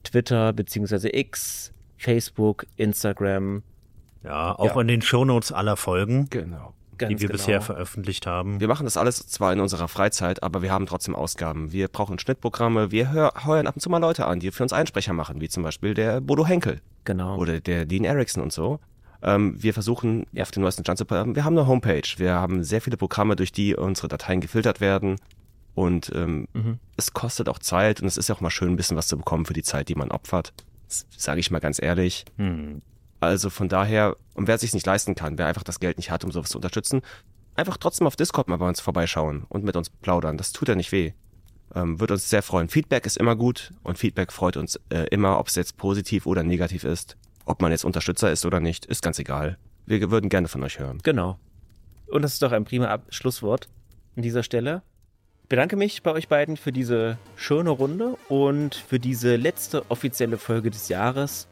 Twitter 0.02 0.54
bzw. 0.54 1.10
X, 1.12 1.74
Facebook, 1.98 2.64
Instagram. 2.76 3.62
Ja, 4.24 4.58
auch 4.58 4.74
ja. 4.74 4.80
in 4.80 4.88
den 4.88 5.02
Shownotes 5.02 5.52
aller 5.52 5.76
Folgen. 5.76 6.28
Genau. 6.30 6.74
Ganz 6.98 7.10
die 7.10 7.20
wir 7.20 7.28
genau. 7.28 7.38
bisher 7.38 7.60
veröffentlicht 7.60 8.26
haben. 8.26 8.58
Wir 8.58 8.68
machen 8.68 8.84
das 8.84 8.96
alles 8.96 9.26
zwar 9.26 9.52
in 9.52 9.60
unserer 9.60 9.86
Freizeit, 9.86 10.42
aber 10.42 10.62
wir 10.62 10.72
haben 10.72 10.86
trotzdem 10.86 11.14
Ausgaben. 11.14 11.72
Wir 11.72 11.88
brauchen 11.88 12.18
Schnittprogramme, 12.18 12.90
wir 12.90 13.32
heuern 13.44 13.66
ab 13.66 13.74
und 13.74 13.80
zu 13.80 13.90
mal 13.90 13.98
Leute 13.98 14.26
an, 14.26 14.40
die 14.40 14.50
für 14.50 14.62
uns 14.62 14.72
Einsprecher 14.72 15.12
machen, 15.12 15.40
wie 15.40 15.48
zum 15.48 15.62
Beispiel 15.62 15.92
der 15.92 16.20
Bodo 16.22 16.46
Henkel. 16.46 16.80
Genau. 17.04 17.36
Oder 17.36 17.60
der 17.60 17.84
Dean 17.84 18.04
Erickson 18.04 18.42
und 18.42 18.52
so. 18.52 18.80
Ähm, 19.22 19.62
wir 19.62 19.74
versuchen, 19.74 20.26
auf 20.38 20.50
den 20.50 20.62
neuesten 20.62 20.84
Stand 20.84 20.98
zu 20.98 21.04
bleiben. 21.04 21.36
Wir 21.36 21.44
haben 21.44 21.56
eine 21.58 21.66
Homepage. 21.66 22.08
Wir 22.16 22.34
haben 22.34 22.64
sehr 22.64 22.80
viele 22.80 22.96
Programme, 22.96 23.36
durch 23.36 23.52
die 23.52 23.74
unsere 23.74 24.08
Dateien 24.08 24.40
gefiltert 24.40 24.80
werden. 24.80 25.16
Und 25.74 26.10
ähm, 26.14 26.48
mhm. 26.54 26.78
es 26.96 27.12
kostet 27.12 27.48
auch 27.48 27.58
Zeit 27.58 28.00
und 28.00 28.06
es 28.06 28.16
ist 28.16 28.28
ja 28.28 28.34
auch 28.34 28.40
mal 28.40 28.50
schön, 28.50 28.70
ein 28.70 28.76
bisschen 28.76 28.96
was 28.96 29.08
zu 29.08 29.18
bekommen 29.18 29.44
für 29.44 29.52
die 29.52 29.62
Zeit, 29.62 29.88
die 29.90 29.94
man 29.94 30.10
opfert. 30.10 30.54
Sage 30.88 31.40
ich 31.40 31.50
mal 31.50 31.58
ganz 31.58 31.82
ehrlich. 31.82 32.24
Mhm. 32.38 32.80
Also 33.20 33.50
von 33.50 33.68
daher, 33.68 34.16
und 34.34 34.46
wer 34.46 34.58
sich 34.58 34.74
nicht 34.74 34.86
leisten 34.86 35.14
kann, 35.14 35.38
wer 35.38 35.46
einfach 35.46 35.62
das 35.62 35.80
Geld 35.80 35.96
nicht 35.96 36.10
hat, 36.10 36.24
um 36.24 36.32
sowas 36.32 36.50
zu 36.50 36.58
unterstützen, 36.58 37.02
einfach 37.54 37.76
trotzdem 37.76 38.06
auf 38.06 38.16
Discord 38.16 38.48
mal 38.48 38.58
bei 38.58 38.68
uns 38.68 38.80
vorbeischauen 38.80 39.44
und 39.48 39.64
mit 39.64 39.76
uns 39.76 39.90
plaudern. 39.90 40.36
Das 40.36 40.52
tut 40.52 40.68
ja 40.68 40.74
nicht 40.74 40.92
weh. 40.92 41.12
Ähm, 41.74 41.98
wird 41.98 42.10
uns 42.10 42.28
sehr 42.28 42.42
freuen. 42.42 42.68
Feedback 42.68 43.06
ist 43.06 43.16
immer 43.16 43.34
gut 43.34 43.72
und 43.82 43.98
Feedback 43.98 44.32
freut 44.32 44.56
uns 44.56 44.78
äh, 44.90 45.06
immer, 45.10 45.38
ob 45.38 45.48
es 45.48 45.56
jetzt 45.56 45.76
positiv 45.76 46.26
oder 46.26 46.42
negativ 46.42 46.84
ist. 46.84 47.16
Ob 47.44 47.62
man 47.62 47.70
jetzt 47.70 47.84
Unterstützer 47.84 48.30
ist 48.30 48.44
oder 48.44 48.60
nicht, 48.60 48.86
ist 48.86 49.02
ganz 49.02 49.18
egal. 49.18 49.58
Wir 49.86 50.10
würden 50.10 50.28
gerne 50.28 50.48
von 50.48 50.62
euch 50.62 50.78
hören. 50.78 50.98
Genau. 51.02 51.38
Und 52.08 52.22
das 52.22 52.34
ist 52.34 52.42
doch 52.42 52.52
ein 52.52 52.64
prima 52.64 52.86
Ab 52.86 53.06
Schlusswort 53.10 53.68
an 54.16 54.22
dieser 54.22 54.42
Stelle. 54.42 54.82
Ich 55.42 55.48
bedanke 55.48 55.76
mich 55.76 56.02
bei 56.02 56.12
euch 56.12 56.28
beiden 56.28 56.56
für 56.56 56.72
diese 56.72 57.18
schöne 57.36 57.70
Runde 57.70 58.16
und 58.28 58.74
für 58.74 58.98
diese 58.98 59.36
letzte 59.36 59.88
offizielle 59.90 60.38
Folge 60.38 60.70
des 60.70 60.88
Jahres. 60.88 61.46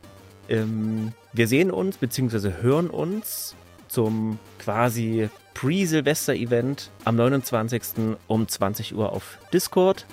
Ähm, 0.49 1.13
wir 1.33 1.49
sehen 1.49 1.71
uns 1.71 1.97
bzw. 1.99 2.63
hören 2.63 2.89
uns 2.91 3.55
zum 3.89 4.39
quasi 4.59 5.29
Pre-Silvester-Event 5.55 6.91
am 7.05 7.17
29. 7.17 8.17
um 8.27 8.49
20 8.49 8.95
Uhr 8.95 9.13
auf 9.13 9.39
Discord. 9.53 10.07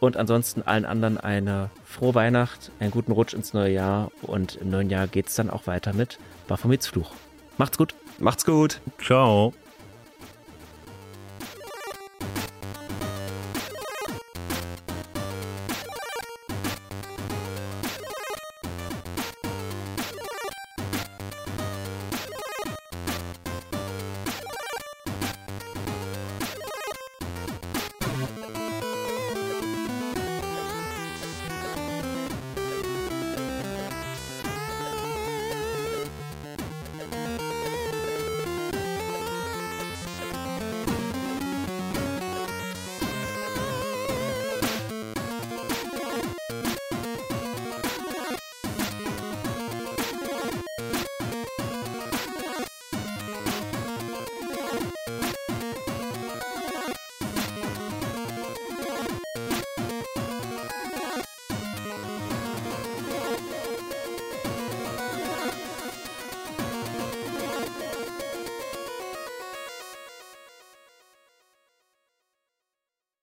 Und 0.00 0.16
ansonsten 0.16 0.62
allen 0.62 0.84
anderen 0.84 1.18
eine 1.18 1.70
frohe 1.84 2.14
Weihnacht, 2.14 2.70
einen 2.78 2.90
guten 2.90 3.12
Rutsch 3.12 3.32
ins 3.32 3.54
neue 3.54 3.72
Jahr 3.72 4.10
und 4.22 4.56
im 4.56 4.70
neuen 4.70 4.90
Jahr 4.90 5.06
geht 5.06 5.28
es 5.28 5.34
dann 5.34 5.48
auch 5.50 5.66
weiter 5.66 5.94
mit 5.94 6.18
Baphomets 6.46 6.86
Fluch. 6.86 7.12
Macht's 7.56 7.78
gut. 7.78 7.94
Macht's 8.18 8.44
gut. 8.44 8.80
Ciao. 9.02 9.54